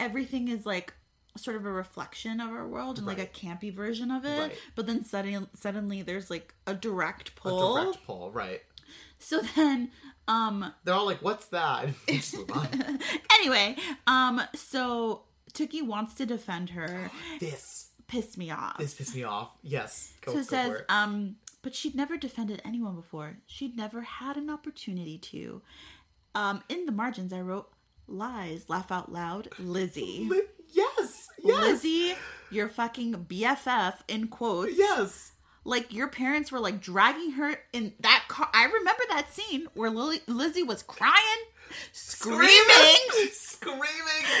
everything 0.00 0.48
is 0.48 0.66
like 0.66 0.92
sort 1.36 1.56
of 1.56 1.64
a 1.66 1.70
reflection 1.70 2.40
of 2.40 2.50
our 2.50 2.66
world 2.66 2.98
and 2.98 3.06
like 3.06 3.20
a 3.20 3.26
campy 3.26 3.72
version 3.72 4.10
of 4.10 4.24
it. 4.24 4.38
Right. 4.40 4.58
But 4.74 4.86
then 4.88 5.04
suddenly 5.04 5.46
suddenly 5.54 6.02
there's 6.02 6.30
like 6.30 6.54
a 6.66 6.74
direct 6.74 7.28
a 7.28 7.32
pull. 7.40 7.76
direct 7.76 8.04
pull 8.04 8.32
right 8.32 8.62
So 9.18 9.40
then, 9.54 9.92
um, 10.26 10.72
they're 10.82 10.94
all 10.94 11.06
like 11.06 11.22
what's 11.22 11.46
that 11.46 11.90
just 12.08 12.36
move 12.36 12.50
on 12.50 12.98
anyway, 13.38 13.76
um, 14.08 14.42
so 14.54 15.22
Tookie 15.58 15.82
wants 15.86 16.14
to 16.14 16.26
defend 16.26 16.70
her. 16.70 17.10
this 17.40 17.86
Pissed 18.06 18.38
me 18.38 18.50
off. 18.50 18.78
this 18.78 18.94
pissed 18.94 19.14
me 19.14 19.22
off 19.24 19.50
yes 19.62 20.14
go, 20.22 20.32
so 20.32 20.38
it 20.38 20.46
says, 20.46 20.68
for 20.68 20.76
it. 20.76 20.84
um, 20.88 21.36
but 21.60 21.74
she'd 21.74 21.94
never 21.94 22.16
defended 22.16 22.62
anyone 22.64 22.94
before. 22.94 23.36
She'd 23.46 23.76
never 23.76 24.00
had 24.00 24.36
an 24.38 24.48
opportunity 24.48 25.18
to. 25.18 25.60
Um, 26.34 26.62
in 26.70 26.86
the 26.86 26.92
margins, 26.92 27.34
I 27.34 27.42
wrote 27.42 27.70
lies, 28.06 28.64
laugh 28.70 28.90
out 28.90 29.12
loud, 29.12 29.48
Lizzie. 29.58 30.26
Li- 30.30 30.40
yes 30.72 31.28
yes 31.44 31.60
Lizzie, 31.62 32.14
your 32.50 32.68
fucking 32.70 33.12
BFF 33.28 33.94
in 34.08 34.28
quotes. 34.28 34.78
yes 34.78 35.32
Like 35.64 35.92
your 35.92 36.08
parents 36.08 36.50
were 36.50 36.60
like 36.60 36.80
dragging 36.80 37.32
her 37.32 37.56
in 37.74 37.92
that 38.00 38.24
car. 38.28 38.48
I 38.54 38.64
remember 38.64 39.02
that 39.10 39.32
scene 39.34 39.66
where 39.74 39.90
Lily, 39.90 40.20
Lizzie 40.26 40.62
was 40.62 40.82
crying, 40.82 41.42
screaming. 41.92 42.96
screaming, 43.32 43.82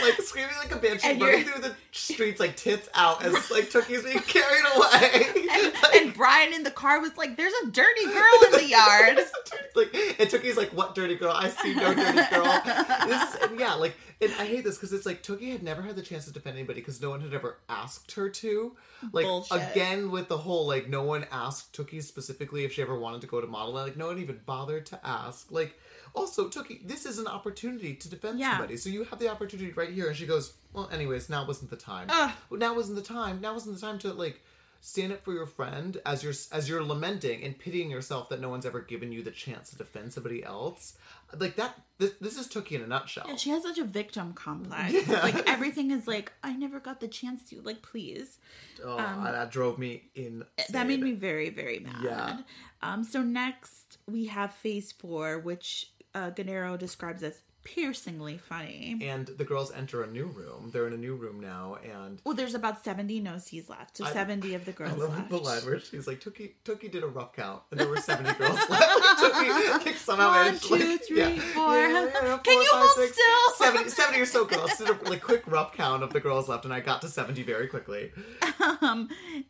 like 0.02 0.20
screaming 0.22 0.54
like 0.58 0.72
a 0.72 0.76
banshee, 0.76 1.08
And 1.08 1.20
running 1.20 1.44
through 1.44 1.62
the 1.62 1.74
streets 1.92 2.38
like 2.40 2.56
tits 2.56 2.88
out 2.94 3.24
as 3.24 3.32
like 3.50 3.70
Tookie's 3.70 4.04
being 4.04 4.18
carried 4.20 4.64
away. 4.76 5.26
and, 5.50 5.72
Like, 5.82 5.96
and 5.96 6.14
Brian 6.14 6.52
in 6.52 6.62
the 6.62 6.70
car 6.70 7.00
was 7.00 7.16
like, 7.16 7.36
"There's 7.36 7.52
a 7.64 7.66
dirty 7.66 8.04
girl 8.04 8.32
in 8.46 8.52
the 8.52 8.66
yard." 8.66 9.18
like 9.74 9.94
and 10.18 10.28
Tookie's 10.28 10.56
like, 10.56 10.70
"What 10.70 10.94
dirty 10.94 11.16
girl? 11.16 11.32
I 11.34 11.48
see 11.48 11.74
no 11.74 11.94
dirty 11.94 12.34
girl." 12.34 12.62
This 13.06 13.34
is 13.34 13.50
yeah, 13.58 13.74
like 13.74 13.96
and 14.20 14.32
I 14.38 14.44
hate 14.46 14.64
this 14.64 14.76
because 14.76 14.92
it's 14.92 15.06
like 15.06 15.22
Tookie 15.22 15.52
had 15.52 15.62
never 15.62 15.82
had 15.82 15.96
the 15.96 16.02
chance 16.02 16.24
to 16.26 16.32
defend 16.32 16.56
anybody 16.56 16.80
because 16.80 17.00
no 17.00 17.10
one 17.10 17.20
had 17.20 17.32
ever 17.34 17.58
asked 17.68 18.12
her 18.12 18.28
to. 18.28 18.76
Like 19.12 19.26
Bullshit. 19.26 19.62
again 19.70 20.10
with 20.10 20.28
the 20.28 20.38
whole 20.38 20.66
like 20.66 20.88
no 20.88 21.02
one 21.04 21.26
asked 21.30 21.72
Tookie 21.76 22.02
specifically 22.02 22.64
if 22.64 22.72
she 22.72 22.82
ever 22.82 22.98
wanted 22.98 23.20
to 23.22 23.26
go 23.26 23.40
to 23.40 23.46
modeling. 23.46 23.84
Like 23.84 23.96
no 23.96 24.06
one 24.08 24.18
even 24.18 24.40
bothered 24.44 24.86
to 24.86 25.00
ask. 25.06 25.50
Like 25.52 25.78
also 26.14 26.48
Tookie, 26.48 26.86
this 26.86 27.06
is 27.06 27.18
an 27.18 27.26
opportunity 27.26 27.94
to 27.94 28.08
defend 28.10 28.38
Yeah. 28.40 28.52
somebody. 28.56 28.76
So 28.76 28.88
you 28.90 29.04
have 29.04 29.18
the 29.18 29.28
opportunity 29.28 29.72
right 29.72 29.90
here. 29.90 30.08
And 30.08 30.16
she 30.16 30.26
goes, 30.26 30.54
well, 30.72 30.88
anyways, 30.92 31.28
now 31.28 31.46
wasn't 31.46 31.70
the 31.70 31.76
time. 31.76 32.06
Ugh. 32.10 32.32
Now 32.50 32.74
wasn't 32.74 32.96
the 32.96 33.02
time. 33.02 33.40
Now 33.40 33.52
wasn't 33.52 33.76
the 33.76 33.80
time 33.80 33.98
to 34.00 34.12
like 34.12 34.42
stand 34.80 35.12
up 35.12 35.24
for 35.24 35.32
your 35.32 35.46
friend 35.46 36.00
as 36.06 36.22
you're 36.22 36.34
as 36.52 36.68
you're 36.68 36.82
lamenting 36.82 37.42
and 37.42 37.58
pitying 37.58 37.90
yourself 37.90 38.28
that 38.28 38.40
no 38.40 38.48
one's 38.48 38.66
ever 38.66 38.80
given 38.80 39.12
you 39.12 39.22
the 39.22 39.30
chance 39.30 39.70
to 39.70 39.76
defend 39.76 40.12
somebody 40.12 40.42
else. 40.44 40.96
Like 41.36 41.56
that. 41.56 41.80
This, 41.98 42.12
this 42.20 42.38
is 42.38 42.46
Tookie 42.46 42.72
in 42.72 42.82
a 42.82 42.86
nutshell. 42.86 43.26
Yeah, 43.28 43.34
she 43.34 43.50
has 43.50 43.64
such 43.64 43.78
a 43.78 43.84
victim 43.84 44.32
complex. 44.32 44.92
Yeah. 44.92 45.20
Like 45.20 45.48
everything 45.48 45.90
is 45.90 46.06
like, 46.06 46.32
I 46.44 46.54
never 46.54 46.78
got 46.78 47.00
the 47.00 47.08
chance 47.08 47.42
to. 47.50 47.60
Like, 47.60 47.82
please. 47.82 48.38
oh, 48.84 48.96
that 48.96 49.50
drove 49.50 49.78
me 49.78 50.04
in. 50.14 50.44
That 50.70 50.86
made 50.86 51.02
me 51.02 51.12
very, 51.12 51.50
very 51.50 51.80
mad. 51.80 52.04
Yeah. 52.04 52.38
Um, 52.82 53.02
so 53.02 53.22
next 53.22 53.98
we 54.06 54.26
have 54.26 54.54
phase 54.54 54.92
four, 54.92 55.40
which 55.40 55.90
uh, 56.14 56.30
Gennaro 56.30 56.76
describes 56.76 57.22
as 57.22 57.42
piercingly 57.64 58.38
funny. 58.38 58.98
And 59.02 59.26
the 59.26 59.44
girls 59.44 59.70
enter 59.72 60.02
a 60.02 60.06
new 60.06 60.26
room. 60.26 60.70
They're 60.72 60.86
in 60.86 60.92
a 60.94 60.96
new 60.98 61.14
room 61.14 61.38
now, 61.40 61.76
and 61.84 62.20
Well, 62.24 62.34
there's 62.34 62.54
about 62.54 62.82
70 62.84 63.20
no 63.20 63.38
C's 63.38 63.68
left. 63.68 63.96
So 63.98 64.04
I- 64.06 64.12
70 64.12 64.54
of 64.54 64.64
the 64.64 64.70
I 64.72 64.74
girls 64.74 64.98
love 64.98 65.10
left. 65.16 65.30
the 65.30 65.36
line 65.38 65.60
where 65.66 65.78
she's 65.80 66.06
like, 66.06 66.20
"Tookie, 66.20 66.52
Tookie 66.64 66.90
did 66.90 67.02
a 67.02 67.06
rough 67.08 67.32
count, 67.34 67.62
and 67.70 67.78
there 67.78 67.88
were 67.88 67.98
seventy 68.00 68.32
girls 68.38 68.58
left." 68.70 68.84
Tookie 69.18 69.84
like, 69.86 69.96
somehow 69.96 70.28
One, 70.28 70.44
managed, 70.46 70.64
two, 70.64 70.76
like, 70.76 71.04
three, 71.04 71.18
yeah, 71.18 71.40
four. 71.54 71.76
yeah, 71.76 71.88
yeah, 71.88 72.04
yeah, 72.04 72.38
Can 72.38 72.44
four, 72.44 72.52
you 72.54 72.68
five, 72.70 72.80
hold 72.86 72.90
six, 72.96 73.12
still? 73.18 73.66
70, 73.66 73.90
70 73.90 74.20
or 74.20 74.26
so 74.26 74.44
girls. 74.44 74.76
Did 74.76 74.88
a 74.88 74.92
like 75.10 75.22
quick 75.22 75.42
rough 75.46 75.72
count 75.74 76.02
of 76.02 76.12
the 76.12 76.20
girls 76.20 76.48
left, 76.48 76.64
and 76.64 76.72
I 76.72 76.80
got 76.80 77.02
to 77.02 77.08
seventy 77.08 77.42
very 77.42 77.66
quickly. 77.68 78.12
Um, 78.80 79.08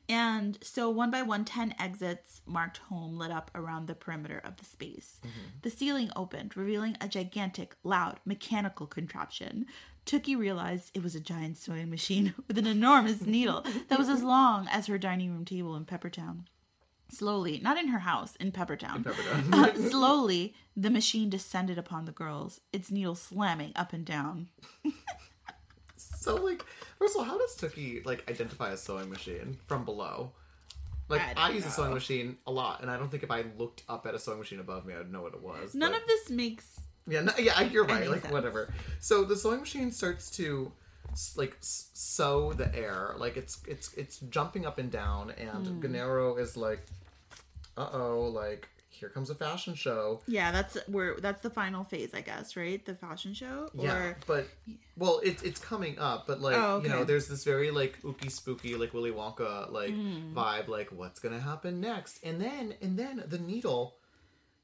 and 0.08 0.58
so 0.62 0.90
one 0.90 1.10
by 1.10 1.22
one, 1.22 1.44
ten 1.44 1.74
exits 1.78 2.40
marked 2.46 2.78
home 2.78 3.16
lit 3.18 3.30
up 3.30 3.50
around 3.54 3.86
the 3.86 3.94
perimeter 3.94 4.40
of 4.44 4.56
the 4.56 4.64
space. 4.64 5.20
The 5.62 5.70
ceiling 5.70 6.10
opened, 6.16 6.56
revealing 6.56 6.96
a 7.00 7.08
gigantic, 7.08 7.76
loud, 7.98 8.20
mechanical 8.24 8.86
contraption. 8.86 9.66
Tookie 10.06 10.38
realized 10.38 10.90
it 10.94 11.02
was 11.02 11.14
a 11.14 11.20
giant 11.20 11.56
sewing 11.58 11.90
machine 11.90 12.34
with 12.48 12.58
an 12.58 12.66
enormous 12.66 13.22
needle 13.22 13.64
that 13.88 13.98
was 13.98 14.08
as 14.08 14.22
long 14.22 14.68
as 14.70 14.86
her 14.86 14.98
dining 14.98 15.32
room 15.32 15.44
table 15.44 15.76
in 15.76 15.84
Peppertown. 15.84 16.44
Slowly, 17.10 17.58
not 17.62 17.78
in 17.78 17.88
her 17.88 18.00
house, 18.00 18.36
in 18.36 18.52
Peppertown. 18.52 19.02
Peppertown. 19.02 19.48
Uh, 19.52 19.74
slowly, 19.90 20.54
the 20.76 20.90
machine 20.90 21.30
descended 21.30 21.78
upon 21.78 22.04
the 22.04 22.12
girls, 22.12 22.60
its 22.72 22.90
needle 22.90 23.14
slamming 23.14 23.72
up 23.74 23.92
and 23.92 24.04
down. 24.04 24.48
So, 25.96 26.36
like, 26.36 26.64
first 26.98 27.16
of 27.16 27.20
all, 27.20 27.24
how 27.24 27.38
does 27.38 27.56
Tookie 27.56 28.04
like 28.06 28.28
identify 28.30 28.70
a 28.70 28.76
sewing 28.76 29.08
machine 29.10 29.56
from 29.66 29.84
below? 29.84 30.32
Like, 31.08 31.22
I 31.36 31.48
I, 31.48 31.50
use 31.50 31.66
a 31.66 31.70
sewing 31.70 31.94
machine 31.94 32.36
a 32.46 32.52
lot, 32.52 32.82
and 32.82 32.90
I 32.90 32.96
don't 32.96 33.10
think 33.10 33.22
if 33.22 33.30
I 33.30 33.44
looked 33.56 33.82
up 33.88 34.06
at 34.06 34.14
a 34.14 34.18
sewing 34.18 34.38
machine 34.38 34.60
above 34.60 34.84
me, 34.84 34.94
I'd 34.94 35.10
know 35.10 35.22
what 35.22 35.34
it 35.34 35.42
was. 35.42 35.74
None 35.74 35.90
but- 35.92 36.02
of 36.02 36.06
this 36.06 36.30
makes 36.30 36.80
Yeah, 37.08 37.22
no, 37.22 37.32
yeah, 37.38 37.60
you're 37.62 37.84
right. 37.84 38.08
Like 38.08 38.22
sense. 38.22 38.32
whatever. 38.32 38.72
So 39.00 39.24
the 39.24 39.36
sewing 39.36 39.60
machine 39.60 39.90
starts 39.92 40.30
to 40.32 40.72
like 41.36 41.56
sew 41.60 42.52
the 42.52 42.74
air. 42.76 43.14
Like 43.16 43.36
it's 43.36 43.62
it's 43.66 43.94
it's 43.94 44.18
jumping 44.20 44.66
up 44.66 44.78
and 44.78 44.90
down, 44.90 45.30
and 45.32 45.66
Hmm. 45.66 45.80
Gennaro 45.80 46.36
is 46.36 46.56
like, 46.56 46.84
"Uh 47.76 47.88
oh!" 47.92 48.20
Like 48.32 48.68
here 48.90 49.08
comes 49.08 49.30
a 49.30 49.34
fashion 49.34 49.74
show. 49.74 50.20
Yeah, 50.26 50.50
that's 50.50 50.76
where 50.88 51.14
that's 51.20 51.40
the 51.42 51.50
final 51.50 51.84
phase, 51.84 52.12
I 52.14 52.20
guess, 52.20 52.56
right? 52.56 52.84
The 52.84 52.94
fashion 52.96 53.32
show, 53.32 53.70
Yeah, 53.72 54.14
but 54.26 54.48
well, 54.96 55.20
it's 55.22 55.42
it's 55.44 55.60
coming 55.60 55.98
up, 56.00 56.26
but 56.26 56.40
like 56.40 56.56
Oh, 56.56 56.82
you 56.82 56.88
know, 56.88 57.04
there's 57.04 57.28
this 57.28 57.44
very 57.44 57.70
like 57.70 58.02
ooky 58.02 58.30
spooky 58.30 58.74
like 58.74 58.92
Willy 58.92 59.12
Wonka 59.12 59.70
like 59.72 59.94
Hmm. 59.94 60.36
vibe. 60.36 60.68
Like 60.68 60.90
what's 60.90 61.20
gonna 61.20 61.40
happen 61.40 61.80
next? 61.80 62.18
And 62.24 62.40
then 62.40 62.74
and 62.82 62.98
then 62.98 63.22
the 63.26 63.38
needle 63.38 63.96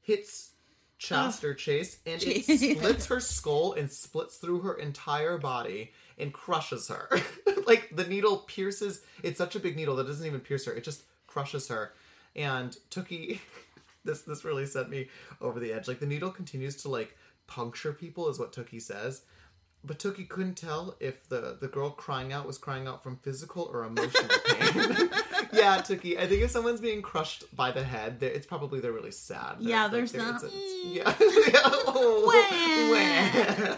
hits 0.01 0.51
Chaster 0.97 1.51
oh. 1.51 1.53
Chase 1.53 1.99
and 2.05 2.21
it 2.23 2.45
splits 2.77 3.07
her 3.07 3.19
skull 3.19 3.73
and 3.73 3.91
splits 3.91 4.37
through 4.37 4.61
her 4.61 4.75
entire 4.75 5.37
body 5.37 5.91
and 6.17 6.33
crushes 6.33 6.87
her. 6.87 7.09
like 7.67 7.95
the 7.95 8.05
needle 8.05 8.37
pierces. 8.47 9.01
It's 9.23 9.37
such 9.37 9.55
a 9.55 9.59
big 9.59 9.75
needle 9.75 9.95
that 9.97 10.07
doesn't 10.07 10.25
even 10.25 10.39
pierce 10.39 10.65
her. 10.65 10.73
It 10.73 10.83
just 10.83 11.03
crushes 11.27 11.67
her. 11.67 11.93
And 12.35 12.75
Tookie, 12.91 13.39
this 14.05 14.21
this 14.21 14.45
really 14.45 14.65
sent 14.65 14.89
me 14.89 15.09
over 15.41 15.59
the 15.59 15.73
edge. 15.73 15.87
Like 15.87 15.99
the 15.99 16.05
needle 16.05 16.31
continues 16.31 16.75
to 16.77 16.89
like 16.89 17.17
puncture 17.47 17.93
people, 17.93 18.29
is 18.29 18.39
what 18.39 18.53
Tookie 18.53 18.81
says. 18.81 19.23
But 19.85 19.99
Tookie 19.99 20.27
couldn't 20.27 20.55
tell 20.55 20.95
if 20.99 21.27
the, 21.29 21.57
the 21.61 21.67
girl 21.67 21.91
crying 21.91 22.33
out 22.33 22.47
was 22.47 22.57
crying 22.57 22.87
out 22.87 23.03
from 23.03 23.17
physical 23.17 23.69
or 23.71 23.83
emotional 23.85 24.29
pain. 24.47 24.73
yeah, 25.53 25.77
Tookie. 25.81 26.17
I 26.17 26.25
think 26.27 26.41
if 26.41 26.49
someone's 26.51 26.81
being 26.81 27.01
crushed 27.01 27.43
by 27.55 27.71
the 27.71 27.83
head, 27.83 28.17
it's 28.21 28.47
probably 28.47 28.79
they're 28.79 28.91
really 28.91 29.11
sad. 29.11 29.57
They're- 29.59 29.69
Yeah, 29.69 29.87
there's 29.87 30.11
they're- 30.11 30.21
some, 30.21 30.35
it's- 30.37 30.51
it's- 30.53 30.85
mm. 30.85 30.95
yeah. 30.95 31.13
yeah. 31.53 31.61
Oh, 31.97 32.25
Wah. 32.27 33.77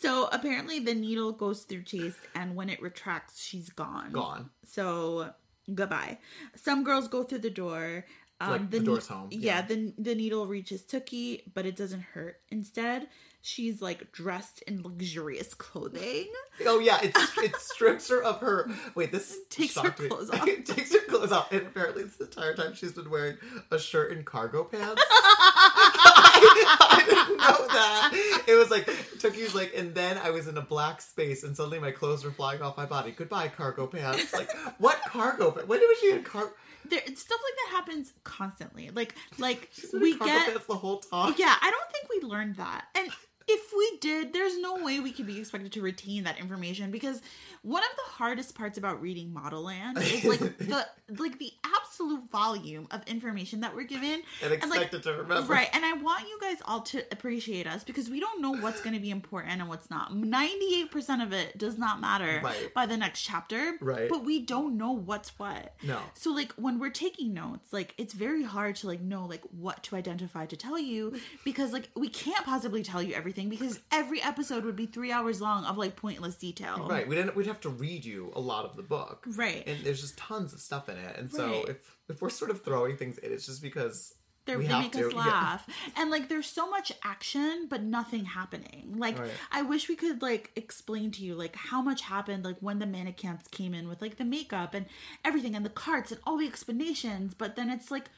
so 0.00 0.28
apparently 0.32 0.80
the 0.80 0.94
needle 0.94 1.32
goes 1.32 1.62
through 1.62 1.82
Chase, 1.82 2.16
and 2.34 2.56
when 2.56 2.68
it 2.68 2.80
retracts, 2.82 3.42
she's 3.42 3.68
gone. 3.70 4.12
Gone. 4.12 4.50
So 4.66 5.30
goodbye. 5.72 6.18
Some 6.56 6.84
girls 6.84 7.08
go 7.08 7.22
through 7.22 7.38
the 7.40 7.50
door. 7.50 8.04
Um, 8.40 8.50
Like, 8.50 8.70
the 8.70 8.80
door's 8.80 9.06
home, 9.06 9.28
Yeah, 9.30 9.38
yeah. 9.60 9.62
the 9.62 9.94
the 9.96 10.14
needle 10.14 10.46
reaches 10.46 10.82
Tookie, 10.82 11.42
but 11.54 11.64
it 11.66 11.76
doesn't 11.76 12.00
hurt. 12.14 12.40
Instead, 12.50 13.06
she's 13.46 13.82
like 13.82 14.10
dressed 14.10 14.62
in 14.66 14.82
luxurious 14.82 15.52
clothing. 15.54 16.26
Oh 16.66 16.78
yeah, 16.78 17.00
it 17.02 17.10
it 17.38 17.56
strips 17.56 18.08
her 18.10 18.22
of 18.22 18.38
her. 18.38 18.70
Wait, 18.94 19.10
this 19.10 19.36
Takes 19.50 19.74
her 19.76 19.82
shocked 19.86 19.98
me. 20.00 20.06
clothes 20.08 20.30
off. 20.32 20.46
it 20.46 20.64
takes 20.64 20.92
her 20.92 21.00
clothes 21.08 21.32
off, 21.32 21.50
and 21.50 21.62
apparently 21.66 22.04
the 22.04 22.24
entire 22.26 22.54
time 22.54 22.74
she's 22.74 22.92
been 22.92 23.10
wearing 23.10 23.36
a 23.72 23.78
shirt 23.78 24.12
and 24.12 24.24
cargo 24.24 24.62
pants. 24.62 25.02
I, 25.08 26.76
I 26.90 27.04
didn't 27.04 27.36
know 27.38 27.66
that. 27.68 28.42
It 28.46 28.54
was 28.54 28.70
like 28.70 28.86
Tookie's 29.18 29.54
like, 29.54 29.72
and 29.76 29.94
then 29.96 30.16
I 30.18 30.30
was 30.30 30.46
in 30.46 30.56
a 30.56 30.62
black 30.62 31.00
space, 31.00 31.42
and 31.42 31.56
suddenly 31.56 31.80
my 31.80 31.90
clothes 31.90 32.24
were 32.24 32.30
flying 32.30 32.62
off 32.62 32.76
my 32.76 32.86
body. 32.86 33.10
Goodbye, 33.10 33.48
cargo 33.48 33.86
pants. 33.88 34.32
Like 34.32 34.50
what 34.78 35.00
cargo? 35.08 35.50
pa- 35.50 35.62
When 35.66 35.80
was 35.80 35.98
she 36.00 36.12
in 36.12 36.22
cargo? 36.22 36.52
There, 36.88 37.00
stuff 37.00 37.40
like 37.42 37.54
that 37.64 37.70
happens 37.76 38.12
constantly. 38.22 38.90
Like 38.90 39.14
like 39.38 39.70
we 39.92 40.16
cargo 40.16 40.24
get 40.32 40.46
pants 40.46 40.66
the 40.66 40.74
whole 40.76 40.98
time. 40.98 41.34
Yeah, 41.36 41.54
I 41.60 41.70
don't 41.70 41.90
think 41.90 42.22
we 42.22 42.28
learned 42.28 42.56
that. 42.56 42.84
And 42.94 43.08
if 43.46 43.72
we 43.76 43.98
did, 43.98 44.32
there's 44.32 44.58
no 44.58 44.82
way 44.82 45.00
we 45.00 45.10
could 45.12 45.26
be 45.26 45.38
expected 45.38 45.72
to 45.72 45.80
retain 45.82 46.24
that 46.24 46.38
information 46.38 46.90
because 46.90 47.20
one 47.62 47.82
of 47.82 47.90
the 47.96 48.12
hardest 48.12 48.54
parts 48.54 48.76
about 48.78 49.00
reading 49.00 49.30
Modelland 49.34 49.96
is 49.98 50.24
like 50.24 50.38
the 50.58 50.86
like 51.18 51.38
the 51.38 51.52
absolute 51.64 52.30
volume 52.30 52.86
of 52.90 53.02
information 53.06 53.60
that 53.60 53.74
we're 53.74 53.84
given 53.84 54.22
And 54.42 54.50
like, 54.50 54.62
expected 54.82 55.02
to 55.04 55.12
remember. 55.12 55.52
Right, 55.52 55.68
and 55.72 55.84
I 55.84 55.92
want 55.94 56.28
you 56.28 56.38
guys 56.40 56.56
all 56.66 56.80
to 56.82 57.02
appreciate 57.12 57.66
us 57.66 57.84
because 57.84 58.10
we 58.10 58.20
don't 58.20 58.40
know 58.42 58.52
what's 58.56 58.80
going 58.80 58.94
to 58.94 59.00
be 59.00 59.10
important 59.10 59.60
and 59.60 59.68
what's 59.68 59.90
not. 59.90 60.12
98% 60.12 61.22
of 61.22 61.32
it 61.32 61.56
does 61.58 61.78
not 61.78 62.00
matter 62.00 62.40
Right. 62.42 62.72
by 62.74 62.86
the 62.86 62.96
next 62.96 63.22
chapter. 63.22 63.74
Right. 63.80 64.08
But 64.08 64.24
we 64.24 64.40
don't 64.40 64.76
know 64.76 64.92
what's 64.92 65.38
what. 65.38 65.74
No. 65.82 65.98
So 66.14 66.32
like 66.32 66.52
when 66.52 66.78
we're 66.78 66.90
taking 66.90 67.32
notes, 67.32 67.72
like 67.72 67.94
it's 67.98 68.12
very 68.14 68.42
hard 68.42 68.76
to 68.76 68.86
like 68.86 69.00
know 69.00 69.26
like 69.26 69.42
what 69.50 69.82
to 69.84 69.96
identify 69.96 70.46
to 70.46 70.56
tell 70.56 70.78
you 70.78 71.14
because 71.44 71.72
like 71.72 71.88
we 71.94 72.08
can't 72.08 72.44
possibly 72.44 72.82
tell 72.82 73.02
you 73.02 73.14
everything 73.14 73.33
because 73.48 73.80
every 73.90 74.22
episode 74.22 74.64
would 74.64 74.76
be 74.76 74.86
3 74.86 75.12
hours 75.12 75.40
long 75.40 75.64
of 75.64 75.76
like 75.78 75.96
pointless 75.96 76.36
detail. 76.36 76.86
Right, 76.88 77.06
we'd, 77.06 77.18
end, 77.18 77.30
we'd 77.34 77.46
have 77.46 77.60
to 77.62 77.68
read 77.68 78.04
you 78.04 78.32
a 78.34 78.40
lot 78.40 78.64
of 78.64 78.76
the 78.76 78.82
book. 78.82 79.24
Right. 79.26 79.62
And 79.66 79.84
there's 79.84 80.00
just 80.00 80.16
tons 80.16 80.52
of 80.52 80.60
stuff 80.60 80.88
in 80.88 80.96
it. 80.96 81.16
And 81.18 81.30
so 81.30 81.46
Right. 81.48 81.68
if 81.70 81.96
if 82.08 82.20
we're 82.22 82.30
sort 82.30 82.50
of 82.50 82.62
throwing 82.62 82.96
things 82.96 83.18
in, 83.18 83.32
it's 83.32 83.46
just 83.46 83.62
because 83.62 84.14
They're, 84.46 84.58
we 84.58 84.66
they 84.66 84.72
have 84.74 84.82
make 84.82 84.92
to. 84.92 85.06
us 85.08 85.12
Yeah. 85.14 85.18
laugh. 85.20 85.66
And 85.96 86.10
like 86.10 86.28
there's 86.28 86.46
so 86.46 86.68
much 86.68 86.92
action 87.02 87.66
but 87.70 87.82
nothing 87.82 88.24
happening. 88.26 88.94
Like 88.98 89.18
Right. 89.18 89.30
I 89.50 89.62
wish 89.62 89.88
we 89.88 89.96
could 89.96 90.20
like 90.20 90.50
explain 90.54 91.10
to 91.12 91.22
you 91.24 91.34
like 91.34 91.56
how 91.56 91.80
much 91.82 92.02
happened 92.02 92.44
like 92.44 92.58
when 92.60 92.78
the 92.78 92.86
mannequins 92.86 93.48
came 93.50 93.72
in 93.74 93.88
with 93.88 94.02
like 94.02 94.16
the 94.18 94.24
makeup 94.24 94.74
and 94.74 94.84
everything 95.24 95.54
and 95.56 95.64
the 95.64 95.70
carts 95.70 96.12
and 96.12 96.20
all 96.26 96.36
the 96.36 96.46
explanations, 96.46 97.32
but 97.34 97.56
then 97.56 97.70
it's 97.70 97.90
like 97.90 98.10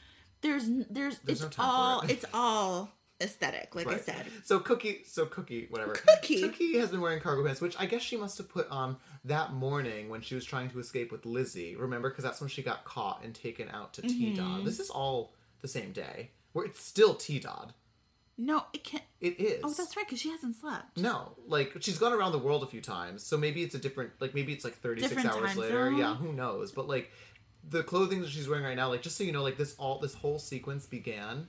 there's 0.42 0.64
there's, 0.90 1.18
There's 1.20 1.42
it's 1.42 1.58
no 1.58 1.64
all 1.64 2.00
it. 2.02 2.10
it's 2.10 2.24
all 2.34 2.92
aesthetic 3.20 3.74
like 3.74 3.86
I 3.86 3.98
said. 3.98 4.26
So 4.44 4.58
Cookie, 4.60 5.02
so 5.06 5.26
Cookie, 5.26 5.66
whatever. 5.70 5.92
Cookie. 5.92 6.42
Cookie 6.42 6.78
has 6.78 6.90
been 6.90 7.00
wearing 7.00 7.20
cargo 7.20 7.44
pants, 7.44 7.60
which 7.60 7.74
I 7.78 7.86
guess 7.86 8.02
she 8.02 8.16
must 8.16 8.38
have 8.38 8.48
put 8.48 8.68
on 8.70 8.96
that 9.24 9.52
morning 9.52 10.08
when 10.08 10.20
she 10.20 10.34
was 10.34 10.44
trying 10.44 10.70
to 10.70 10.78
escape 10.78 11.10
with 11.10 11.24
Lizzie. 11.26 11.76
Remember, 11.76 12.10
because 12.10 12.24
that's 12.24 12.40
when 12.40 12.50
she 12.50 12.62
got 12.62 12.84
caught 12.84 13.22
and 13.24 13.34
taken 13.34 13.68
out 13.70 13.94
to 13.94 14.02
T 14.02 14.32
Mm-hmm. 14.32 14.56
Dod. 14.56 14.64
This 14.64 14.80
is 14.80 14.90
all 14.90 15.32
the 15.62 15.68
same 15.68 15.92
day. 15.92 16.30
Where 16.52 16.64
it's 16.64 16.80
still 16.84 17.14
T 17.14 17.38
Dod. 17.38 17.72
No, 18.38 18.64
it 18.74 18.84
can't 18.84 19.02
It 19.20 19.40
is. 19.40 19.60
Oh, 19.64 19.70
that's 19.72 19.96
right 19.96 20.06
cuz 20.06 20.20
she 20.20 20.28
hasn't 20.30 20.56
slept. 20.56 20.98
No, 20.98 21.32
like 21.46 21.74
she's 21.80 21.98
gone 21.98 22.12
around 22.12 22.32
the 22.32 22.38
world 22.38 22.62
a 22.62 22.66
few 22.66 22.82
times, 22.82 23.22
so 23.22 23.38
maybe 23.38 23.62
it's 23.62 23.74
a 23.74 23.78
different, 23.78 24.12
like 24.20 24.34
maybe 24.34 24.52
it's 24.52 24.62
like 24.62 24.74
thirty 24.74 25.00
six 25.00 25.24
hours 25.24 25.56
later. 25.56 25.88
zone? 25.90 25.96
Yeah, 25.98 26.14
who 26.16 26.32
knows? 26.34 26.70
But 26.72 26.86
like 26.86 27.10
the 27.68 27.82
clothing 27.82 28.20
that 28.20 28.28
she's 28.30 28.46
wearing 28.46 28.64
right 28.64 28.76
now, 28.76 28.88
like 28.90 29.00
just 29.00 29.16
so 29.16 29.24
you 29.24 29.32
know, 29.32 29.42
like 29.42 29.56
this 29.56 29.74
all 29.78 29.98
this 30.00 30.12
whole 30.14 30.38
sequence 30.38 30.84
began, 30.84 31.48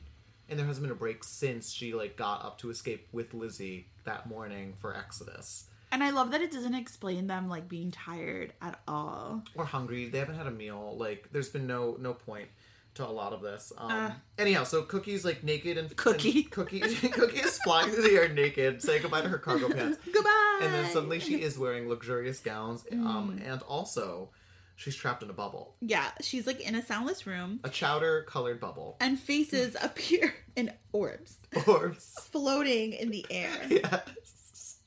and 0.50 0.58
there 0.58 0.66
hasn't 0.66 0.84
been 0.84 0.92
a 0.92 0.96
break 0.96 1.24
since 1.24 1.72
she 1.72 1.94
like 1.94 2.16
got 2.18 2.44
up 2.46 2.58
to 2.60 2.70
escape 2.70 3.08
with 3.12 3.34
Lizzie 3.34 3.88
that 4.06 4.28
morning 4.28 4.74
for 4.80 4.96
Exodus. 4.96 5.66
And 5.92 6.04
I 6.04 6.10
love 6.10 6.32
that 6.32 6.42
it 6.42 6.52
doesn't 6.52 6.76
explain 6.76 7.28
them 7.28 7.48
like 7.48 7.70
being 7.70 7.92
tired 7.92 8.52
at 8.62 8.80
all. 8.88 9.44
Or 9.56 9.64
hungry. 9.66 10.10
They 10.10 10.20
haven't 10.20 10.36
had 10.36 10.48
a 10.48 10.52
meal. 10.52 10.96
Like 10.98 11.30
there's 11.32 11.50
been 11.50 11.66
no 11.68 11.96
no 12.00 12.14
point 12.14 12.50
to 12.96 13.06
a 13.06 13.10
lot 13.10 13.32
of 13.32 13.42
this. 13.42 13.72
Um 13.78 14.12
anyhow, 14.38 14.64
so 14.66 14.82
Cookie's 14.82 15.24
like 15.24 15.44
naked 15.44 15.78
and 15.78 15.90
Uh. 15.92 15.94
Cookie. 15.96 16.42
and 16.42 16.52
Cookie 16.52 16.80
Cookie 17.10 17.40
is 17.40 17.58
flying 17.60 17.90
through 17.92 18.04
the 18.04 18.16
air 18.16 18.28
naked, 18.28 18.82
saying 18.82 19.02
goodbye 19.04 19.22
to 19.22 19.30
her 19.30 19.38
cargo 19.38 19.70
pants. 19.70 19.98
Goodbye. 20.14 20.60
and 20.64 20.74
then 20.74 20.92
suddenly 20.92 21.20
she 21.20 21.42
is 21.42 21.58
wearing 21.58 21.88
luxurious 21.88 22.40
gowns 22.40 22.84
um, 22.92 23.40
and 23.46 23.62
also 23.62 24.30
she's 24.78 24.96
trapped 24.96 25.22
in 25.24 25.30
a 25.30 25.34
bubble, 25.34 25.76
Yeah, 25.82 26.10
she's 26.22 26.48
like 26.48 26.62
in 26.62 26.74
a 26.76 26.82
soundless 26.86 27.28
room, 27.28 27.60
a 27.66 27.70
chowder 27.70 28.24
colored 28.30 28.62
bubble. 28.62 28.96
and 29.02 29.20
faces 29.20 29.76
appear 29.82 30.34
in 30.56 30.72
orbs 30.94 31.38
Orbs. 31.68 32.14
floating 32.32 32.94
in 32.94 33.12
the 33.12 33.26
air. 33.30 33.52
yes. 33.70 34.80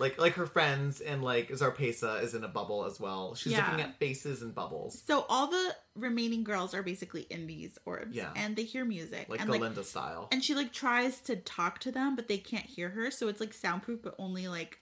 Like 0.00 0.18
like 0.18 0.32
her 0.34 0.46
friends 0.46 1.00
and 1.00 1.22
like 1.22 1.50
Zarpessa 1.50 2.20
is 2.22 2.34
in 2.34 2.42
a 2.42 2.48
bubble 2.48 2.84
as 2.84 2.98
well. 2.98 3.34
She's 3.36 3.52
Yeah. 3.52 3.66
looking 3.70 3.84
at 3.84 3.96
faces 3.98 4.42
and 4.42 4.52
bubbles. 4.54 5.00
So 5.06 5.24
all 5.28 5.46
the 5.46 5.74
remaining 5.94 6.42
girls 6.42 6.74
are 6.74 6.82
basically 6.82 7.22
in 7.30 7.46
these 7.46 7.78
orbs, 7.86 8.16
Yeah. 8.16 8.32
and 8.34 8.56
they 8.56 8.64
hear 8.64 8.84
music, 8.84 9.28
Like 9.28 9.40
and 9.40 9.48
Galinda 9.48 9.84
style. 9.84 10.28
and 10.32 10.42
she 10.42 10.54
like 10.56 10.72
tries 10.72 11.20
to 11.22 11.36
talk 11.36 11.78
to 11.80 11.92
them, 11.92 12.16
but 12.16 12.26
they 12.26 12.38
can't 12.38 12.66
hear 12.66 12.88
her. 12.90 13.10
So 13.12 13.28
it's 13.28 13.40
like 13.40 13.54
soundproof, 13.54 14.02
but 14.02 14.16
only 14.18 14.48
like 14.48 14.78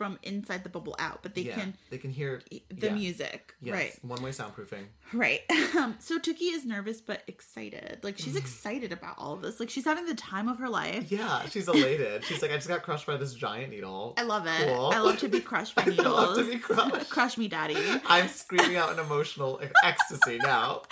from 0.00 0.18
inside 0.22 0.64
the 0.64 0.70
bubble 0.70 0.96
out. 0.98 1.18
But 1.22 1.34
they 1.34 1.42
yeah. 1.42 1.56
can 1.56 1.74
they 1.90 1.98
can 1.98 2.10
hear 2.10 2.40
the 2.70 2.86
yeah. 2.86 2.94
music, 2.94 3.52
Yes. 3.60 3.74
right? 3.74 3.92
One 4.00 4.22
way 4.22 4.30
soundproofing. 4.30 4.84
Right. 5.12 5.40
Um, 5.70 5.94
so 6.00 6.18
Tookie 6.18 6.52
is 6.52 6.64
nervous 6.64 7.00
but 7.00 7.22
excited. 7.28 8.00
Like 8.02 8.18
she's 8.18 8.34
excited 8.34 8.90
about 8.92 9.14
all 9.18 9.34
of 9.34 9.42
this. 9.42 9.60
Like 9.60 9.70
she's 9.70 9.84
having 9.84 10.04
the 10.04 10.14
time 10.16 10.48
of 10.48 10.58
her 10.58 10.68
life. 10.68 11.12
Yeah, 11.12 11.46
she's 11.48 11.68
elated. 11.74 12.24
she's 12.24 12.42
like, 12.42 12.50
I 12.50 12.54
just 12.54 12.66
got 12.66 12.82
crushed 12.82 13.06
by 13.06 13.16
this 13.16 13.34
giant 13.34 13.70
needle. 13.70 14.14
I 14.16 14.22
love 14.24 14.46
it. 14.46 14.66
Cool. 14.66 14.90
I 14.92 14.98
love 14.98 15.18
to 15.18 15.28
be 15.28 15.38
crushed 15.40 15.76
by 15.76 15.82
I 15.86 15.90
needles. 15.90 16.06
love 16.06 16.36
to 16.38 16.44
be 16.50 16.58
crushed. 16.58 17.08
Crush 17.10 17.38
me, 17.38 17.46
daddy. 17.46 17.76
I'm 18.06 18.26
screaming 18.28 18.76
out 18.76 18.92
in 18.92 18.98
emotional 18.98 19.60
ecstasy 19.84 20.38
now. 20.38 20.82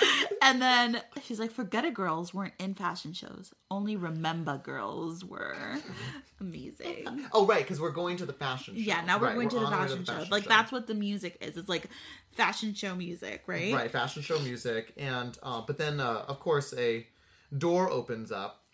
And 0.42 0.62
then 0.62 1.00
she's 1.24 1.40
like, 1.40 1.50
"Forget 1.50 1.84
it, 1.84 1.94
girls 1.94 2.32
weren't 2.32 2.54
in 2.60 2.74
fashion 2.74 3.12
shows. 3.14 3.52
Only 3.70 3.96
remember 3.96 4.58
girls 4.58 5.24
were." 5.24 5.56
Amazing. 6.40 7.26
Oh, 7.32 7.46
right, 7.46 7.62
because 7.62 7.80
we're 7.80 7.90
going 7.90 8.16
to 8.18 8.26
the 8.26 8.32
fashion 8.32 8.74
show. 8.74 8.80
Yeah, 8.80 8.97
now 9.06 9.18
we're 9.18 9.26
Right, 9.26 9.34
going 9.34 9.48
to 9.50 9.56
the 9.60 9.64
on 9.66 9.72
our 9.72 9.88
fashion 9.88 10.04
show. 10.04 10.24
Like 10.30 10.44
that's 10.46 10.70
what 10.72 10.86
the 10.86 10.94
music 10.94 11.38
is. 11.40 11.56
It's 11.56 11.68
like 11.68 11.88
fashion 12.32 12.74
show 12.74 12.94
music, 12.94 13.42
right? 13.46 13.72
right 13.74 13.90
fashion 13.90 14.22
show 14.22 14.38
music 14.40 14.92
and 14.96 15.36
uh, 15.42 15.60
but 15.66 15.78
then 15.78 16.00
uh, 16.00 16.24
of 16.28 16.40
course 16.40 16.72
a 16.76 17.06
door 17.56 17.90
opens 17.90 18.30
up 18.30 18.64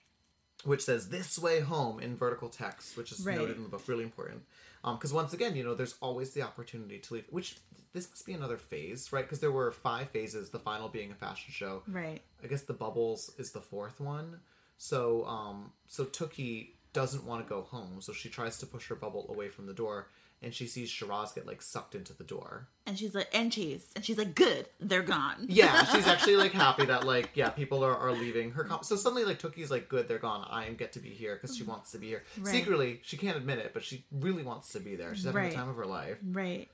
which 0.64 0.82
says 0.82 1.08
this 1.08 1.38
way 1.38 1.60
home 1.60 2.00
in 2.00 2.16
vertical 2.16 2.48
text 2.48 2.96
which 2.96 3.12
is 3.12 3.24
Right. 3.24 3.36
noted 3.38 3.56
in 3.56 3.62
the 3.62 3.68
book 3.68 3.84
really 3.86 4.02
important 4.04 4.42
because 4.82 5.12
once 5.12 5.32
again 5.32 5.54
you 5.56 5.62
know 5.64 5.74
there's 5.74 5.94
always 6.00 6.30
the 6.32 6.42
opportunity 6.42 6.98
to 6.98 7.14
leave 7.14 7.24
which 7.30 7.56
this 7.92 8.10
must 8.10 8.26
be 8.26 8.32
another 8.32 8.56
phase 8.56 9.12
right 9.12 9.24
because 9.24 9.40
there 9.40 9.52
were 9.52 9.70
five 9.70 10.10
phases 10.10 10.50
the 10.50 10.58
final 10.58 10.88
being 10.88 11.12
a 11.12 11.14
fashion 11.14 11.52
show 11.52 11.82
Right. 11.86 12.20
i 12.42 12.46
guess 12.48 12.62
the 12.62 12.72
bubbles 12.74 13.30
is 13.38 13.52
the 13.52 13.60
fourth 13.60 14.00
one 14.00 14.40
so 14.76 15.24
um 15.26 15.72
so 15.86 16.04
Tookie 16.04 16.70
doesn't 16.94 17.26
want 17.26 17.44
to 17.44 17.48
go 17.48 17.60
home 17.62 18.00
so 18.00 18.12
she 18.12 18.30
tries 18.30 18.56
to 18.58 18.66
push 18.66 18.88
her 18.88 18.94
bubble 18.94 19.26
away 19.28 19.48
from 19.48 19.66
the 19.66 19.74
door 19.74 20.08
and 20.42 20.52
she 20.52 20.66
sees 20.66 20.90
Shiraz 20.90 21.32
get 21.32 21.46
like 21.46 21.62
sucked 21.62 21.94
into 21.94 22.12
the 22.12 22.24
door 22.24 22.68
And 22.86 22.98
she's 22.98 23.14
like, 23.14 23.28
and 23.32 23.50
Chase, 23.50 23.86
and 23.96 24.04
she's 24.04 24.18
like, 24.18 24.34
"Good, 24.34 24.68
they're 24.78 25.02
gone." 25.02 25.46
yeah, 25.48 25.84
she's 25.86 26.06
actually 26.14 26.36
like 26.36 26.52
happy 26.52 26.84
that 26.86 27.04
like 27.04 27.30
yeah 27.34 27.48
people 27.48 27.82
are, 27.84 27.96
are 27.96 28.12
leaving 28.12 28.50
her. 28.52 28.64
Com- 28.64 28.82
so 28.82 28.94
suddenly 28.96 29.24
like 29.24 29.38
Tookie's 29.40 29.70
like 29.70 29.88
good, 29.88 30.06
they're 30.06 30.18
gone. 30.18 30.46
I 30.50 30.68
get 30.70 30.92
to 30.92 31.00
be 31.00 31.10
here 31.10 31.34
because 31.34 31.56
she 31.56 31.62
mm-hmm. 31.62 31.72
wants 31.72 31.92
to 31.92 31.98
be 31.98 32.08
here. 32.08 32.24
Right. 32.38 32.52
Secretly, 32.52 33.00
she 33.02 33.16
can't 33.16 33.36
admit 33.36 33.58
it, 33.58 33.72
but 33.72 33.84
she 33.84 34.04
really 34.12 34.42
wants 34.42 34.72
to 34.72 34.80
be 34.80 34.96
there. 34.96 35.14
She's 35.14 35.24
having 35.24 35.42
Right. 35.42 35.50
the 35.50 35.56
time 35.56 35.68
of 35.70 35.76
her 35.76 35.86
life. 35.86 36.18
Right. 36.22 36.68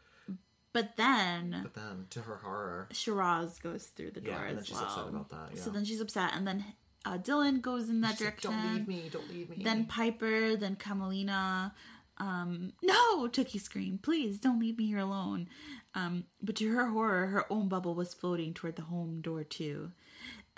But 0.73 0.97
then 0.97 1.61
But 1.63 1.75
then, 1.75 2.07
to 2.11 2.21
her 2.23 2.37
horror, 2.37 2.89
Shiraz 2.93 3.59
goes 3.59 3.87
through 3.87 4.13
the 4.13 4.21
door 4.21 4.35
Yeah, 4.35 4.49
and 4.51 4.59
as 4.59 4.67
she's 4.67 4.77
well. 4.77 4.85
upset 4.85 5.09
about 5.09 5.29
that, 5.31 5.59
So 5.59 5.71
then 5.71 5.85
she's 5.85 6.01
upset, 6.01 6.33
and 6.35 6.47
then 6.47 6.65
uh, 7.05 7.19
Dylan 7.19 7.63
goes 7.63 7.89
in 7.89 8.01
that 8.03 8.19
she's 8.19 8.27
like, 8.27 8.41
direction. 8.41 8.51
"Don't 8.53 8.75
leave 8.75 8.89
me! 8.89 9.11
Don't 9.11 9.29
leave 9.31 9.51
me!" 9.51 9.65
Then 9.65 9.87
Piper, 9.87 10.57
then 10.57 10.77
Kamalini. 10.77 11.73
Um, 12.19 12.75
no, 12.83 13.29
Tookie 13.29 13.61
screamed, 13.61 14.03
please 14.03 14.39
don't 14.39 14.61
leave 14.61 14.77
me 14.77 14.87
here 14.87 14.99
alone. 14.99 15.49
Um, 15.95 16.25
but 16.43 16.55
to 16.57 16.71
her 16.71 16.89
horror, 16.89 17.29
her 17.29 17.51
own 17.51 17.69
bubble 17.69 17.95
was 17.95 18.13
floating 18.13 18.53
toward 18.53 18.77
the 18.77 18.83
home 18.83 19.23
door 19.23 19.43
too. 19.43 19.93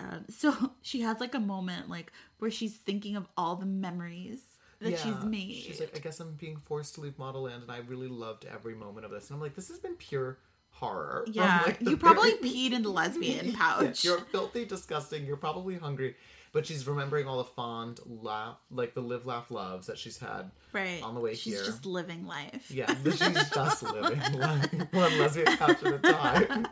Um, 0.00 0.24
so 0.28 0.72
she 0.82 1.02
has 1.02 1.20
like 1.20 1.34
a 1.34 1.40
moment 1.40 1.88
like 1.88 2.12
where 2.38 2.50
she's 2.50 2.74
thinking 2.74 3.14
of 3.14 3.28
all 3.36 3.54
the 3.54 3.66
memories 3.66 4.40
that 4.80 4.98
she's 4.98 5.22
made. 5.24 5.54
She's 5.54 5.78
like, 5.78 5.92
I 5.94 6.00
guess 6.00 6.18
I'm 6.18 6.34
being 6.34 6.56
forced 6.56 6.96
to 6.96 7.02
leave 7.02 7.16
Modelland, 7.16 7.62
and 7.62 7.70
I 7.70 7.78
really 7.86 8.08
loved 8.08 8.44
every 8.44 8.74
moment 8.74 9.06
of 9.06 9.12
this. 9.12 9.30
And 9.30 9.36
I'm 9.36 9.40
like, 9.40 9.54
this 9.54 9.68
has 9.68 9.78
been 9.78 9.94
pure 9.94 10.38
horror. 10.82 11.24
yeah, 11.30 11.62
like, 11.66 11.80
you 11.80 11.96
probably 11.96 12.34
very- 12.34 12.42
peed 12.70 12.72
in 12.72 12.82
the 12.82 12.90
lesbian 12.90 13.52
pouch. 13.52 14.04
you're 14.04 14.18
filthy, 14.18 14.64
disgusting. 14.64 15.24
You're 15.24 15.36
probably 15.36 15.76
hungry, 15.76 16.16
but 16.52 16.66
she's 16.66 16.86
remembering 16.86 17.26
all 17.28 17.38
the 17.38 17.44
fond 17.44 18.00
laugh, 18.04 18.56
like 18.70 18.94
the 18.94 19.00
live, 19.00 19.24
laugh, 19.24 19.50
loves 19.50 19.86
that 19.86 19.96
she's 19.98 20.18
had 20.18 20.50
right 20.72 21.02
on 21.02 21.14
the 21.14 21.20
way 21.20 21.34
she's 21.34 21.54
here. 21.54 21.64
just 21.64 21.86
living 21.86 22.26
life. 22.26 22.70
Yeah, 22.70 22.92
she's 23.04 23.50
just 23.50 23.82
living 23.94 24.38
life. 24.38 24.72
one 24.90 25.18
lesbian 25.18 25.56
couch 25.56 25.82
at 25.84 25.94
a 25.94 25.98
time. 25.98 26.66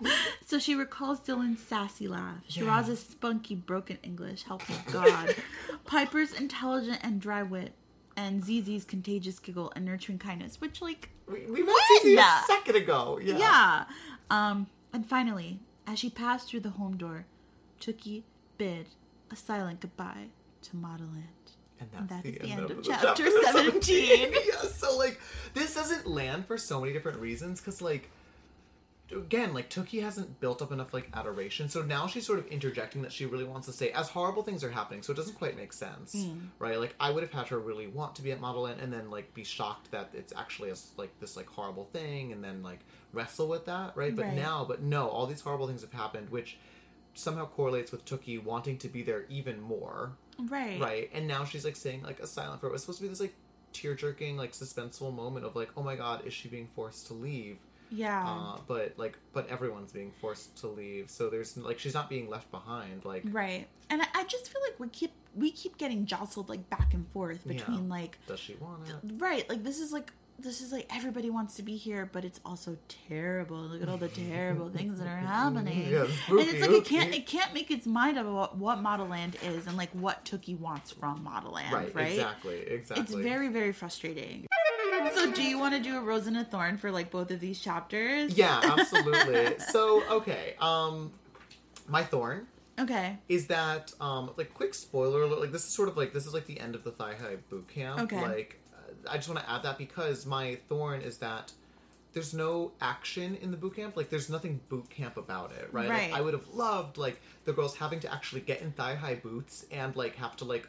So 0.44 0.58
she 0.58 0.74
recalls 0.74 1.20
Dylan's 1.20 1.62
sassy 1.62 2.08
laugh, 2.08 2.38
Shiraz's 2.48 2.98
spunky 3.00 3.54
broken 3.54 3.98
English, 4.02 4.42
help 4.42 4.68
me 4.68 4.74
God, 4.92 5.34
Piper's 5.86 6.32
intelligent 6.32 6.98
and 7.02 7.20
dry 7.20 7.42
wit, 7.42 7.72
and 8.16 8.42
Zizi's 8.42 8.84
contagious 8.84 9.38
giggle 9.38 9.72
and 9.76 9.84
nurturing 9.84 10.18
kindness, 10.18 10.60
which 10.60 10.82
like 10.82 11.10
We, 11.30 11.46
we 11.50 11.62
met 11.62 11.76
Zizi 12.02 12.16
a 12.16 12.42
second 12.46 12.76
ago. 12.76 13.20
Yeah. 13.22 13.38
yeah. 13.38 13.84
Um, 14.30 14.66
and 14.92 15.06
finally, 15.06 15.60
as 15.86 15.98
she 15.98 16.10
passed 16.10 16.48
through 16.48 16.60
the 16.60 16.70
home 16.70 16.96
door, 16.96 17.26
Tookie 17.80 18.22
bid 18.58 18.86
a 19.30 19.36
silent 19.36 19.80
goodbye 19.80 20.26
to 20.62 20.76
Modelland. 20.76 21.24
And 21.78 21.88
that's, 21.92 22.08
that 22.08 22.22
the, 22.24 22.44
is 22.44 22.50
end, 22.50 22.70
of, 22.70 22.82
chapter 22.82 23.24
chapter 23.24 23.30
17. 23.52 24.32
yeah, 24.46 24.68
so 24.68 24.96
like 24.98 25.18
this 25.54 25.74
doesn't 25.74 26.06
land 26.06 26.46
for 26.46 26.58
so 26.58 26.80
many 26.80 26.92
different 26.92 27.18
reasons 27.18 27.60
because 27.60 27.80
like 27.80 28.10
again 29.12 29.52
like 29.54 29.68
Tookie 29.70 30.02
hasn't 30.02 30.40
built 30.40 30.62
up 30.62 30.72
enough 30.72 30.92
like 30.94 31.08
adoration. 31.14 31.68
So 31.68 31.82
now 31.82 32.06
she's 32.06 32.26
sort 32.26 32.38
of 32.38 32.46
interjecting 32.46 33.02
that 33.02 33.12
she 33.12 33.26
really 33.26 33.44
wants 33.44 33.66
to 33.66 33.72
say 33.72 33.90
as 33.90 34.08
horrible 34.08 34.42
things 34.42 34.62
are 34.64 34.70
happening. 34.70 35.02
So 35.02 35.12
it 35.12 35.16
doesn't 35.16 35.34
quite 35.36 35.56
make 35.56 35.72
sense 35.72 36.12
Hmm. 36.14 36.38
right? 36.58 36.78
Like 36.78 36.94
I 37.00 37.10
would 37.10 37.22
have 37.22 37.32
had 37.32 37.48
her 37.48 37.58
really 37.58 37.86
want 37.86 38.14
to 38.16 38.22
be 38.22 38.32
at 38.32 38.40
Modelland 38.40 38.82
and 38.82 38.92
then 38.92 39.10
like 39.10 39.32
be 39.34 39.44
shocked 39.44 39.90
that 39.90 40.10
it's 40.14 40.32
actually 40.36 40.70
a, 40.70 40.74
like 40.96 41.18
this 41.20 41.36
like 41.36 41.46
horrible 41.48 41.84
thing 41.92 42.32
and 42.32 42.42
then 42.44 42.62
like 42.62 42.80
wrestle 43.12 43.48
with 43.48 43.66
that 43.66 43.96
right? 43.96 44.14
But 44.14 44.26
Right. 44.26 44.34
now 44.34 44.64
but 44.66 44.82
no 44.82 45.08
all 45.08 45.26
these 45.26 45.40
horrible 45.40 45.66
things 45.66 45.80
have 45.82 45.92
happened 45.92 46.30
which 46.30 46.58
somehow 47.14 47.46
correlates 47.46 47.90
with 47.90 48.04
Tookie 48.04 48.42
wanting 48.42 48.78
to 48.78 48.88
be 48.88 49.02
there 49.02 49.24
even 49.28 49.60
more 49.60 50.12
Right. 50.38 50.80
right? 50.80 51.10
And 51.12 51.26
now 51.26 51.44
she's 51.44 51.64
like 51.64 51.76
saying 51.76 52.02
like 52.02 52.20
a 52.20 52.26
silent 52.26 52.60
prayer. 52.60 52.70
It 52.70 52.72
was 52.74 52.82
supposed 52.82 52.98
to 52.98 53.02
be 53.02 53.08
this 53.08 53.20
like 53.20 53.34
tear 53.72 53.94
jerking 53.94 54.36
like 54.36 54.52
suspenseful 54.52 55.14
moment 55.14 55.46
of 55.46 55.54
like 55.54 55.70
oh 55.76 55.82
my 55.82 55.94
god 55.94 56.26
is 56.26 56.32
she 56.34 56.48
being 56.48 56.66
forced 56.66 57.06
to 57.06 57.14
leave 57.14 57.56
Yeah. 57.90 58.24
uh 58.26 58.58
but 58.66 58.94
like 58.96 59.18
but 59.32 59.48
everyone's 59.48 59.92
being 59.92 60.12
forced 60.20 60.56
to 60.58 60.68
leave 60.68 61.10
so 61.10 61.28
there's 61.28 61.56
like 61.56 61.78
she's 61.78 61.94
not 61.94 62.08
being 62.08 62.28
left 62.30 62.50
behind 62.50 63.04
like 63.04 63.22
right. 63.30 63.66
And 63.92 64.00
I, 64.02 64.06
I 64.14 64.24
just 64.24 64.48
feel 64.52 64.62
like 64.62 64.78
we 64.78 64.88
keep 64.88 65.12
we 65.34 65.50
keep 65.50 65.76
getting 65.78 66.06
jostled 66.06 66.48
like 66.48 66.68
back 66.70 66.94
and 66.94 67.06
forth 67.12 67.46
between 67.46 67.84
Yeah. 67.88 67.94
like 67.94 68.18
does 68.26 68.40
she 68.40 68.54
want 68.54 68.88
it? 68.88 68.94
right 69.18 69.48
like 69.48 69.64
this 69.64 69.80
is 69.80 69.92
like 69.92 70.12
this 70.38 70.62
is 70.62 70.72
like 70.72 70.86
everybody 70.94 71.28
wants 71.28 71.54
to 71.56 71.62
be 71.62 71.76
here 71.76 72.08
but 72.10 72.24
it's 72.24 72.40
also 72.46 72.78
terrible. 73.08 73.58
Look 73.58 73.82
at 73.82 73.88
all 73.90 73.98
the 73.98 74.08
terrible 74.30 74.70
things 74.70 74.98
that 74.98 75.06
are 75.06 75.18
happening. 75.18 75.90
Yeah, 75.90 76.06
and 76.28 76.40
it's 76.40 76.60
like 76.62 76.70
it 76.70 76.84
can't 76.86 77.14
it 77.20 77.26
can't 77.26 77.52
make 77.52 77.70
its 77.70 77.86
mind 77.86 78.16
up 78.16 78.24
about 78.26 78.56
what 78.56 78.78
Modelland 78.78 79.34
is 79.46 79.66
and 79.66 79.76
like 79.76 79.90
what 79.90 80.24
tookie 80.24 80.58
wants 80.58 80.92
from 80.92 81.22
Modelland 81.26 81.70
right, 81.72 81.94
right, 81.94 82.12
exactly 82.12 82.58
exactly. 82.60 83.02
it's 83.02 83.14
very 83.14 83.48
very 83.48 83.72
frustrating 83.72 84.46
so 85.14 85.32
do 85.32 85.42
you 85.42 85.58
want 85.58 85.74
to 85.74 85.80
do 85.80 85.96
a 85.96 86.00
rose 86.00 86.26
and 86.26 86.36
a 86.36 86.44
thorn 86.44 86.76
for 86.76 86.90
like 86.90 87.10
both 87.10 87.30
of 87.30 87.40
these 87.40 87.60
chapters? 87.60 88.36
Yeah 88.36 88.60
absolutely. 88.78 89.58
So 89.58 90.02
okay 90.10 90.54
um 90.60 91.12
my 91.88 92.02
thorn 92.04 92.46
okay. 92.78 93.18
is 93.28 93.46
that 93.48 93.92
um 94.00 94.30
like 94.36 94.54
quick 94.54 94.74
spoiler 94.74 95.22
alert 95.22 95.40
like 95.40 95.52
this 95.52 95.66
is 95.66 95.72
sort 95.72 95.88
of 95.88 95.96
like 95.96 96.12
this 96.12 96.26
is 96.26 96.34
like 96.34 96.46
the 96.46 96.60
end 96.60 96.74
of 96.74 96.84
the 96.84 96.90
thigh 96.90 97.14
high 97.14 97.36
boot 97.48 97.68
camp. 97.68 98.00
Okay. 98.00 98.20
like 98.20 98.60
i 99.08 99.16
just 99.16 99.28
want 99.28 99.40
to 99.40 99.50
add 99.50 99.62
that 99.62 99.78
because 99.78 100.26
my 100.26 100.58
thorn 100.68 101.00
is 101.00 101.18
that 101.18 101.52
there's 102.12 102.34
no 102.34 102.72
action 102.80 103.36
in 103.36 103.52
the 103.52 103.56
boot 103.56 103.76
camp. 103.76 103.96
Like 103.96 104.10
there's 104.10 104.28
nothing 104.28 104.60
boot 104.68 104.90
camp 104.90 105.16
about 105.16 105.52
it 105.52 105.68
right, 105.72 105.88
Right. 105.88 106.10
Like, 106.10 106.18
i 106.18 106.20
would 106.20 106.34
have 106.34 106.48
loved 106.48 106.98
like 106.98 107.20
the 107.44 107.52
girls 107.52 107.76
having 107.76 108.00
to 108.00 108.12
actually 108.12 108.40
get 108.40 108.60
in 108.62 108.72
thigh 108.72 108.94
high 108.94 109.14
boots 109.14 109.64
and 109.70 109.94
like 109.96 110.16
have 110.16 110.36
to 110.36 110.44
like 110.44 110.68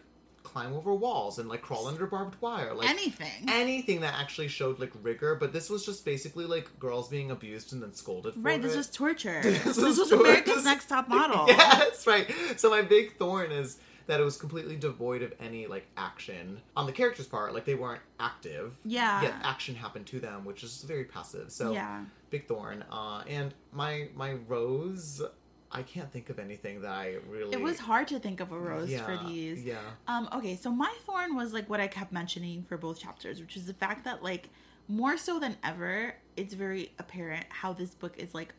climb 0.51 0.73
over 0.73 0.93
walls 0.93 1.39
and 1.39 1.47
like 1.47 1.61
crawl 1.61 1.87
under 1.87 2.05
barbed 2.05 2.35
wire 2.41 2.73
like 2.73 2.89
anything 2.89 3.31
anything 3.47 4.01
that 4.01 4.13
actually 4.19 4.47
showed 4.47 4.79
like 4.79 4.91
rigor 5.01 5.35
but 5.35 5.53
this 5.53 5.69
was 5.69 5.85
just 5.85 6.03
basically 6.05 6.45
like 6.45 6.67
girls 6.79 7.07
being 7.07 7.31
abused 7.31 7.71
and 7.73 7.81
then 7.81 7.93
scolded 7.93 8.33
for 8.33 8.39
right 8.41 8.61
this 8.61 8.73
it. 8.73 8.77
was 8.77 8.89
torture 8.89 9.41
This 9.43 9.63
this, 9.63 9.77
was 9.77 9.97
was 9.97 10.11
america's 10.11 10.65
next 10.65 10.87
top 10.89 11.07
model 11.17 11.45
Yes, 11.47 12.05
right. 12.05 12.29
So 12.57 12.69
my 12.69 12.81
big 12.81 13.15
thorn 13.17 13.51
is 13.51 13.77
that 14.07 14.19
it 14.19 14.23
was 14.23 14.35
completely 14.35 14.75
devoid 14.75 15.21
of 15.21 15.33
any 15.39 15.67
like 15.67 15.85
action 15.95 16.59
on 16.75 16.85
the 16.85 16.91
characters' 16.91 17.27
part. 17.27 17.53
Like 17.53 17.65
they 17.65 17.75
weren't 17.75 18.01
active. 18.19 18.75
Yeah. 18.83 19.21
Yet 19.21 19.33
action 19.43 19.75
happened 19.75 20.07
to 20.07 20.19
them, 20.19 20.43
which 20.43 20.63
is 20.63 20.81
very 20.83 21.05
passive. 21.05 21.51
So 21.51 21.71
Yeah. 21.71 22.03
big 22.29 22.47
thorn. 22.47 22.83
Uh, 22.91 23.23
and 23.27 23.53
my 23.71 24.09
my 24.15 24.33
rose, 24.47 25.21
I 25.73 25.83
can't 25.83 26.11
think 26.11 26.29
of 26.29 26.39
anything 26.39 26.81
that 26.81 26.91
I 26.91 27.15
really. 27.29 27.53
It 27.53 27.61
was 27.61 27.79
hard 27.79 28.07
to 28.09 28.19
think 28.19 28.39
of 28.39 28.51
a 28.51 28.59
rose 28.59 28.93
for 28.99 29.17
these. 29.27 29.63
yeah. 29.63 29.77
Um, 30.07 30.27
okay, 30.33 30.55
so 30.55 30.71
my 30.71 30.93
thorn 31.05 31.35
was 31.35 31.53
like 31.53 31.69
what 31.69 31.79
I 31.79 31.87
kept 31.87 32.11
mentioning 32.11 32.63
for 32.63 32.77
both 32.77 32.99
chapters, 32.99 33.39
which 33.39 33.55
is 33.55 33.65
the 33.65 33.73
fact 33.73 34.03
that 34.05 34.21
like 34.23 34.49
more 34.87 35.17
so 35.17 35.39
than 35.39 35.57
ever, 35.63 36.15
it's 36.35 36.53
very 36.53 36.91
apparent 36.99 37.45
how 37.49 37.71
this 37.73 37.93
book 37.95 38.17
is 38.17 38.33
like 38.33 38.53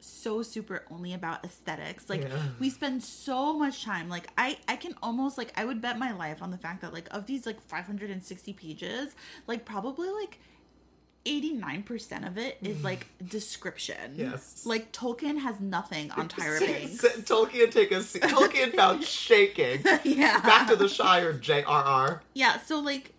so 0.00 0.42
super 0.42 0.84
only 0.90 1.12
about 1.14 1.44
aesthetics. 1.44 2.08
Like 2.08 2.22
Yeah. 2.22 2.42
we 2.60 2.70
spend 2.70 3.02
so 3.02 3.58
much 3.58 3.84
time. 3.84 4.08
Like 4.08 4.28
I 4.36 4.58
I 4.68 4.76
can 4.76 4.94
almost 5.02 5.38
like 5.38 5.52
I 5.56 5.64
would 5.64 5.80
bet 5.80 5.98
my 5.98 6.12
life 6.12 6.42
on 6.42 6.50
the 6.50 6.58
fact 6.58 6.82
that 6.82 6.92
like 6.92 7.08
of 7.12 7.26
these 7.26 7.46
like 7.46 7.60
560 7.62 8.52
pages, 8.52 9.14
like 9.46 9.64
probably 9.64 10.08
like 10.10 10.38
89% 11.28 12.26
of 12.26 12.38
it 12.38 12.58
is 12.62 12.82
like 12.82 13.06
description. 13.28 14.14
Yes. 14.16 14.64
Like 14.66 14.92
Tolkien 14.92 15.38
has 15.38 15.60
nothing 15.60 16.10
on 16.12 16.28
Tyra 16.28 16.60
Banks. 16.66 17.02
Tolkien 17.22 17.70
take 17.70 17.92
a 17.92 18.02
seat. 18.02 18.22
Tolkien 18.22 18.74
found 18.74 19.04
shaking. 19.24 19.82
yeah. 20.04 20.40
Back 20.40 20.68
to 20.68 20.76
the 20.76 20.88
Shire, 20.88 21.32
J.R.R. 21.32 22.22
Yeah, 22.34 22.58
so 22.60 22.80
like 22.80 23.12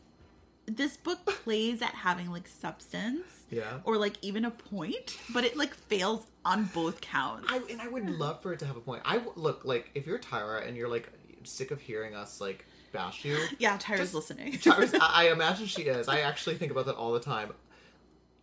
this 0.65 0.97
book 0.97 1.25
plays 1.25 1.81
at 1.81 1.95
having 1.95 2.29
like 2.31 2.47
substance 2.47 3.23
Yeah. 3.49 3.79
or 3.83 3.97
like 3.97 4.17
even 4.21 4.45
a 4.45 4.51
point, 4.51 5.17
but 5.33 5.43
it 5.43 5.57
like 5.57 5.73
fails 5.73 6.25
on 6.45 6.65
both 6.73 7.01
counts. 7.01 7.47
I, 7.51 7.61
and 7.69 7.81
I 7.81 7.87
would 7.87 8.09
love 8.09 8.41
for 8.41 8.53
it 8.53 8.59
to 8.59 8.65
have 8.65 8.77
a 8.77 8.81
point. 8.81 9.01
I 9.05 9.21
look 9.35 9.65
like 9.65 9.89
if 9.95 10.05
you're 10.05 10.19
Tyra 10.19 10.67
and 10.67 10.77
you're 10.77 10.87
like 10.89 11.09
sick 11.43 11.71
of 11.71 11.79
hearing 11.81 12.15
us 12.15 12.39
like 12.39 12.65
bash 12.91 13.23
you. 13.25 13.37
yeah, 13.59 13.77
Tyra's 13.77 13.99
Just- 13.99 14.13
listening. 14.15 14.53
Tyra's, 14.53 14.93
I, 15.01 15.25
I 15.27 15.31
imagine 15.31 15.65
she 15.67 15.83
is. 15.83 16.07
I 16.07 16.19
actually 16.21 16.55
think 16.57 16.71
about 16.71 16.85
that 16.85 16.95
all 16.95 17.13
the 17.13 17.19
time. 17.19 17.51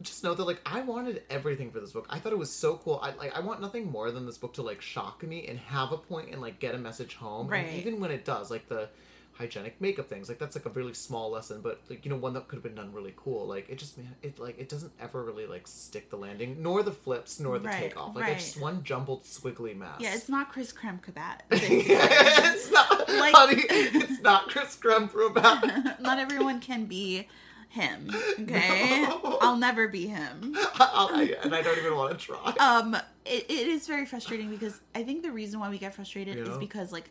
Just 0.03 0.23
know 0.23 0.35
that 0.35 0.45
like 0.45 0.61
I 0.67 0.81
wanted 0.83 1.23
everything 1.31 1.71
for 1.71 1.81
this 1.81 1.93
book. 1.93 2.07
I 2.11 2.19
thought 2.19 2.33
it 2.33 2.39
was 2.39 2.53
so 2.53 2.77
cool. 2.77 3.01
I 3.03 3.13
like 3.15 3.35
I 3.35 3.41
want 3.41 3.61
nothing 3.63 3.91
more 3.91 4.11
than 4.11 4.27
this 4.27 4.37
book 4.37 4.53
to 4.55 4.63
like 4.63 4.83
shock 4.83 5.23
me 5.23 5.47
and 5.47 5.59
have 5.59 5.91
a 5.93 5.97
point 5.97 6.31
and 6.33 6.41
like 6.43 6.59
get 6.59 6.75
a 6.75 6.79
message 6.79 7.15
home. 7.15 7.49
Right. 7.49 7.67
And 7.67 7.77
even 7.79 7.99
when 8.01 8.11
it 8.11 8.25
does, 8.25 8.51
like 8.51 8.69
the 8.69 8.91
hygienic 9.33 9.81
makeup 9.81 10.09
things, 10.09 10.29
like 10.29 10.39
that's 10.39 10.55
like 10.57 10.67
a 10.67 10.71
really 10.71 10.93
small 10.95 11.31
lesson, 11.31 11.61
but 11.63 11.81
like 11.89 12.05
you 12.05 12.11
know 12.11 12.17
one 12.19 12.35
that 12.35 12.47
could 12.47 12.57
have 12.57 12.63
been 12.63 12.75
done 12.75 12.93
really 12.93 13.15
cool. 13.17 13.47
Like 13.47 13.71
it 13.71 13.79
just 13.79 13.97
man, 13.97 14.15
it 14.23 14.39
like 14.39 14.59
it 14.59 14.69
doesn't 14.69 14.93
ever 15.01 15.25
really 15.25 15.47
like 15.47 15.67
stick 15.67 16.11
the 16.11 16.17
landing, 16.17 16.63
nor 16.63 16.83
the 16.83 16.93
flips, 16.93 17.41
nor 17.41 17.59
the 17.59 17.69
Right, 17.69 17.81
takeoff. 17.85 18.15
Like 18.15 18.25
right. 18.25 18.37
it's 18.37 18.45
just 18.53 18.61
one 18.61 18.83
jumbled 18.85 19.25
squiggly 19.25 19.75
mess. 19.75 19.97
Yeah, 19.99 20.15
it's 20.15 20.29
not 20.29 20.53
Chris 20.53 20.75
Kremkabat. 20.75 21.41
it's 21.51 22.71
not, 22.71 23.09
Like- 23.09 23.35
honey. 23.35 23.63
It's 23.69 24.21
not 24.21 24.49
Chris 24.51 24.77
Kremprobat. 24.77 26.01
not 26.01 26.19
everyone 26.19 26.61
can 26.61 26.85
be 26.85 27.29
him. 27.69 28.11
Okay, 28.41 29.03
No. 29.03 29.39
I'll 29.41 29.57
never 29.57 29.89
be 29.89 30.07
him. 30.07 30.55
I'll, 30.75 31.09
and 31.15 31.55
I 31.55 31.63
don't 31.63 31.79
even 31.79 31.95
want 31.97 32.19
to 32.19 32.27
try. 32.27 32.55
Um, 32.61 32.95
it, 33.25 33.47
it 33.49 33.69
is 33.69 33.87
very 33.87 34.05
frustrating 34.07 34.51
because 34.51 34.81
I 34.95 35.03
think 35.03 35.23
the 35.23 35.33
reason 35.33 35.59
why 35.61 35.69
we 35.71 35.79
get 35.79 35.95
frustrated 35.95 36.37
is 36.47 36.57
because 36.59 36.93
like 36.93 37.11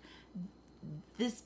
this 1.18 1.44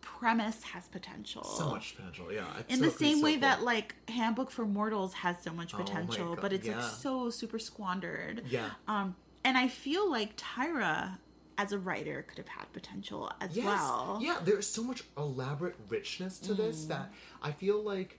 premise 0.00 0.62
has 0.62 0.86
potential. 0.88 1.44
so 1.44 1.70
much 1.70 1.96
potential, 1.96 2.32
yeah. 2.32 2.44
It's 2.58 2.72
in 2.74 2.78
so- 2.80 2.84
the 2.86 2.90
same 2.90 3.18
so 3.18 3.24
way 3.24 3.32
cool. 3.34 3.40
that 3.42 3.62
like 3.62 3.94
handbook 4.08 4.50
for 4.50 4.64
mortals 4.66 5.14
has 5.14 5.36
so 5.42 5.52
much 5.52 5.74
Oh 5.74 5.78
potential 5.78 6.34
God, 6.34 6.42
but 6.42 6.52
it's 6.52 6.66
yeah. 6.66 6.76
like 6.80 6.90
so 6.90 7.30
super 7.30 7.58
squandered 7.58 8.42
Yeah. 8.48 8.70
um 8.88 9.14
and 9.44 9.56
i 9.56 9.68
feel 9.68 10.10
like 10.10 10.36
tyra 10.36 11.16
as 11.56 11.72
a 11.72 11.78
writer 11.78 12.24
could 12.28 12.36
have 12.38 12.48
had 12.48 12.70
potential 12.72 13.30
as 13.40 13.56
Yes. 13.56 13.64
well 13.66 14.18
Yeah, 14.22 14.38
there's 14.44 14.66
so 14.66 14.82
much 14.82 15.04
elaborate 15.16 15.76
richness 15.88 16.38
to 16.40 16.52
Mm. 16.52 16.56
this 16.58 16.84
that 16.86 17.10
I 17.42 17.52
feel 17.52 17.82
like 17.82 18.18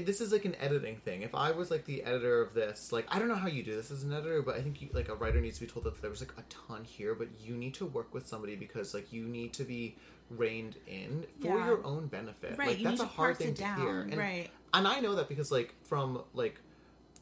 this 0.00 0.20
is 0.20 0.32
like 0.32 0.44
an 0.44 0.54
editing 0.60 0.96
thing. 0.96 1.22
If 1.22 1.34
I 1.34 1.50
was 1.52 1.70
like 1.70 1.84
the 1.84 2.02
editor 2.04 2.40
of 2.40 2.54
this, 2.54 2.92
like 2.92 3.06
I 3.08 3.18
don't 3.18 3.28
know 3.28 3.34
how 3.36 3.48
you 3.48 3.62
do 3.62 3.74
this 3.74 3.90
as 3.90 4.02
an 4.02 4.12
editor, 4.12 4.42
but 4.42 4.56
I 4.56 4.62
think 4.62 4.82
you, 4.82 4.88
like 4.92 5.08
a 5.08 5.14
writer 5.14 5.40
needs 5.40 5.58
to 5.58 5.64
be 5.66 5.70
told 5.70 5.84
that 5.86 6.00
there 6.00 6.10
was 6.10 6.20
like 6.20 6.32
a 6.38 6.42
ton 6.48 6.84
here, 6.84 7.14
but 7.14 7.28
you 7.40 7.54
need 7.56 7.74
to 7.74 7.86
work 7.86 8.12
with 8.14 8.26
somebody 8.26 8.56
because 8.56 8.94
like 8.94 9.12
you 9.12 9.24
need 9.24 9.52
to 9.54 9.64
be 9.64 9.96
reined 10.30 10.76
in 10.86 11.24
for 11.40 11.48
Yeah. 11.48 11.66
your 11.66 11.84
own 11.86 12.06
benefit. 12.08 12.58
Right, 12.58 12.68
like 12.68 12.78
you 12.78 12.84
that's 12.84 13.00
need 13.00 13.04
a 13.06 13.08
to 13.08 13.14
hard 13.14 13.36
thing 13.38 13.48
it 13.48 13.56
to 13.56 13.62
down, 13.62 13.80
hear. 13.80 14.00
And, 14.02 14.16
right. 14.16 14.50
and 14.74 14.86
I 14.88 15.00
know 15.00 15.14
that 15.16 15.28
because 15.28 15.50
like 15.52 15.74
from 15.84 16.22
like 16.34 16.60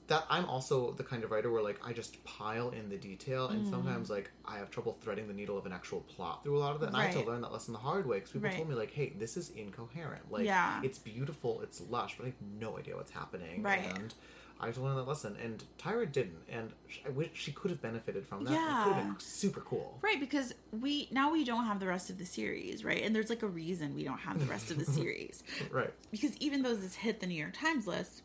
that 0.06 0.26
I'm 0.28 0.44
also 0.46 0.92
the 0.92 1.02
kind 1.02 1.24
of 1.24 1.30
writer 1.30 1.50
where 1.50 1.62
like 1.62 1.80
I 1.84 1.92
just 1.92 2.22
pile 2.24 2.70
in 2.70 2.88
the 2.90 2.96
detail 2.98 3.48
Mm. 3.48 3.54
and 3.54 3.66
sometimes 3.66 4.10
like 4.10 4.30
I 4.44 4.58
have 4.58 4.70
trouble 4.70 4.98
threading 5.00 5.28
the 5.28 5.34
needle 5.34 5.56
of 5.56 5.64
an 5.66 5.72
actual 5.72 6.00
plot 6.02 6.42
through 6.44 6.58
a 6.58 6.60
lot 6.60 6.74
of 6.74 6.80
that 6.82 6.88
and 6.88 6.96
I 6.96 7.04
had 7.04 7.12
to 7.12 7.22
learn 7.22 7.40
that 7.42 7.52
lesson 7.52 7.72
the 7.72 7.78
hard 7.80 8.06
way 8.06 8.16
because 8.18 8.32
people 8.32 8.48
Right. 8.48 8.56
told 8.56 8.68
me 8.68 8.74
like 8.74 8.90
hey 8.92 9.14
this 9.18 9.36
is 9.36 9.50
incoherent 9.50 10.30
like 10.30 10.44
Yeah. 10.44 10.80
it's 10.82 10.98
beautiful 10.98 11.60
it's 11.62 11.80
lush 11.80 12.16
but 12.18 12.24
I 12.24 12.26
have 12.26 12.42
no 12.60 12.78
idea 12.78 12.96
what's 12.96 13.12
happening 13.12 13.62
Right. 13.62 13.78
and 13.98 14.12
I 14.60 14.66
had 14.66 14.74
to 14.76 14.82
learn 14.82 14.94
that 14.96 15.08
lesson 15.08 15.36
and 15.42 15.64
Tyra 15.78 16.10
didn't 16.10 16.44
and 16.48 16.72
I 17.04 17.08
wish 17.08 17.30
she 17.34 17.52
could 17.52 17.70
have 17.70 17.80
benefited 17.82 18.26
from 18.26 18.44
that 18.44 18.52
it 18.52 18.56
could 18.56 18.66
Yeah. 18.66 18.84
have 18.94 18.96
been 18.96 19.16
super 19.20 19.60
cool 19.62 19.98
right 20.02 20.20
because 20.20 20.52
we 20.70 21.08
now 21.10 21.32
we 21.32 21.44
don't 21.44 21.64
have 21.64 21.80
the 21.80 21.86
rest 21.88 22.10
of 22.10 22.18
the 22.18 22.26
series 22.26 22.84
right 22.84 23.02
and 23.02 23.14
there's 23.16 23.30
like 23.30 23.42
a 23.42 23.48
reason 23.48 23.94
we 23.94 24.04
don't 24.04 24.18
have 24.18 24.38
the 24.38 24.46
rest 24.46 24.70
of 24.70 24.78
the 24.78 24.84
series 24.98 25.42
right 25.70 25.92
because 26.10 26.36
even 26.38 26.62
though 26.62 26.74
this 26.74 26.94
hit 26.94 27.20
the 27.20 27.26
new 27.26 27.34
york 27.40 27.54
times 27.54 27.86
list 27.86 28.22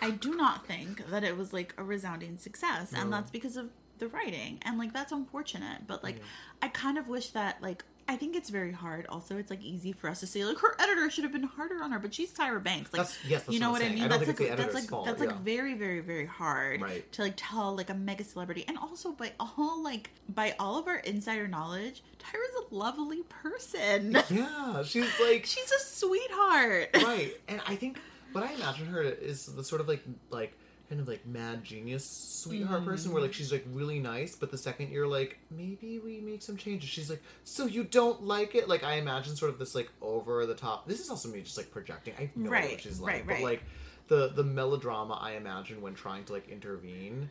i 0.00 0.10
do 0.10 0.34
not 0.34 0.66
think 0.66 1.06
that 1.10 1.24
it 1.24 1.36
was 1.36 1.52
like 1.52 1.74
a 1.78 1.82
resounding 1.84 2.36
success 2.38 2.92
and 2.94 3.12
that's 3.12 3.30
because 3.30 3.56
of 3.56 3.68
the 3.98 4.08
writing 4.08 4.58
and 4.62 4.78
like 4.78 4.92
that's 4.92 5.10
unfortunate 5.12 5.86
but 5.86 6.02
like 6.04 6.16
i 6.62 6.68
kind 6.68 6.98
of 6.98 7.08
wish 7.08 7.30
that 7.30 7.60
like 7.62 7.84
I 8.10 8.16
think 8.16 8.34
it's 8.36 8.48
very 8.48 8.72
hard. 8.72 9.04
Also, 9.10 9.36
it's 9.36 9.50
like 9.50 9.62
easy 9.62 9.92
for 9.92 10.08
us 10.08 10.20
to 10.20 10.26
say 10.26 10.42
like 10.42 10.56
her 10.60 10.74
editor 10.80 11.10
should 11.10 11.24
have 11.24 11.32
been 11.34 11.42
harder 11.42 11.82
on 11.82 11.92
her, 11.92 11.98
but 11.98 12.14
she's 12.14 12.32
Tyra 12.32 12.62
Banks. 12.62 12.90
Like, 12.90 13.02
That's- 13.02 13.18
yes, 13.28 13.42
that's 13.42 13.52
you 13.52 13.60
know 13.60 13.70
what 13.70 13.82
what 13.82 13.90
I 13.90 13.94
mean? 13.94 14.04
I 14.04 14.08
that's 14.08 14.26
like 14.26 14.56
that's 14.56 14.72
like 14.74 14.84
fault, 14.84 15.04
that's 15.04 15.20
yeah. 15.20 15.28
like 15.28 15.40
very 15.40 15.74
very 15.74 16.00
very 16.00 16.24
hard 16.24 16.80
Right. 16.80 17.12
to 17.12 17.20
like 17.20 17.34
tell 17.36 17.76
like 17.76 17.90
a 17.90 17.94
mega 17.94 18.24
celebrity, 18.24 18.64
and 18.66 18.78
also 18.78 19.12
by 19.12 19.32
all 19.40 19.82
like 19.84 20.08
by 20.30 20.54
all 20.58 20.78
of 20.78 20.86
our 20.88 20.96
insider 21.00 21.46
knowledge, 21.48 22.02
Tyra's 22.18 22.54
a 22.70 22.74
lovely 22.74 23.24
person. 23.24 24.12
yeah 24.30 24.82
she's 24.84 25.12
like 25.20 25.44
She's 25.54 25.70
a 25.70 25.78
sweetheart. 25.80 26.88
right 26.94 27.32
and 27.46 27.60
i 27.66 27.74
think 27.76 27.98
what 28.32 28.44
i 28.44 28.52
imagine 28.54 28.86
her 28.86 29.02
is 29.02 29.46
the 29.46 29.64
sort 29.64 29.80
of 29.80 29.88
like 29.88 30.02
like 30.30 30.54
kind 30.88 31.00
of 31.00 31.08
like 31.08 31.24
mad 31.26 31.62
genius 31.62 32.08
sweetheart 32.08 32.80
mm-hmm. 32.80 32.88
person 32.88 33.12
where 33.12 33.20
like 33.20 33.34
she's 33.34 33.52
like 33.52 33.64
really 33.72 33.98
nice 33.98 34.34
but 34.34 34.50
the 34.50 34.56
second 34.56 34.90
you're 34.90 35.06
like 35.06 35.38
maybe 35.50 35.98
we 35.98 36.20
make 36.20 36.40
some 36.40 36.56
changes 36.56 36.88
she's 36.88 37.10
like 37.10 37.22
so 37.44 37.66
you 37.66 37.84
don't 37.84 38.22
like 38.22 38.54
it? 38.54 38.68
Like 38.68 38.84
i 38.84 38.94
imagine 38.94 39.36
sort 39.36 39.50
of 39.50 39.58
this 39.58 39.74
like 39.74 39.90
over 40.00 40.46
the 40.46 40.54
top 40.54 40.86
this 40.86 41.00
is 41.00 41.10
also 41.10 41.28
me 41.28 41.42
just 41.42 41.58
like 41.58 41.70
projecting 41.70 42.14
i 42.18 42.30
know 42.34 42.50
Right, 42.50 42.70
what 42.70 42.80
she's 42.80 43.00
like 43.00 43.26
right, 43.26 43.26
but 43.26 43.40
like 43.40 43.62
the 44.08 44.28
the 44.28 44.44
melodrama 44.44 45.18
i 45.20 45.32
imagine 45.32 45.82
when 45.82 45.94
trying 45.94 46.24
to 46.24 46.32
like 46.32 46.48
intervene 46.48 47.28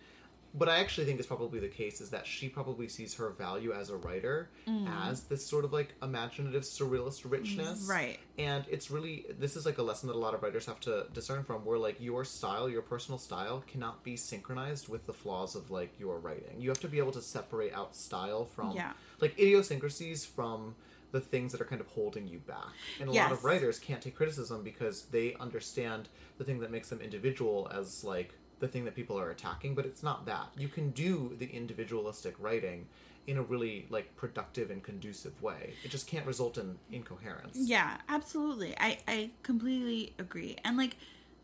what 0.54 0.70
I 0.70 0.80
actually 0.80 1.06
think 1.06 1.20
is 1.20 1.26
probably 1.26 1.60
the 1.60 1.68
case 1.68 2.02
is 2.02 2.10
that 2.10 2.26
she 2.26 2.50
probably 2.50 2.88
sees 2.88 3.14
her 3.16 3.30
value 3.30 3.74
as 3.74 3.90
a 3.90 3.98
writer 3.98 4.50
mm. 4.68 4.88
as 5.08 5.24
this 5.24 5.46
sort 5.46 5.66
of 5.66 5.74
like 5.74 5.94
imaginative 6.02 6.64
surrealist 6.64 7.24
mm, 7.24 7.32
richness. 7.32 7.88
Right. 7.88 8.20
And 8.38 8.66
it's 8.70 8.90
really 8.90 9.26
this 9.38 9.56
is 9.56 9.66
like 9.66 9.78
a 9.78 9.84
lesson 9.84 10.08
that 10.08 10.16
a 10.16 10.20
lot 10.20 10.34
of 10.34 10.42
writers 10.42 10.66
have 10.66 10.80
to 10.82 11.08
discern 11.14 11.44
from 11.44 11.66
where 11.66 11.78
like 11.78 12.00
your 12.00 12.24
style, 12.24 12.70
your 12.70 12.82
personal 12.82 13.20
style 13.20 13.64
cannot 13.68 14.04
be 14.04 14.16
synchronized 14.16 14.88
with 14.88 15.06
the 15.06 15.14
flaws 15.14 15.56
of 15.56 15.70
like 15.70 16.00
your 16.00 16.18
writing. 16.18 16.60
You 16.60 16.70
have 16.70 16.80
to 16.82 16.88
be 16.88 16.98
able 16.98 17.12
to 17.14 17.22
separate 17.22 17.74
out 17.74 17.96
style 17.96 18.46
from 18.46 18.72
Yeah. 18.72 18.94
like 19.20 19.38
idiosyncrasies 19.38 20.26
from 20.26 20.76
the 21.12 21.22
things 21.22 21.52
that 21.52 21.62
are 21.62 21.66
kind 21.66 21.82
of 21.82 21.88
holding 21.88 22.28
you 22.28 22.40
back. 22.40 22.74
And 23.00 23.10
a 23.10 23.12
lot 23.12 23.32
of 23.32 23.44
writers 23.44 23.80
can't 23.80 24.02
take 24.02 24.16
criticism 24.16 24.64
because 24.64 25.04
they 25.04 25.36
understand 25.40 26.10
the 26.38 26.44
thing 26.44 26.60
that 26.60 26.72
makes 26.72 26.90
them 26.90 27.00
individual 27.00 27.70
as 27.74 28.04
like 28.04 28.34
the 28.60 28.68
thing 28.68 28.86
that 28.86 28.96
people 28.96 29.20
are 29.20 29.30
attacking, 29.30 29.76
but 29.76 29.86
it's 29.86 30.04
not 30.04 30.26
that. 30.26 30.48
You 30.58 30.68
can 30.68 30.92
do 30.92 31.36
the 31.38 31.46
individualistic 31.48 32.36
writing 32.40 32.88
in 33.28 33.38
a 33.38 33.42
really 33.42 33.86
like 33.90 34.16
productive 34.16 34.72
and 34.72 34.82
conducive 34.82 35.42
way. 35.42 35.74
It 35.84 35.92
just 35.92 36.08
can't 36.08 36.26
result 36.26 36.58
in 36.58 36.78
incoherence. 36.92 37.58
Yeah, 37.60 37.98
absolutely. 38.10 38.76
I 38.80 39.00
I 39.08 39.30
completely 39.44 40.14
agree. 40.18 40.56
And 40.64 40.78
like 40.78 40.96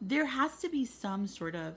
there 0.01 0.25
has 0.25 0.59
to 0.61 0.69
be 0.69 0.85
some 0.85 1.27
sort 1.27 1.55
of 1.55 1.75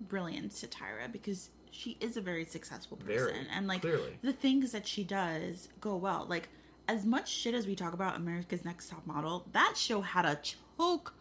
brilliance 0.00 0.60
to 0.60 0.66
Tyra 0.66 1.10
because 1.10 1.50
she 1.70 1.96
is 2.00 2.16
a 2.16 2.20
very 2.20 2.44
successful 2.44 2.96
person 2.96 3.16
Very, 3.16 3.46
and 3.54 3.66
like 3.66 3.82
clearly. 3.82 4.18
the 4.22 4.32
things 4.32 4.72
that 4.72 4.86
she 4.86 5.04
does 5.04 5.68
go 5.80 5.96
well. 5.96 6.26
Like 6.28 6.48
as 6.88 7.04
much 7.04 7.30
shit 7.30 7.54
as 7.54 7.66
we 7.66 7.76
talk 7.76 7.92
about 7.92 8.16
America's 8.16 8.64
Next 8.64 8.88
Top 8.90 9.06
Model, 9.06 9.46
that 9.52 9.74
show 9.76 10.00
had 10.00 10.24
a 10.24 10.38
choke 10.42 11.14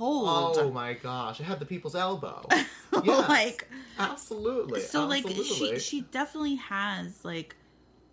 Oh 0.00 0.70
my 0.72 0.94
gosh, 0.94 1.40
it 1.40 1.44
had 1.44 1.58
the 1.60 1.66
people's 1.66 1.94
elbow. 1.94 2.46
Yes, 3.04 3.28
Like- 3.28 3.68
absolutely. 3.98 4.80
so 4.80 5.06
like 5.06 5.24
she 5.28 5.78
she 5.78 6.00
definitely 6.00 6.56
has 6.56 7.24
like 7.24 7.54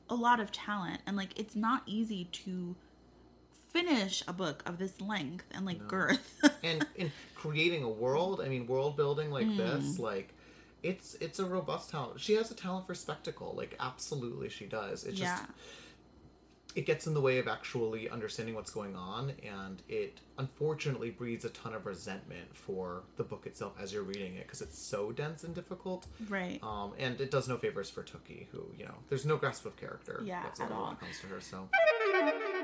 a 0.10 0.16
lot 0.16 0.40
of 0.40 0.52
talent 0.52 1.02
and 1.08 1.18
like 1.18 1.40
it's 1.40 1.56
not 1.56 1.82
easy 1.88 2.26
to 2.26 2.76
finish 3.72 4.24
a 4.28 4.34
book 4.34 4.62
of 4.68 4.78
this 4.78 5.02
length 5.02 5.46
and 5.54 5.66
like 5.66 5.88
girth 5.88 6.40
and 6.64 6.86
in 6.96 7.12
creating 7.36 7.84
a 7.84 7.90
world 7.90 8.42
i 8.42 8.48
mean 8.48 8.68
world 8.68 8.96
building 8.96 9.32
like 9.32 9.48
Hmm. 9.48 9.58
this 9.58 9.98
like 10.00 10.34
it's 10.84 11.16
it's 11.16 11.40
a 11.40 11.46
robust 11.46 11.90
talent 11.90 12.20
she 12.20 12.34
has 12.34 12.52
a 12.52 12.56
talent 12.56 12.86
for 12.86 12.94
spectacle 12.94 13.54
like 13.58 13.76
absolutely 13.80 14.50
she 14.50 14.66
does 14.66 15.04
it 15.04 15.12
just 15.16 15.22
Yeah. 15.22 15.46
It 16.76 16.86
gets 16.86 17.08
in 17.08 17.14
the 17.14 17.22
way 17.22 17.38
of 17.40 17.48
actually 17.48 18.10
understanding 18.10 18.54
what's 18.54 18.70
going 18.72 18.96
on 18.98 19.32
and 19.44 19.82
it 19.88 20.20
unfortunately 20.38 21.10
breeds 21.10 21.46
a 21.46 21.50
ton 21.50 21.74
of 21.74 21.86
resentment 21.86 22.54
for 22.54 23.04
the 23.16 23.24
book 23.24 23.46
itself 23.46 23.74
as 23.82 23.94
you're 23.94 24.04
reading 24.04 24.36
it 24.36 24.44
because 24.46 24.62
it's 24.62 24.78
so 24.78 25.12
dense 25.14 25.44
and 25.46 25.56
difficult 25.56 26.06
right 26.30 26.60
um, 26.62 26.92
and 27.00 27.22
it 27.22 27.32
does 27.32 27.48
no 27.48 27.58
favors 27.58 27.90
for 27.90 28.04
Tookie, 28.04 28.48
who 28.52 28.66
you 28.78 28.86
know, 28.86 28.96
there's 29.10 29.26
no 29.26 29.38
grasp 29.38 29.66
of 29.66 29.76
character 29.78 30.22
Yeah, 30.26 30.44
at 30.60 30.72
all. 30.72 30.86
when 30.88 30.94
it 30.96 31.00
comes 31.00 31.20
to 31.22 31.28
her. 31.28 31.40
So 31.42 31.70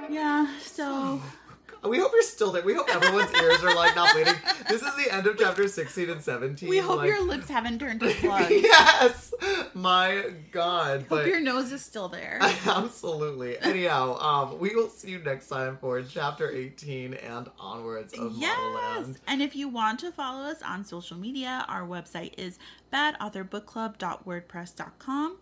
yeah 0.10 0.48
so 0.62 1.22
We 1.84 2.00
hope 2.00 2.12
you're 2.14 2.22
still 2.22 2.52
there. 2.52 2.62
We 2.64 2.74
hope 2.74 2.94
everyone's 2.94 3.34
ears 3.34 3.64
are 3.64 3.74
like 3.76 3.96
not 3.96 4.14
bleeding. 4.14 4.36
This 4.70 4.82
is 4.84 4.96
the 4.96 5.12
end 5.12 5.26
of 5.28 5.38
chapter 5.38 5.68
16 5.68 6.10
and 6.10 6.22
17. 6.22 6.70
We 6.70 6.78
hope 6.78 6.98
like- 6.98 7.10
your 7.10 7.24
lips 7.26 7.50
haven't 7.50 7.80
turned 7.80 8.00
to 8.02 8.14
slugs. 8.14 8.52
Yes! 8.52 9.34
My 9.74 10.26
god. 10.52 11.00
Hope 11.02 11.10
But 11.10 11.26
your 11.28 11.40
nose 11.40 11.72
is 11.72 11.84
still 11.84 12.08
there. 12.10 12.38
absolutely. 12.66 13.58
Anyhow, 13.60 14.18
um, 14.20 14.60
we 14.60 14.76
will 14.76 14.90
see 14.90 15.10
you 15.10 15.18
next 15.20 15.48
time 15.48 15.78
for 15.82 16.02
chapter 16.04 16.52
18 16.52 17.16
and 17.16 17.50
onwards 17.60 18.14
of 18.14 18.34
Yes. 18.36 19.08
And 19.28 19.42
if 19.42 19.56
you 19.56 19.68
want 19.68 20.00
to 20.02 20.12
follow 20.12 20.44
us 20.44 20.62
on 20.62 20.86
social 20.86 21.18
media, 21.18 21.66
our 21.68 21.82
website 21.82 22.34
is 22.38 22.60
badauthorbookclub.wordpress.com. 22.94 25.38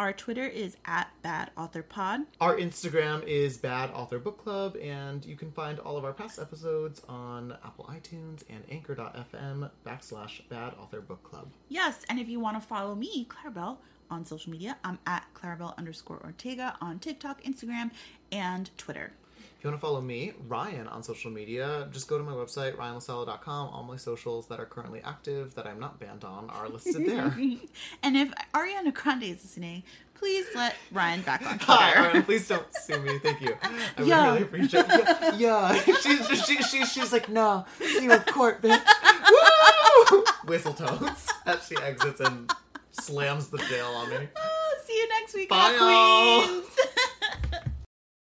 Our 0.00 0.14
Twitter 0.14 0.46
is 0.46 0.78
at 0.86 1.10
Bad 1.20 1.50
Author 1.58 1.82
Pod. 1.82 2.22
Our 2.40 2.56
Instagram 2.56 3.22
is 3.24 3.58
Bad 3.58 3.90
Author 3.90 4.18
Book 4.18 4.42
Club, 4.42 4.74
and 4.78 5.22
you 5.26 5.36
can 5.36 5.52
find 5.52 5.78
all 5.78 5.98
of 5.98 6.06
our 6.06 6.14
past 6.14 6.38
episodes 6.38 7.02
on 7.06 7.54
Apple 7.62 7.84
iTunes 7.84 8.42
and 8.48 8.64
Anchor.fm 8.70 9.70
backslash 9.86 10.48
Bad 10.48 10.72
Author 10.80 11.02
Book 11.02 11.22
Club. 11.22 11.50
Yes, 11.68 11.98
and 12.08 12.18
if 12.18 12.30
you 12.30 12.40
want 12.40 12.58
to 12.58 12.66
follow 12.66 12.94
me, 12.94 13.28
Claribel, 13.28 13.76
on 14.10 14.24
social 14.24 14.50
media, 14.50 14.78
I'm 14.82 14.98
at 15.06 15.26
Claribel 15.34 15.76
underscore 15.76 16.22
Ortega 16.24 16.78
on 16.80 16.98
TikTok, 16.98 17.42
Instagram, 17.42 17.90
and 18.32 18.70
Twitter. 18.78 19.12
If 19.60 19.64
you 19.64 19.70
want 19.72 19.78
to 19.82 19.86
follow 19.86 20.00
me, 20.00 20.32
Ryan, 20.48 20.88
on 20.88 21.02
social 21.02 21.30
media, 21.30 21.86
just 21.92 22.08
go 22.08 22.16
to 22.16 22.24
my 22.24 22.32
website, 22.32 22.76
ryanlasala.com. 22.76 23.68
All 23.68 23.82
my 23.82 23.96
socials 23.98 24.46
that 24.46 24.58
are 24.58 24.64
currently 24.64 25.02
active, 25.04 25.54
that 25.54 25.66
I'm 25.66 25.78
not 25.78 26.00
banned 26.00 26.24
on, 26.24 26.48
are 26.48 26.66
listed 26.70 27.04
there. 27.06 27.36
And 28.02 28.16
if 28.16 28.32
Ariana 28.54 28.94
Grande 28.94 29.24
is 29.24 29.42
listening, 29.42 29.82
please 30.14 30.46
let 30.54 30.76
Ryan 30.92 31.20
back 31.20 31.44
on 31.46 31.58
Hi, 31.64 31.92
Twitter. 31.92 32.08
Ryan, 32.08 32.22
please 32.22 32.48
don't 32.48 32.74
sue 32.74 33.00
me. 33.00 33.18
Thank 33.18 33.42
you. 33.42 33.54
I 33.62 33.68
would 33.98 34.06
Yeah. 34.08 34.30
really 34.30 34.42
appreciate 34.44 34.86
it. 34.88 35.34
Yeah, 35.38 35.74
yeah. 35.74 35.94
She's, 36.00 36.40
she, 36.46 36.62
she, 36.62 36.84
she's 36.86 37.12
like, 37.12 37.28
no, 37.28 37.66
see 37.80 38.04
you 38.04 38.12
in 38.12 38.20
court, 38.20 38.62
bitch. 38.62 38.80
Woo! 40.10 40.24
Whistle 40.46 40.72
tones 40.72 41.28
as 41.44 41.66
she 41.66 41.76
exits 41.82 42.20
and 42.20 42.50
slams 42.92 43.48
the 43.48 43.58
jail 43.58 43.88
on 43.88 44.08
me. 44.08 44.26
Oh, 44.36 44.74
see 44.86 44.94
you 44.96 45.08
next 45.20 45.34
week, 45.34 45.50
Bye. 45.50 45.76
Queens. 45.78 46.66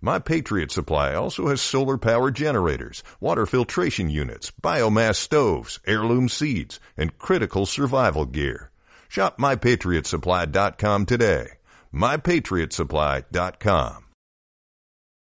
My 0.00 0.18
Patriot 0.18 0.72
Supply 0.72 1.14
also 1.14 1.48
has 1.48 1.60
solar 1.60 1.98
power 1.98 2.30
generators, 2.30 3.02
water 3.20 3.44
filtration 3.44 4.08
units, 4.08 4.50
biomass 4.62 5.16
stoves, 5.16 5.78
heirloom 5.86 6.30
seeds, 6.30 6.80
and 6.96 7.18
critical 7.18 7.66
survival 7.66 8.24
gear. 8.24 8.70
Shop 9.08 9.36
MyPatriotSupply.com 9.38 11.06
today. 11.06 11.48
MyPatriotSupply.com. 11.92 14.04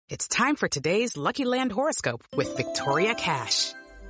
It's 0.08 0.26
time 0.26 0.56
for 0.56 0.68
today's 0.68 1.16
Lucky 1.16 1.44
Land 1.44 1.70
horoscope 1.70 2.24
with 2.34 2.56
Victoria 2.56 3.14
Cash. 3.14 3.72